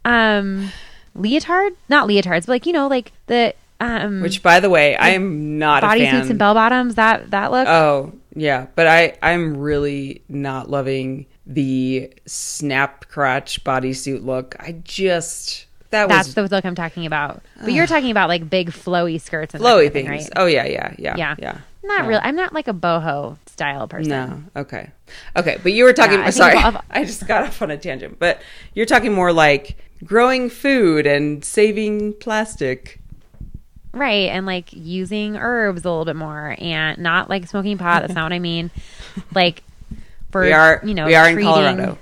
um 0.06 0.72
leotard, 1.16 1.74
not 1.90 2.08
leotards, 2.08 2.46
but 2.46 2.54
like 2.54 2.66
you 2.66 2.72
know 2.72 2.88
like 2.88 3.12
the 3.28 3.54
um 3.82 4.22
Which, 4.22 4.42
by 4.42 4.62
the 4.62 4.70
way, 4.70 4.96
I 4.96 5.10
am 5.10 5.58
not 5.60 5.84
a 5.84 5.88
fan. 5.88 6.00
bodysuits 6.00 6.30
and 6.30 6.40
bell 6.40 6.54
bottoms. 6.54 6.96
That 6.96 7.32
that 7.32 7.52
look. 7.52 7.68
Oh, 7.68 8.14
yeah, 8.36 8.68
but 8.76 8.88
I 8.88 9.18
I'm 9.22 9.58
really 9.58 10.22
not 10.30 10.70
loving 10.70 11.26
the 11.46 12.12
snap 12.26 13.10
crotch 13.10 13.64
bodysuit 13.66 14.24
look. 14.24 14.56
I 14.60 14.74
just 14.84 15.65
that 15.92 16.10
That's 16.10 16.28
was 16.28 16.36
the 16.36 16.44
look 16.56 16.66
I'm 16.66 16.76
talking 16.76 17.06
about. 17.06 17.42
But 17.62 17.74
you're 17.74 17.88
talking 17.88 18.12
about 18.12 18.30
like 18.30 18.50
big 18.50 18.72
flowy 18.72 19.20
skirts 19.22 19.54
and 19.54 19.64
flowy 19.64 19.76
kind 19.76 19.88
of 19.88 19.94
thing, 19.94 20.08
things. 20.08 20.24
right? 20.24 20.32
Oh 20.36 20.46
yeah, 20.46 20.66
yeah, 20.66 20.94
yeah, 20.98 21.16
Yeah. 21.18 21.36
yeah. 21.40 21.58
Not 21.84 22.04
Yeah. 22.04 22.08
really. 22.08 22.22
I'm 22.24 22.36
not 22.36 22.54
like 22.54 22.68
a 22.68 22.74
boho 22.74 23.38
style 23.46 23.88
person. 23.88 24.10
No. 24.10 24.44
Okay. 24.62 24.90
Okay. 25.38 25.58
But 25.62 25.72
you 25.74 25.84
were 25.84 25.94
talking. 25.94 26.20
Yeah, 26.20 26.30
sorry, 26.32 26.62
of- 26.64 26.78
I 26.90 27.04
just 27.06 27.28
got 27.28 27.44
off 27.44 27.62
on 27.62 27.70
a 27.72 27.78
tangent. 27.78 28.18
But 28.20 28.42
you're 28.74 28.86
talking 28.88 29.14
more 29.14 29.32
like 29.32 29.78
growing 30.04 30.50
food 30.50 31.06
and 31.08 31.46
saving 31.46 32.14
plastic. 32.14 33.00
Right. 33.94 34.30
And 34.30 34.46
like 34.46 34.74
using 34.74 35.38
herbs 35.38 35.86
a 35.86 35.90
little 35.90 36.04
bit 36.06 36.16
more 36.18 36.56
and 36.60 36.98
not 36.98 37.30
like 37.30 37.48
smoking 37.48 37.78
pot. 37.78 38.02
That's 38.02 38.14
not 38.14 38.24
what 38.24 38.34
I 38.34 38.40
mean. 38.40 38.72
Like 39.34 39.64
for, 40.32 40.42
We 40.42 40.52
are. 40.52 40.82
you 40.84 40.94
know, 40.94 41.06
we 41.06 41.16
are 41.16 41.30
in 41.30 41.42
Colorado. 41.42 41.98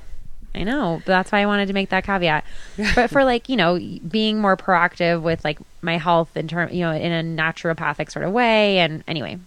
I 0.55 0.63
know, 0.63 0.97
but 1.05 1.07
that's 1.07 1.31
why 1.31 1.41
I 1.41 1.45
wanted 1.45 1.67
to 1.67 1.73
make 1.73 1.89
that 1.89 2.03
caveat. 2.03 2.45
but 2.95 3.09
for 3.09 3.23
like, 3.23 3.49
you 3.49 3.55
know, 3.55 3.79
being 4.07 4.39
more 4.39 4.55
proactive 4.55 5.21
with 5.21 5.43
like 5.43 5.59
my 5.81 5.97
health 5.97 6.35
in 6.37 6.47
term, 6.47 6.71
you 6.71 6.81
know, 6.81 6.91
in 6.91 7.11
a 7.11 7.23
naturopathic 7.41 8.11
sort 8.11 8.25
of 8.25 8.31
way. 8.31 8.79
And 8.79 9.03
anyway, 9.07 9.39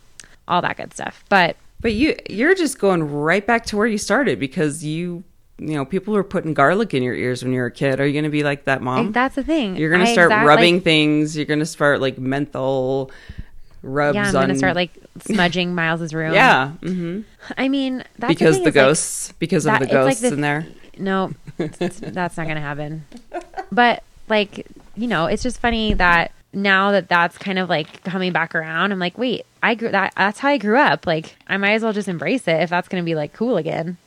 all 0.48 0.62
that 0.62 0.76
good 0.76 0.92
stuff. 0.92 1.24
But 1.28 1.56
But 1.80 1.92
you 1.94 2.16
you're 2.28 2.54
just 2.54 2.78
going 2.78 3.04
right 3.10 3.46
back 3.46 3.66
to 3.66 3.76
where 3.76 3.86
you 3.86 3.98
started 3.98 4.40
because 4.40 4.84
you 4.84 5.22
you 5.58 5.74
know 5.74 5.84
people 5.84 6.12
were 6.12 6.24
putting 6.24 6.52
garlic 6.54 6.92
in 6.92 7.02
your 7.02 7.14
ears 7.14 7.42
when 7.42 7.52
you 7.52 7.60
were 7.60 7.66
a 7.66 7.70
kid. 7.70 8.00
Are 8.00 8.06
you 8.06 8.12
going 8.12 8.24
to 8.24 8.30
be 8.30 8.42
like 8.42 8.64
that 8.64 8.82
mom? 8.82 9.12
that's 9.12 9.36
the 9.36 9.44
thing. 9.44 9.76
You're 9.76 9.90
going 9.90 10.04
to 10.04 10.12
start 10.12 10.30
exact- 10.32 10.46
rubbing 10.46 10.74
like- 10.76 10.84
things. 10.84 11.36
You're 11.36 11.46
going 11.46 11.60
to 11.60 11.66
start 11.66 12.00
like 12.00 12.18
menthol 12.18 13.10
rubs. 13.82 14.16
On 14.16 14.24
Yeah, 14.24 14.28
I'm 14.28 14.34
going 14.34 14.48
to 14.48 14.56
start 14.56 14.74
like 14.74 14.90
smudging 15.20 15.74
Miles's 15.74 16.12
room. 16.14 16.32
yeah, 16.34 16.72
Mm-hmm. 16.80 17.20
I 17.56 17.68
mean, 17.68 18.04
that's 18.18 18.32
because 18.34 18.58
the, 18.58 18.64
the, 18.64 18.68
is, 18.70 18.74
like, 18.74 18.74
ghosts 18.74 19.32
because 19.38 19.64
that- 19.64 19.82
of 19.82 19.88
the 19.88 19.94
it's 19.94 19.94
like 19.94 20.04
ghosts 20.06 20.20
the- 20.22 20.32
in 20.32 20.40
there. 20.40 20.66
No, 20.98 21.32
that's 21.58 22.00
not 22.36 22.44
going 22.44 22.54
to 22.56 22.60
happen. 22.60 23.04
But 23.70 24.02
like, 24.28 24.66
you 24.96 25.06
know, 25.06 25.26
it's 25.26 25.42
just 25.42 25.60
funny 25.60 25.92
that 25.94 26.32
now 26.52 26.92
that 26.92 27.08
that's 27.08 27.36
kind 27.36 27.58
of 27.58 27.68
like 27.68 28.02
coming 28.02 28.32
back 28.32 28.54
around, 28.54 28.92
I'm 28.92 28.98
like, 28.98 29.18
wait, 29.18 29.44
I 29.62 29.74
grew 29.74 29.90
that. 29.90 30.14
That's 30.16 30.38
how 30.38 30.48
I 30.48 30.56
grew 30.58 30.78
up. 30.78 31.06
Like 31.06 31.36
I 31.48 31.58
might 31.58 31.72
as 31.72 31.82
well 31.82 31.92
just 31.92 32.08
embrace 32.08 32.48
it 32.48 32.62
if 32.62 32.70
that's 32.70 32.88
going 32.88 33.02
to 33.02 33.04
be 33.04 33.14
like 33.14 33.34
cool 33.34 33.58
again. 33.58 33.98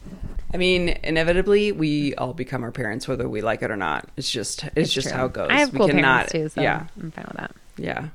I 0.52 0.58
mean, 0.58 0.90
inevitably, 1.04 1.72
we 1.72 2.16
all 2.16 2.34
become 2.34 2.64
our 2.64 2.72
parents, 2.72 3.08
whether 3.08 3.30
we 3.30 3.42
like 3.42 3.62
it 3.62 3.70
or 3.70 3.78
not. 3.78 4.10
It's 4.18 4.32
just, 4.32 4.64
it's, 4.76 4.92
just 4.92 5.10
true. 5.10 5.16
how 5.18 5.26
it 5.28 5.34
goes. 5.34 5.50
I 5.52 5.60
have 5.60 5.72
we 5.72 5.78
cool 5.78 5.90
cannot, 5.90 6.30
parents 6.30 6.32
too, 6.32 6.50
so 6.50 6.62
yeah, 6.62 6.88
I'm 7.00 7.12
fine 7.12 7.26
with 7.28 7.38
that. 7.38 7.52
yeah. 7.78 8.08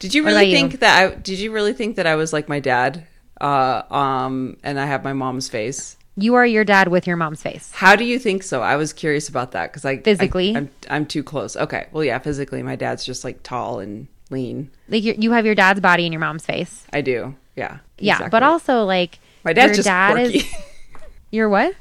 Did 0.00 0.14
you 0.14 0.24
really 0.24 0.34
about 0.36 0.46
you? 0.48 0.56
think 0.56 0.80
that? 0.80 1.12
I, 1.12 1.14
did 1.14 1.38
you 1.38 1.52
really 1.52 1.72
think 1.72 1.96
that 1.96 2.06
I 2.06 2.16
was 2.16 2.32
like 2.32 2.48
my 2.48 2.58
dad? 2.58 3.06
Uh, 3.40 3.82
um, 3.90 4.56
and 4.64 4.78
I 4.80 4.86
have 4.86 5.04
my 5.04 5.12
mom's 5.12 5.48
face. 5.48 5.96
You 6.16 6.34
are 6.34 6.44
your 6.44 6.64
dad 6.64 6.88
with 6.88 7.06
your 7.06 7.16
mom's 7.16 7.40
face. 7.42 7.70
How 7.72 7.96
do 7.96 8.04
you 8.04 8.18
think 8.18 8.42
so? 8.42 8.60
I 8.62 8.76
was 8.76 8.92
curious 8.92 9.28
about 9.28 9.52
that 9.52 9.70
because 9.70 9.84
I 9.84 9.98
Physically? 9.98 10.54
I, 10.54 10.58
I'm 10.58 10.70
I'm 10.90 11.06
too 11.06 11.22
close. 11.22 11.56
Okay, 11.56 11.86
well, 11.92 12.02
yeah, 12.04 12.18
physically, 12.18 12.62
my 12.62 12.76
dad's 12.76 13.04
just 13.04 13.22
like 13.24 13.42
tall 13.42 13.78
and 13.78 14.08
lean. 14.28 14.70
Like 14.88 15.02
you 15.04 15.14
you 15.16 15.32
have 15.32 15.46
your 15.46 15.54
dad's 15.54 15.80
body 15.80 16.04
in 16.06 16.12
your 16.12 16.20
mom's 16.20 16.44
face. 16.44 16.84
I 16.92 17.00
do, 17.00 17.34
yeah, 17.56 17.78
Yeah, 17.98 18.14
exactly. 18.14 18.30
but 18.30 18.42
also 18.42 18.84
like 18.84 19.18
my 19.44 19.52
dad's 19.54 19.68
your 19.70 19.74
just 19.76 19.86
dad 19.86 20.12
quirky. 20.12 20.38
is 20.38 20.54
your 21.30 21.48
what? 21.48 21.74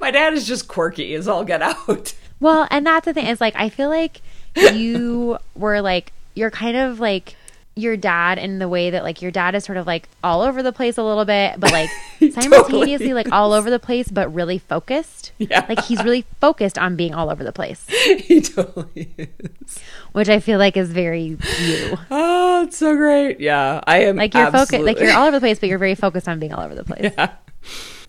my 0.00 0.10
dad 0.10 0.32
is 0.32 0.46
just 0.46 0.68
quirky. 0.68 1.12
Is 1.14 1.28
all 1.28 1.44
get 1.44 1.60
out. 1.62 2.14
Well, 2.40 2.66
and 2.70 2.86
that's 2.86 3.04
the 3.04 3.12
thing 3.12 3.26
is 3.26 3.40
like 3.40 3.54
I 3.56 3.68
feel 3.68 3.88
like 3.90 4.22
you 4.56 5.38
were 5.54 5.80
like 5.82 6.12
you're 6.34 6.50
kind 6.50 6.76
of 6.76 6.98
like 6.98 7.36
your 7.74 7.96
dad 7.96 8.38
in 8.38 8.58
the 8.58 8.68
way 8.68 8.90
that 8.90 9.02
like 9.02 9.22
your 9.22 9.30
dad 9.30 9.54
is 9.54 9.64
sort 9.64 9.78
of 9.78 9.86
like 9.86 10.08
all 10.22 10.42
over 10.42 10.62
the 10.62 10.72
place 10.72 10.98
a 10.98 11.02
little 11.02 11.24
bit, 11.24 11.58
but 11.58 11.72
like 11.72 11.88
simultaneously 12.32 13.08
totally 13.08 13.14
like 13.14 13.32
all 13.32 13.52
over 13.52 13.70
the 13.70 13.78
place, 13.78 14.08
but 14.08 14.32
really 14.32 14.58
focused. 14.58 15.32
Yeah. 15.38 15.64
Like 15.68 15.84
he's 15.84 16.02
really 16.04 16.24
focused 16.40 16.78
on 16.78 16.96
being 16.96 17.14
all 17.14 17.30
over 17.30 17.42
the 17.44 17.52
place, 17.52 17.86
he 18.18 18.40
totally 18.40 19.14
is. 19.16 19.78
which 20.12 20.28
I 20.28 20.40
feel 20.40 20.58
like 20.58 20.76
is 20.76 20.92
very 20.92 21.22
you. 21.22 21.98
Oh, 22.10 22.64
it's 22.64 22.76
so 22.76 22.96
great. 22.96 23.40
Yeah, 23.40 23.80
I 23.86 24.04
am. 24.04 24.16
Like 24.16 24.34
you're 24.34 24.50
focused, 24.50 24.82
like 24.84 25.00
you're 25.00 25.14
all 25.14 25.26
over 25.26 25.36
the 25.36 25.40
place, 25.40 25.58
but 25.58 25.68
you're 25.68 25.78
very 25.78 25.94
focused 25.94 26.28
on 26.28 26.38
being 26.38 26.52
all 26.52 26.62
over 26.62 26.74
the 26.74 26.84
place. 26.84 27.12
Yeah. 27.16 27.32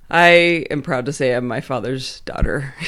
I 0.09 0.66
am 0.70 0.82
proud 0.82 1.05
to 1.05 1.14
say 1.14 1.34
I'm 1.34 1.47
my 1.47 1.61
father's 1.61 2.20
daughter. 2.22 2.74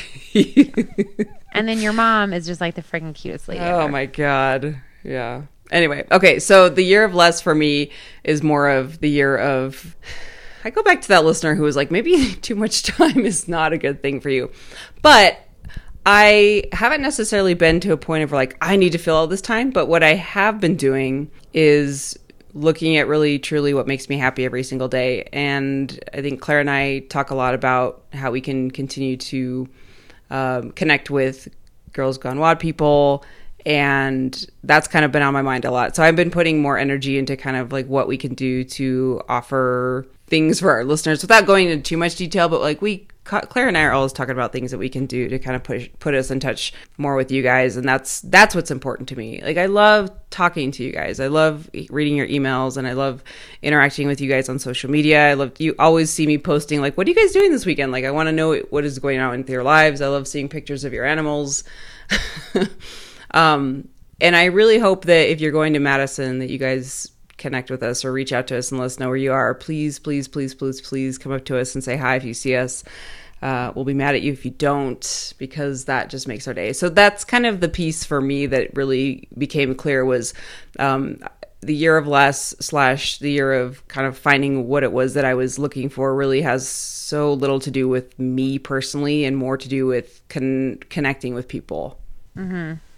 And 1.56 1.70
then 1.70 1.80
your 1.80 1.94
mom 1.94 2.34
is 2.34 2.46
just 2.46 2.60
like 2.60 2.76
the 2.76 2.84
freaking 2.84 3.16
cutest 3.16 3.48
lady. 3.48 3.62
oh 3.62 3.80
ever. 3.84 3.92
my 3.92 4.08
god. 4.08 4.82
Yeah. 5.06 5.44
Anyway, 5.72 6.06
okay, 6.12 6.40
so 6.40 6.70
the 6.70 6.84
year 6.84 7.04
of 7.04 7.16
less 7.16 7.42
for 7.42 7.56
me 7.56 7.92
is 8.24 8.44
more 8.44 8.70
of 8.70 9.00
the 9.00 9.10
year 9.10 9.36
of 9.36 9.96
I 10.64 10.72
go 10.72 10.82
back 10.82 11.02
to 11.02 11.08
that 11.10 11.24
listener 11.24 11.54
who 11.54 11.64
was 11.64 11.76
like 11.76 11.92
maybe 11.92 12.34
too 12.42 12.56
much 12.56 12.84
time 12.84 13.26
is 13.26 13.48
not 13.48 13.74
a 13.74 13.78
good 13.78 14.02
thing 14.02 14.20
for 14.20 14.30
you. 14.30 14.52
But 15.02 15.40
I 16.06 16.66
haven't 16.72 17.02
necessarily 17.02 17.56
been 17.56 17.80
to 17.82 17.94
a 17.94 17.98
point 17.98 18.24
of 18.24 18.32
like 18.32 18.58
I 18.62 18.76
need 18.76 18.92
to 18.92 18.98
fill 18.98 19.16
all 19.16 19.28
this 19.28 19.42
time, 19.42 19.72
but 19.72 19.88
what 19.88 20.04
I 20.04 20.14
have 20.16 20.60
been 20.60 20.76
doing 20.76 21.32
is 21.54 22.18
looking 22.54 22.98
at 22.98 23.08
really 23.08 23.38
truly 23.38 23.74
what 23.74 23.86
makes 23.86 24.08
me 24.08 24.18
happy 24.18 24.46
every 24.46 24.64
single 24.64 24.88
day. 24.88 25.28
And 25.34 26.00
I 26.14 26.22
think 26.22 26.42
Claire 26.42 26.62
and 26.62 26.70
I 26.70 27.00
talk 27.00 27.30
a 27.30 27.36
lot 27.36 27.54
about 27.54 28.04
how 28.14 28.32
we 28.32 28.40
can 28.40 28.72
continue 28.72 29.18
to 29.18 29.68
um, 30.30 30.72
connect 30.72 31.10
with 31.10 31.48
Girls 31.92 32.18
Gone 32.18 32.40
WOD 32.40 32.60
people. 32.60 33.26
And 33.66 34.46
that's 34.64 34.88
kind 34.88 35.04
of 35.04 35.12
been 35.12 35.24
on 35.24 35.34
my 35.34 35.42
mind 35.42 35.66
a 35.66 35.72
lot. 35.72 35.96
So 35.96 36.04
I've 36.04 36.16
been 36.16 36.30
putting 36.30 36.62
more 36.62 36.78
energy 36.78 37.18
into 37.18 37.36
kind 37.36 37.58
of 37.58 37.72
like 37.72 37.88
what 37.88 38.08
we 38.08 38.18
can 38.18 38.36
do 38.36 38.64
to 38.64 39.22
offer 39.28 40.06
things 40.28 40.60
for 40.60 40.72
our 40.72 40.84
listeners 40.84 41.22
without 41.22 41.46
going 41.46 41.70
into 41.70 41.84
too 41.84 41.98
much 41.98 42.16
detail. 42.16 42.48
But 42.48 42.62
like 42.62 42.82
we, 42.82 43.08
Claire 43.24 43.68
and 43.68 43.76
I 43.76 43.84
are 43.84 43.92
always 43.92 44.14
talking 44.14 44.34
about 44.34 44.52
things 44.52 44.70
that 44.70 44.78
we 44.78 44.90
can 44.90 45.08
do 45.08 45.28
to 45.30 45.40
kind 45.40 45.56
of 45.56 45.64
push, 45.64 45.90
put 46.00 46.14
us 46.14 46.30
in 46.30 46.40
touch 46.40 46.74
more 47.00 47.16
with 47.16 47.32
you 47.32 47.42
guys. 47.42 47.76
And 47.76 47.88
that's, 47.88 48.22
that's 48.22 48.54
what's 48.54 48.70
important 48.70 49.10
to 49.10 49.16
me. 49.16 49.42
Like 49.44 49.58
I 49.58 49.66
love 49.66 50.12
talking 50.30 50.70
to 50.72 50.84
you 50.84 50.92
guys. 50.92 51.20
I 51.20 51.28
love 51.28 51.68
reading 51.90 52.16
your 52.16 52.28
emails 52.28 52.78
and 52.78 52.88
I 52.88 52.94
love 52.94 53.24
interacting 53.64 54.08
with 54.08 54.22
you 54.22 54.30
guys 54.30 54.48
on 54.48 54.60
social 54.60 54.92
media. 54.92 55.30
I 55.30 55.34
love, 55.34 55.54
you 55.60 55.74
always 55.80 56.12
see 56.12 56.28
me 56.28 56.38
posting 56.38 56.82
like, 56.82 56.98
what 56.98 57.08
are 57.08 57.10
you 57.10 57.16
guys 57.16 57.32
doing 57.32 57.52
this 57.52 57.66
weekend? 57.66 57.92
Like 57.92 58.06
I 58.06 58.12
want 58.12 58.28
to 58.28 58.32
know 58.32 58.56
what 58.70 58.86
is 58.86 59.00
going 59.00 59.20
on 59.20 59.38
with 59.38 59.50
your 59.50 59.64
lives. 59.64 60.02
I 60.02 60.08
love 60.08 60.28
seeing 60.28 60.50
pictures 60.50 60.84
of 60.84 60.94
your 60.94 61.06
animals. 61.06 61.64
um, 63.36 63.90
and 64.20 64.36
I 64.36 64.46
really 64.46 64.80
hope 64.80 65.06
that 65.06 65.30
if 65.30 65.42
you're 65.42 65.52
going 65.52 65.74
to 65.74 65.80
Madison, 65.80 66.40
that 66.40 66.50
you 66.50 66.58
guys 66.58 67.12
connect 67.38 67.70
with 67.70 67.84
us 67.84 68.06
or 68.06 68.14
reach 68.14 68.32
out 68.32 68.48
to 68.48 68.58
us 68.58 68.72
and 68.72 68.80
let 68.80 68.86
us 68.86 69.00
know 69.00 69.10
where 69.10 69.18
you 69.18 69.34
are. 69.34 69.54
Please, 69.54 70.00
please, 70.00 70.28
please, 70.28 70.56
please, 70.56 70.80
please 70.82 71.18
come 71.18 71.34
up 71.34 71.46
to 71.46 71.60
us 71.60 71.76
and 71.76 71.84
say 71.84 71.98
hi 71.98 72.16
if 72.16 72.24
you 72.24 72.34
see 72.34 72.56
us. 72.56 72.84
Uh, 73.42 73.74
we'll 73.76 73.86
be 73.86 73.94
mad 73.94 74.16
at 74.16 74.22
you 74.22 74.32
if 74.32 74.46
you 74.46 74.52
don't 74.52 75.34
because 75.38 75.86
that 75.86 76.10
just 76.10 76.28
makes 76.28 76.48
our 76.48 76.54
day. 76.54 76.72
So 76.72 76.88
that's 76.88 77.26
kind 77.26 77.46
of 77.46 77.60
the 77.60 77.68
piece 77.68 78.06
for 78.06 78.22
me 78.22 78.46
that 78.48 78.74
really 78.76 79.28
became 79.38 79.76
clear 79.76 80.06
was 80.06 80.34
um, 80.80 81.20
the 81.60 81.76
year 81.76 81.98
of 81.98 82.08
less 82.08 82.56
slash 82.62 83.18
the 83.18 83.30
year 83.30 83.54
of 83.54 83.86
kind 83.90 84.08
of 84.08 84.18
finding 84.18 84.68
what 84.68 84.84
it 84.84 84.94
was 84.94 85.16
that 85.16 85.26
I 85.26 85.34
was 85.34 85.60
looking 85.60 85.90
for 85.90 86.16
really 86.16 86.42
has 86.42 86.68
so 86.68 87.34
little 87.34 87.60
to 87.60 87.70
do 87.70 87.90
with 87.90 88.18
me 88.18 88.58
personally 88.58 89.26
and 89.26 89.36
more 89.36 89.58
to 89.58 89.68
do 89.68 89.86
with 89.86 90.22
con- 90.30 90.80
connecting 90.90 91.34
with 91.34 91.50
people 91.50 92.00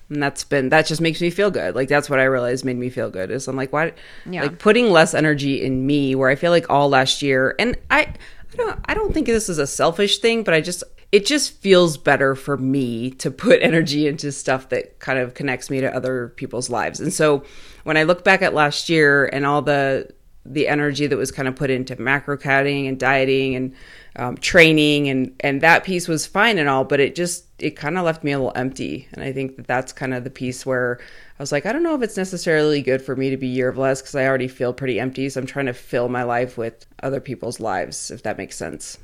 and 0.09 0.23
that's 0.23 0.43
been 0.43 0.69
that 0.69 0.85
just 0.85 1.01
makes 1.01 1.19
me 1.21 1.29
feel 1.29 1.51
good 1.51 1.75
like 1.75 1.87
that's 1.89 2.09
what 2.09 2.19
i 2.19 2.23
realized 2.23 2.63
made 2.63 2.77
me 2.77 2.89
feel 2.89 3.09
good 3.09 3.29
is 3.31 3.47
i'm 3.47 3.55
like 3.55 3.73
why 3.73 3.91
Yeah. 4.25 4.43
like 4.43 4.59
putting 4.59 4.89
less 4.89 5.13
energy 5.13 5.63
in 5.63 5.85
me 5.85 6.15
where 6.15 6.29
i 6.29 6.35
feel 6.35 6.51
like 6.51 6.69
all 6.69 6.89
last 6.89 7.21
year 7.21 7.55
and 7.59 7.77
i 7.91 8.01
i 8.01 8.55
don't 8.55 8.79
i 8.85 8.93
don't 8.93 9.13
think 9.13 9.27
this 9.27 9.49
is 9.49 9.57
a 9.59 9.67
selfish 9.67 10.19
thing 10.19 10.43
but 10.43 10.53
i 10.53 10.61
just 10.61 10.83
it 11.11 11.25
just 11.25 11.53
feels 11.61 11.97
better 11.97 12.35
for 12.35 12.57
me 12.57 13.11
to 13.11 13.31
put 13.31 13.61
energy 13.61 14.07
into 14.07 14.31
stuff 14.31 14.69
that 14.69 14.99
kind 14.99 15.19
of 15.19 15.33
connects 15.33 15.69
me 15.69 15.81
to 15.81 15.93
other 15.95 16.29
people's 16.37 16.69
lives 16.69 16.99
and 16.99 17.13
so 17.13 17.43
when 17.83 17.97
i 17.97 18.03
look 18.03 18.23
back 18.23 18.41
at 18.41 18.53
last 18.53 18.89
year 18.89 19.25
and 19.33 19.45
all 19.45 19.61
the 19.61 20.09
the 20.53 20.67
energy 20.67 21.07
that 21.07 21.17
was 21.17 21.31
kind 21.31 21.47
of 21.47 21.55
put 21.55 21.69
into 21.69 21.99
macro 22.01 22.37
counting 22.37 22.87
and 22.87 22.99
dieting 22.99 23.55
and 23.55 23.73
um, 24.15 24.37
training 24.37 25.09
and 25.09 25.35
and 25.41 25.61
that 25.61 25.83
piece 25.83 26.07
was 26.07 26.25
fine 26.25 26.57
and 26.57 26.67
all 26.69 26.83
but 26.83 26.99
it 26.99 27.15
just 27.15 27.45
it 27.59 27.71
kind 27.75 27.97
of 27.97 28.05
left 28.05 28.23
me 28.23 28.31
a 28.31 28.37
little 28.39 28.53
empty. 28.55 29.07
And 29.13 29.23
i 29.23 29.31
think 29.31 29.57
that 29.57 29.67
that's 29.67 29.93
kind 29.93 30.13
of 30.13 30.23
the 30.23 30.29
piece 30.29 30.65
where 30.65 30.99
i 31.01 31.43
was 31.43 31.51
like 31.51 31.65
i 31.65 31.71
don't 31.73 31.83
know 31.83 31.95
if 31.95 32.01
it's 32.01 32.17
necessarily 32.17 32.81
good 32.81 33.01
for 33.01 33.15
me 33.15 33.29
to 33.29 33.37
be 33.37 33.47
year 33.47 33.69
of 33.69 33.77
less 33.77 34.01
because 34.01 34.15
i 34.15 34.25
already 34.25 34.47
feel 34.47 34.73
pretty 34.73 34.99
empty. 34.99 35.29
So 35.29 35.41
i'm 35.41 35.47
trying 35.47 35.67
to 35.67 35.73
fill 35.73 36.09
my 36.09 36.23
life 36.23 36.57
with 36.57 36.85
other 37.03 37.19
people's 37.19 37.59
lives 37.59 38.09
if 38.11 38.23
that 38.23 38.37
makes 38.37 38.55
sense. 38.55 38.97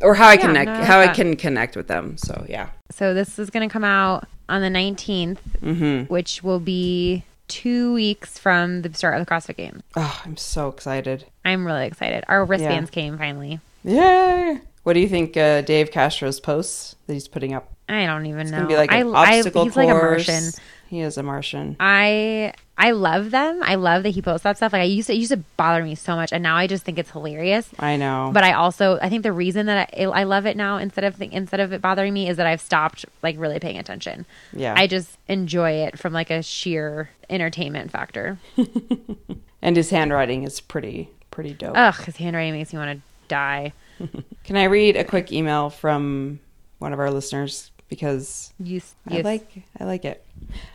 Or 0.00 0.14
how 0.14 0.28
i 0.28 0.34
Yeah, 0.34 0.40
connect 0.40 0.70
no, 0.70 0.84
how 0.84 0.98
i 1.00 1.08
can 1.08 1.36
connect 1.36 1.76
with 1.76 1.86
them. 1.88 2.16
So 2.16 2.44
yeah. 2.48 2.70
So 2.90 3.14
this 3.14 3.38
is 3.38 3.50
going 3.50 3.68
to 3.68 3.72
come 3.72 3.84
out 3.84 4.26
on 4.48 4.60
the 4.60 4.68
19th, 4.68 5.38
Mm-hmm. 5.62 6.12
which 6.12 6.42
will 6.42 6.58
be 6.60 7.24
two 7.48 7.92
weeks 7.94 8.38
from 8.38 8.82
the 8.82 8.92
start 8.94 9.18
of 9.20 9.26
the 9.26 9.30
CrossFit 9.30 9.56
Games. 9.56 9.82
oh 9.96 10.20
i'm 10.24 10.36
so 10.36 10.68
excited 10.68 11.26
I'm 11.44 11.66
really 11.66 11.86
excited. 11.86 12.24
Our 12.28 12.44
wristbands 12.44 12.90
came 12.90 13.18
finally. 13.18 13.60
yay 13.84 14.60
what 14.84 14.92
do 14.94 15.00
you 15.00 15.08
think 15.08 15.36
uh, 15.36 15.60
dave 15.62 15.90
castro's 15.90 16.40
posts 16.40 16.96
that 17.06 17.12
he's 17.14 17.28
putting 17.28 17.52
up 17.54 17.68
I 17.88 18.06
don't 18.06 18.26
even 18.26 18.46
know. 18.50 18.58
gonna 18.58 18.68
be 18.68 18.76
like 18.76 18.92
an 18.92 19.08
I, 19.14 19.36
obstacle 19.36 19.62
I, 19.62 19.64
he's 19.64 19.74
course. 19.74 19.76
like 19.86 19.88
a 19.88 19.98
Martian. 19.98 20.44
He 20.88 21.00
is 21.00 21.18
a 21.18 21.22
Martian. 21.22 21.76
I 21.80 22.54
I 22.78 22.92
love 22.92 23.30
them. 23.30 23.60
I 23.62 23.74
love 23.76 24.02
that 24.02 24.10
he 24.10 24.22
posts 24.22 24.44
that 24.44 24.56
stuff. 24.56 24.72
Like 24.72 24.80
I 24.80 24.84
used 24.86 25.06
to, 25.08 25.12
it 25.12 25.18
used 25.18 25.30
to 25.30 25.36
bother 25.56 25.84
me 25.84 25.94
so 25.94 26.16
much, 26.16 26.32
and 26.32 26.42
now 26.42 26.56
I 26.56 26.66
just 26.66 26.84
think 26.84 26.98
it's 26.98 27.10
hilarious. 27.10 27.68
I 27.78 27.96
know. 27.96 28.30
But 28.32 28.44
I 28.44 28.52
also 28.54 28.98
I 29.00 29.08
think 29.08 29.22
the 29.22 29.32
reason 29.32 29.66
that 29.66 29.90
I, 29.96 30.04
I 30.04 30.22
love 30.24 30.46
it 30.46 30.56
now 30.56 30.78
instead 30.78 31.04
of 31.04 31.20
instead 31.20 31.60
of 31.60 31.72
it 31.72 31.80
bothering 31.82 32.12
me 32.12 32.28
is 32.28 32.38
that 32.38 32.46
I've 32.46 32.60
stopped 32.60 33.04
like 33.22 33.38
really 33.38 33.58
paying 33.58 33.78
attention. 33.78 34.26
yeah. 34.52 34.74
I 34.76 34.86
just 34.86 35.18
enjoy 35.28 35.72
it 35.72 35.98
from 35.98 36.12
like 36.12 36.30
a 36.30 36.42
sheer 36.42 37.10
entertainment 37.30 37.90
factor. 37.90 38.38
and 39.62 39.76
his 39.76 39.90
handwriting 39.90 40.42
is 40.44 40.60
pretty 40.60 41.10
pretty 41.30 41.54
dope. 41.54 41.76
Ugh, 41.76 41.94
his 42.04 42.16
handwriting 42.16 42.52
makes 42.54 42.72
me 42.72 42.78
want 42.78 42.98
to 42.98 43.02
die. 43.28 43.72
Can 44.44 44.56
I 44.56 44.64
read 44.64 44.96
a 44.96 45.04
quick 45.04 45.30
email 45.32 45.70
from 45.70 46.40
one 46.78 46.92
of 46.92 46.98
our 46.98 47.10
listeners 47.10 47.70
because 47.88 48.52
You, 48.58 48.80
I 49.08 49.20
like 49.20 49.62
I 49.78 49.84
like 49.84 50.04
it. 50.04 50.24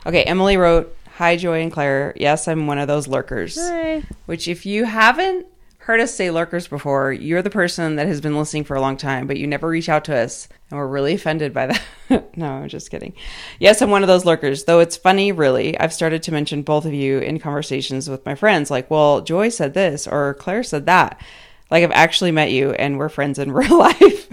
Okay, 0.06 0.22
Emily 0.22 0.56
wrote, 0.56 0.96
"Hi 1.18 1.36
Joy 1.36 1.60
and 1.62 1.72
Claire. 1.72 2.14
Yes, 2.16 2.48
I'm 2.48 2.66
one 2.66 2.78
of 2.78 2.88
those 2.88 3.06
lurkers." 3.06 3.58
Hi. 3.58 4.02
Which 4.26 4.48
if 4.48 4.64
you 4.64 4.84
haven't 4.84 5.46
heard 5.88 6.00
us 6.00 6.14
say 6.14 6.30
lurkers 6.30 6.68
before, 6.68 7.14
you're 7.14 7.40
the 7.40 7.48
person 7.48 7.96
that 7.96 8.06
has 8.06 8.20
been 8.20 8.36
listening 8.36 8.62
for 8.62 8.76
a 8.76 8.80
long 8.80 8.98
time, 8.98 9.26
but 9.26 9.38
you 9.38 9.46
never 9.46 9.66
reach 9.66 9.88
out 9.88 10.04
to 10.04 10.14
us, 10.14 10.46
and 10.70 10.78
we're 10.78 10.86
really 10.86 11.14
offended 11.14 11.54
by 11.54 11.66
that. 11.66 12.36
no, 12.36 12.46
I'm 12.46 12.68
just 12.68 12.90
kidding. 12.90 13.14
Yes, 13.58 13.80
I'm 13.80 13.90
one 13.90 14.02
of 14.02 14.06
those 14.06 14.26
lurkers, 14.26 14.64
though 14.64 14.80
it's 14.80 14.98
funny, 14.98 15.32
really. 15.32 15.80
I've 15.80 15.94
started 15.94 16.22
to 16.24 16.32
mention 16.32 16.60
both 16.60 16.84
of 16.84 16.92
you 16.92 17.20
in 17.20 17.38
conversations 17.38 18.10
with 18.10 18.26
my 18.26 18.34
friends, 18.34 18.70
like, 18.70 18.90
well, 18.90 19.22
Joy 19.22 19.48
said 19.48 19.72
this, 19.72 20.06
or 20.06 20.34
Claire 20.34 20.62
said 20.62 20.84
that. 20.84 21.18
Like, 21.70 21.82
I've 21.82 21.92
actually 21.92 22.32
met 22.32 22.50
you, 22.52 22.72
and 22.72 22.98
we're 22.98 23.08
friends 23.08 23.38
in 23.38 23.52
real 23.52 23.78
life. 23.78 24.28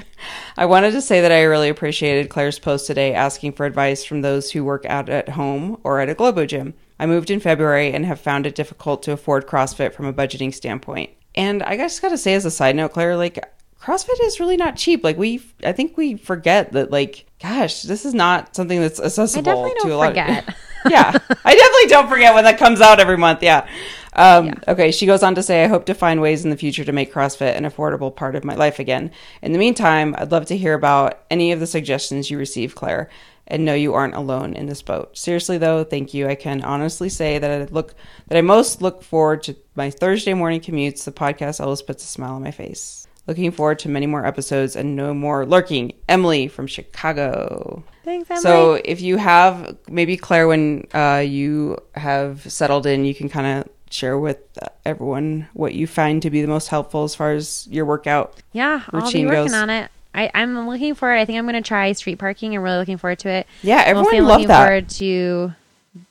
I 0.58 0.66
wanted 0.66 0.92
to 0.92 1.02
say 1.02 1.22
that 1.22 1.32
I 1.32 1.44
really 1.44 1.68
appreciated 1.70 2.30
Claire's 2.30 2.60
post 2.60 2.88
today 2.88 3.14
asking 3.14 3.54
for 3.54 3.66
advice 3.66 4.06
from 4.06 4.22
those 4.22 4.52
who 4.52 4.64
work 4.64 4.86
out 4.86 5.10
at 5.10 5.30
home 5.30 5.80
or 5.84 6.00
at 6.00 6.10
a 6.10 6.14
Globo 6.14 6.46
gym. 6.46 6.74
I 6.98 7.06
moved 7.06 7.30
in 7.30 7.42
February 7.42 7.92
and 7.92 8.06
have 8.06 8.22
found 8.22 8.48
it 8.48 8.56
difficult 8.56 9.04
to 9.04 9.12
afford 9.12 9.48
CrossFit 9.48 9.94
from 9.94 10.06
a 10.06 10.14
budgeting 10.14 10.54
standpoint. 10.54 11.10
And 11.36 11.62
I 11.62 11.76
just 11.76 12.02
got 12.02 12.10
to 12.10 12.18
say, 12.18 12.36
as 12.36 12.46
a 12.46 12.52
side 12.52 12.78
note, 12.78 12.94
Claire, 12.94 13.18
like 13.18 13.44
CrossFit 13.82 14.24
is 14.24 14.40
really 14.40 14.56
not 14.56 14.78
cheap. 14.78 15.04
Like 15.04 15.18
we, 15.18 15.42
I 15.64 15.74
think 15.74 15.98
we 15.98 16.16
forget 16.16 16.72
that. 16.72 16.90
Like, 16.90 17.26
gosh, 17.42 17.82
this 17.82 18.06
is 18.06 18.14
not 18.14 18.56
something 18.56 18.80
that's 18.80 19.02
accessible 19.02 19.50
I 19.50 19.54
definitely 19.54 19.72
to 19.72 19.80
don't 19.82 19.92
a 19.92 19.98
lot. 19.98 20.08
forget. 20.08 20.48
Of, 20.48 20.56
yeah, 20.92 21.18
I 21.44 21.56
definitely 21.56 21.88
don't 21.90 22.08
forget 22.08 22.34
when 22.34 22.46
that 22.46 22.58
comes 22.58 22.80
out 22.80 23.02
every 23.02 23.18
month. 23.18 23.44
Yeah. 23.44 23.68
Um, 24.16 24.48
Yeah. 24.48 24.54
Okay, 24.70 24.92
she 24.92 25.06
goes 25.06 25.24
on 25.24 25.36
to 25.36 25.44
say, 25.44 25.64
I 25.64 25.68
hope 25.68 25.86
to 25.86 25.94
find 25.94 26.22
ways 26.22 26.44
in 26.44 26.50
the 26.50 26.58
future 26.58 26.86
to 26.86 26.92
make 26.92 27.14
CrossFit 27.14 27.56
an 27.56 27.66
affordable 27.66 28.16
part 28.16 28.36
of 28.36 28.44
my 28.44 28.56
life 28.56 28.80
again. 28.80 29.12
In 29.42 29.52
the 29.52 29.60
meantime, 29.60 30.16
I'd 30.18 30.32
love 30.32 30.46
to 30.48 30.58
hear 30.58 30.74
about 30.74 31.20
any 31.30 31.52
of 31.52 31.60
the 31.60 31.68
suggestions 31.68 32.30
you 32.30 32.38
receive, 32.38 32.76
Claire, 32.76 33.10
and 33.48 33.64
know 33.66 33.74
you 33.74 33.94
aren't 33.94 34.16
alone 34.16 34.54
in 34.54 34.66
this 34.66 34.82
boat. 34.82 35.18
Seriously, 35.18 35.58
though, 35.58 35.84
thank 35.84 36.14
you. 36.14 36.28
I 36.28 36.36
can 36.36 36.64
honestly 36.64 37.10
say 37.10 37.38
that 37.38 37.52
I 37.52 37.66
look 37.66 37.94
that 38.28 38.38
I 38.38 38.42
most 38.42 38.82
look 38.82 39.04
forward 39.04 39.44
to 39.44 39.56
my 39.76 39.90
Thursday 39.92 40.34
morning 40.34 40.62
commutes. 40.62 41.04
The 41.04 41.12
podcast 41.12 41.60
always 41.62 41.82
puts 41.82 42.04
a 42.04 42.08
smile 42.08 42.34
on 42.34 42.44
my 42.44 42.52
face. 42.52 43.08
Looking 43.28 43.52
forward 43.52 43.80
to 43.80 43.90
many 43.90 44.06
more 44.06 44.26
episodes 44.26 44.76
and 44.76 44.96
no 44.96 45.14
more 45.14 45.46
lurking. 45.48 45.94
Emily 46.08 46.48
from 46.48 46.68
Chicago. 46.68 47.84
Thanks, 48.04 48.30
Emily. 48.30 48.44
So 48.44 48.74
if 48.86 49.02
you 49.02 49.18
have 49.18 49.78
maybe 49.90 50.16
Claire, 50.16 50.48
when 50.48 50.86
uh, 50.94 51.24
you 51.26 51.78
have 51.96 52.52
settled 52.52 52.86
in, 52.86 53.04
you 53.04 53.16
can 53.16 53.30
kind 53.30 53.60
of 53.60 53.75
share 53.96 54.18
with 54.18 54.38
everyone 54.86 55.48
what 55.54 55.74
you 55.74 55.88
find 55.88 56.22
to 56.22 56.30
be 56.30 56.42
the 56.42 56.48
most 56.48 56.68
helpful 56.68 57.04
as 57.04 57.16
far 57.16 57.32
as 57.34 57.68
your 57.72 57.86
workout. 57.86 58.36
yeah, 58.52 58.84
I'll 58.92 59.12
be 59.12 59.26
working 59.26 59.46
goes. 59.46 59.54
on 59.54 59.70
it. 59.70 59.90
I, 60.14 60.32
I'm 60.34 60.68
looking 60.68 60.96
forward. 60.96 61.16
I 61.16 61.26
think 61.26 61.38
I'm 61.38 61.46
going 61.46 61.62
to 61.62 61.68
try 61.68 61.92
street 61.92 62.20
parking. 62.20 62.56
I'm 62.56 62.62
really 62.62 62.78
looking 62.78 62.98
forward 62.98 63.20
to 63.20 63.30
it. 63.30 63.48
Yeah, 63.64 63.82
everyone 63.86 64.04
Mostly 64.06 64.18
I'm 64.20 64.26
looking 64.26 64.48
that. 64.48 64.64
forward 64.66 64.90
to 64.90 65.54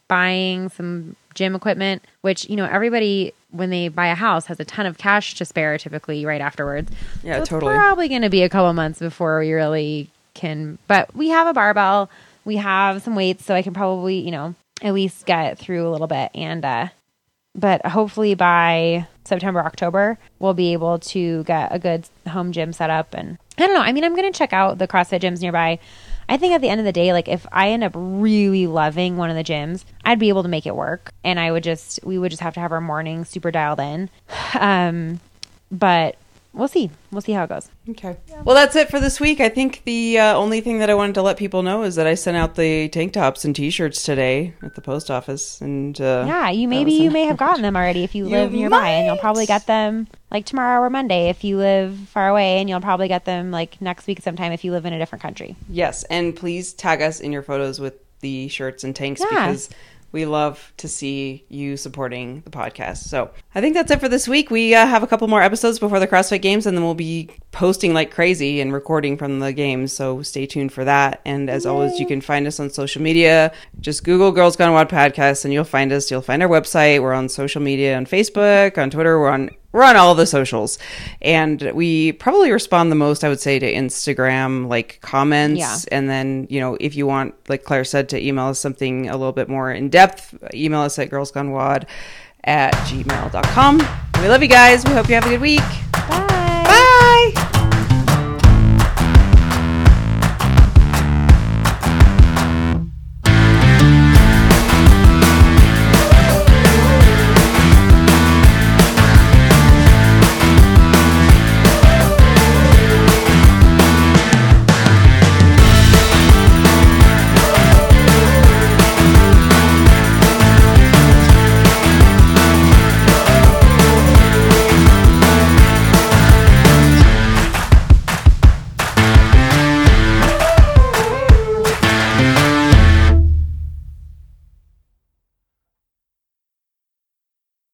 buying 0.09 0.69
some 0.69 1.17
gym 1.35 1.55
equipment, 1.55 2.05
which 2.21 2.49
you 2.49 2.57
know 2.57 2.67
everybody 2.67 3.33
when 3.51 3.71
they 3.71 3.89
buy 3.89 4.09
a 4.09 4.15
house 4.15 4.47
has 4.47 4.59
a 4.61 4.65
ton 4.65 4.85
of 4.85 4.99
cash 4.99 5.35
to 5.35 5.45
spare 5.45 5.79
typically 5.79 6.27
right 6.27 6.41
afterwards. 6.41 6.91
Yeah, 7.23 7.37
So 7.37 7.41
it's 7.41 7.49
totally. 7.49 7.75
Probably 7.75 8.09
going 8.09 8.23
to 8.23 8.29
be 8.31 8.43
a 8.43 8.49
couple 8.49 8.73
months 8.73 8.99
before 8.99 9.39
we 9.41 9.53
really 9.53 10.11
can. 10.35 10.79
But 10.87 11.15
we 11.15 11.29
have 11.31 11.47
a 11.47 11.53
barbell. 11.55 12.11
We 12.45 12.57
have 12.57 13.03
some 13.03 13.15
weights, 13.15 13.45
so 13.45 13.55
I 13.55 13.63
can 13.63 13.73
probably 13.73 14.19
you 14.19 14.31
know 14.33 14.55
at 14.83 14.93
least 14.93 15.25
get 15.25 15.59
through 15.59 15.89
a 15.89 15.91
little 15.91 16.09
bit. 16.09 16.31
And 16.35 16.63
uh, 16.65 16.89
but 17.55 17.85
hopefully 17.87 18.35
by 18.35 19.07
September 19.25 19.61
October 19.61 20.19
we'll 20.39 20.55
be 20.55 20.73
able 20.73 20.99
to 20.99 21.45
get 21.45 21.75
a 21.75 21.79
good 21.79 22.09
home 22.29 22.53
gym 22.53 22.73
set 22.73 22.91
up. 22.91 23.15
And 23.15 23.39
I 23.59 23.67
don't 23.67 23.75
know. 23.75 23.81
I 23.81 23.93
mean, 23.93 24.05
I'm 24.05 24.17
going 24.17 24.31
to 24.31 24.37
check 24.37 24.53
out 24.53 24.79
the 24.79 24.89
CrossFit 24.89 25.21
gyms 25.21 25.41
nearby. 25.41 25.79
I 26.29 26.37
think 26.37 26.55
at 26.55 26.61
the 26.61 26.69
end 26.69 26.81
of 26.81 26.87
the 26.87 26.93
day, 26.93 27.13
like 27.13 27.29
if 27.29 27.47
I 27.53 27.71
end 27.71 27.85
up 27.85 27.93
really 27.95 28.67
loving 28.67 29.17
one 29.17 29.31
of 29.31 29.37
the 29.37 29.45
gyms, 29.45 29.85
I'd 30.05 30.19
be 30.19 30.31
able 30.31 30.43
to 30.43 30.49
make 30.49 30.67
it 30.67 30.75
work, 30.75 31.13
and 31.23 31.39
I 31.39 31.53
would 31.53 31.63
just 31.63 32.01
we 32.03 32.19
would 32.19 32.31
just 32.31 32.43
have 32.43 32.55
to 32.55 32.61
have 32.61 32.73
our 32.73 32.81
mornings 32.81 33.29
super 33.29 33.51
dialed 33.51 33.81
in. 33.81 34.11
Um, 34.55 35.21
but 35.71 36.17
we'll 36.55 36.69
see. 36.69 36.91
We'll 37.11 37.21
see 37.21 37.33
how 37.33 37.45
it 37.45 37.49
goes. 37.49 37.69
Okay. 37.91 38.17
Well, 38.45 38.55
that's 38.55 38.75
it 38.77 38.89
for 38.89 39.01
this 39.01 39.21
week. 39.21 39.41
I 39.41 39.49
think 39.49 39.83
the 39.85 40.19
uh, 40.19 40.37
only 40.37 40.61
thing 40.61 40.79
that 40.79 40.89
I 40.89 40.95
wanted 40.95 41.15
to 41.17 41.23
let 41.23 41.37
people 41.37 41.63
know 41.63 41.83
is 41.83 41.97
that 41.97 42.07
I 42.07 42.15
sent 42.15 42.37
out 42.37 42.55
the 42.55 42.89
tank 42.89 43.13
tops 43.13 43.45
and 43.45 43.55
t-shirts 43.55 44.03
today 44.03 44.55
at 44.63 44.75
the 44.75 44.81
post 44.81 45.11
office, 45.11 45.61
and 45.61 46.01
uh, 46.01 46.25
Yeah, 46.27 46.51
you 46.51 46.67
that 46.67 46.71
maybe 46.71 46.93
you 46.93 47.11
may 47.11 47.25
have 47.25 47.37
gotten 47.37 47.63
them 47.63 47.77
already 47.77 48.05
if 48.05 48.15
you, 48.15 48.25
You 48.29 48.37
live 48.37 48.53
nearby, 48.53 48.89
and 48.89 49.07
you'll 49.07 49.19
probably 49.19 49.47
get 49.47 49.67
them 49.67 50.07
like 50.31 50.47
tomorrow 50.47 50.81
or 50.81 50.91
Monday 50.91 51.29
if 51.29 51.45
you 51.45 51.59
live 51.59 51.97
far 52.09 52.29
away, 52.29 52.61
and 52.61 52.69
you'll 52.71 52.81
probably 52.81 53.09
get 53.09 53.25
them 53.25 53.51
like 53.51 53.81
next 53.81 54.07
week 54.07 54.21
sometime 54.23 54.53
if 54.53 54.65
you 54.65 54.73
live 54.73 54.87
in 54.87 54.93
a 54.93 54.99
different 54.99 55.23
country. 55.23 55.57
Yes, 55.69 56.05
and 56.05 56.35
please 56.35 56.73
tag 56.73 57.03
us 57.03 57.21
in 57.21 57.33
your 57.33 57.43
photos 57.43 57.81
with 57.81 57.95
the 58.21 58.49
shirts 58.49 58.85
and 58.85 58.97
tanks 58.97 59.21
Yeah. 59.21 59.49
because 59.49 59.69
we 60.15 60.27
love 60.27 60.73
to 60.77 60.87
see 60.87 61.45
you 61.49 61.77
supporting 61.77 62.41
the 62.43 62.51
podcast. 62.51 62.99
So 62.99 63.33
I 63.53 63.61
think 63.61 63.75
that's 63.75 63.91
it 63.91 63.99
for 63.99 64.09
this 64.09 64.29
week. 64.29 64.49
We 64.49 64.73
uh, 64.73 64.87
have 64.87 65.03
a 65.03 65.09
couple 65.09 65.27
more 65.27 65.43
episodes 65.43 65.81
before 65.81 65.99
the 65.99 66.07
CrossFit 66.07 66.41
Games, 66.41 66.67
and 66.67 66.77
then 66.77 66.85
we'll 66.85 66.95
be 66.95 67.31
posting 67.51 67.93
like 67.93 68.13
crazy 68.13 68.61
and 68.61 68.73
recording 68.73 69.17
from 69.17 69.41
the 69.41 69.53
games. 69.53 69.93
So 69.93 70.23
stay 70.23 70.47
tuned 70.47 70.73
for 70.73 70.85
that. 70.85 71.21
And 71.25 71.51
as 71.51 71.67
always, 71.67 71.99
you 71.99 72.07
can 72.07 72.21
find 72.21 72.47
us 72.47 72.61
on 72.61 72.71
social 72.71 73.03
media. 73.03 73.53
Just 73.81 74.05
Google 74.05 74.31
Girls 74.31 74.55
Gone 74.55 74.73
WOD 74.73 74.89
podcast, 74.89 75.45
and 75.45 75.53
you'll 75.53 75.65
find 75.65 75.93
us. 75.93 76.09
You'll 76.13 76.23
find 76.23 76.45
our 76.45 76.49
website. 76.49 77.03
We're 77.03 77.13
on 77.13 77.29
social 77.29 77.61
media 77.61 77.97
on 77.97 78.07
Facebook, 78.07 78.79
on 78.79 78.91
Twitter. 78.91 79.19
We're 79.19 79.31
on 79.31 79.51
we're 79.75 79.83
on 79.83 79.97
all 79.97 80.15
the 80.15 80.25
socials. 80.25 80.79
And 81.21 81.61
we 81.75 82.13
probably 82.13 82.51
respond 82.51 82.91
the 82.91 82.97
most 82.97 83.25
i 83.25 83.29
would 83.29 83.41
say 83.41 83.59
to 83.59 83.71
instagram 83.71 84.69
like 84.69 85.01
comments. 85.03 85.59
Yeah. 85.59 85.77
and 85.93 86.09
then 86.09 86.47
you 86.49 86.61
know 86.61 86.79
if 86.81 86.97
you 86.97 87.07
want 87.07 87.35
like 87.51 87.65
claire 87.65 87.85
said 87.85 88.09
to 88.11 88.27
email 88.27 88.47
us 88.47 88.59
something 88.59 89.11
a 89.11 89.17
little 89.17 89.33
bit 89.33 89.49
more 89.49 89.71
in 89.73 89.91
depth 89.91 90.35
email 90.55 90.81
us 90.81 90.99
at 90.99 91.11
girlsgonewod 91.11 91.85
at 92.45 92.73
gmail.com 92.89 93.79
we 94.25 94.31
love 94.31 94.43
you 94.43 94.49
guys. 94.49 94.85
We 94.87 94.93
hope 94.93 95.09
you 95.09 95.17
have 95.17 95.27
a 95.27 95.29
good 95.29 95.41
week. 95.41 95.61
Bye. 96.09 97.33
bye 97.35 97.51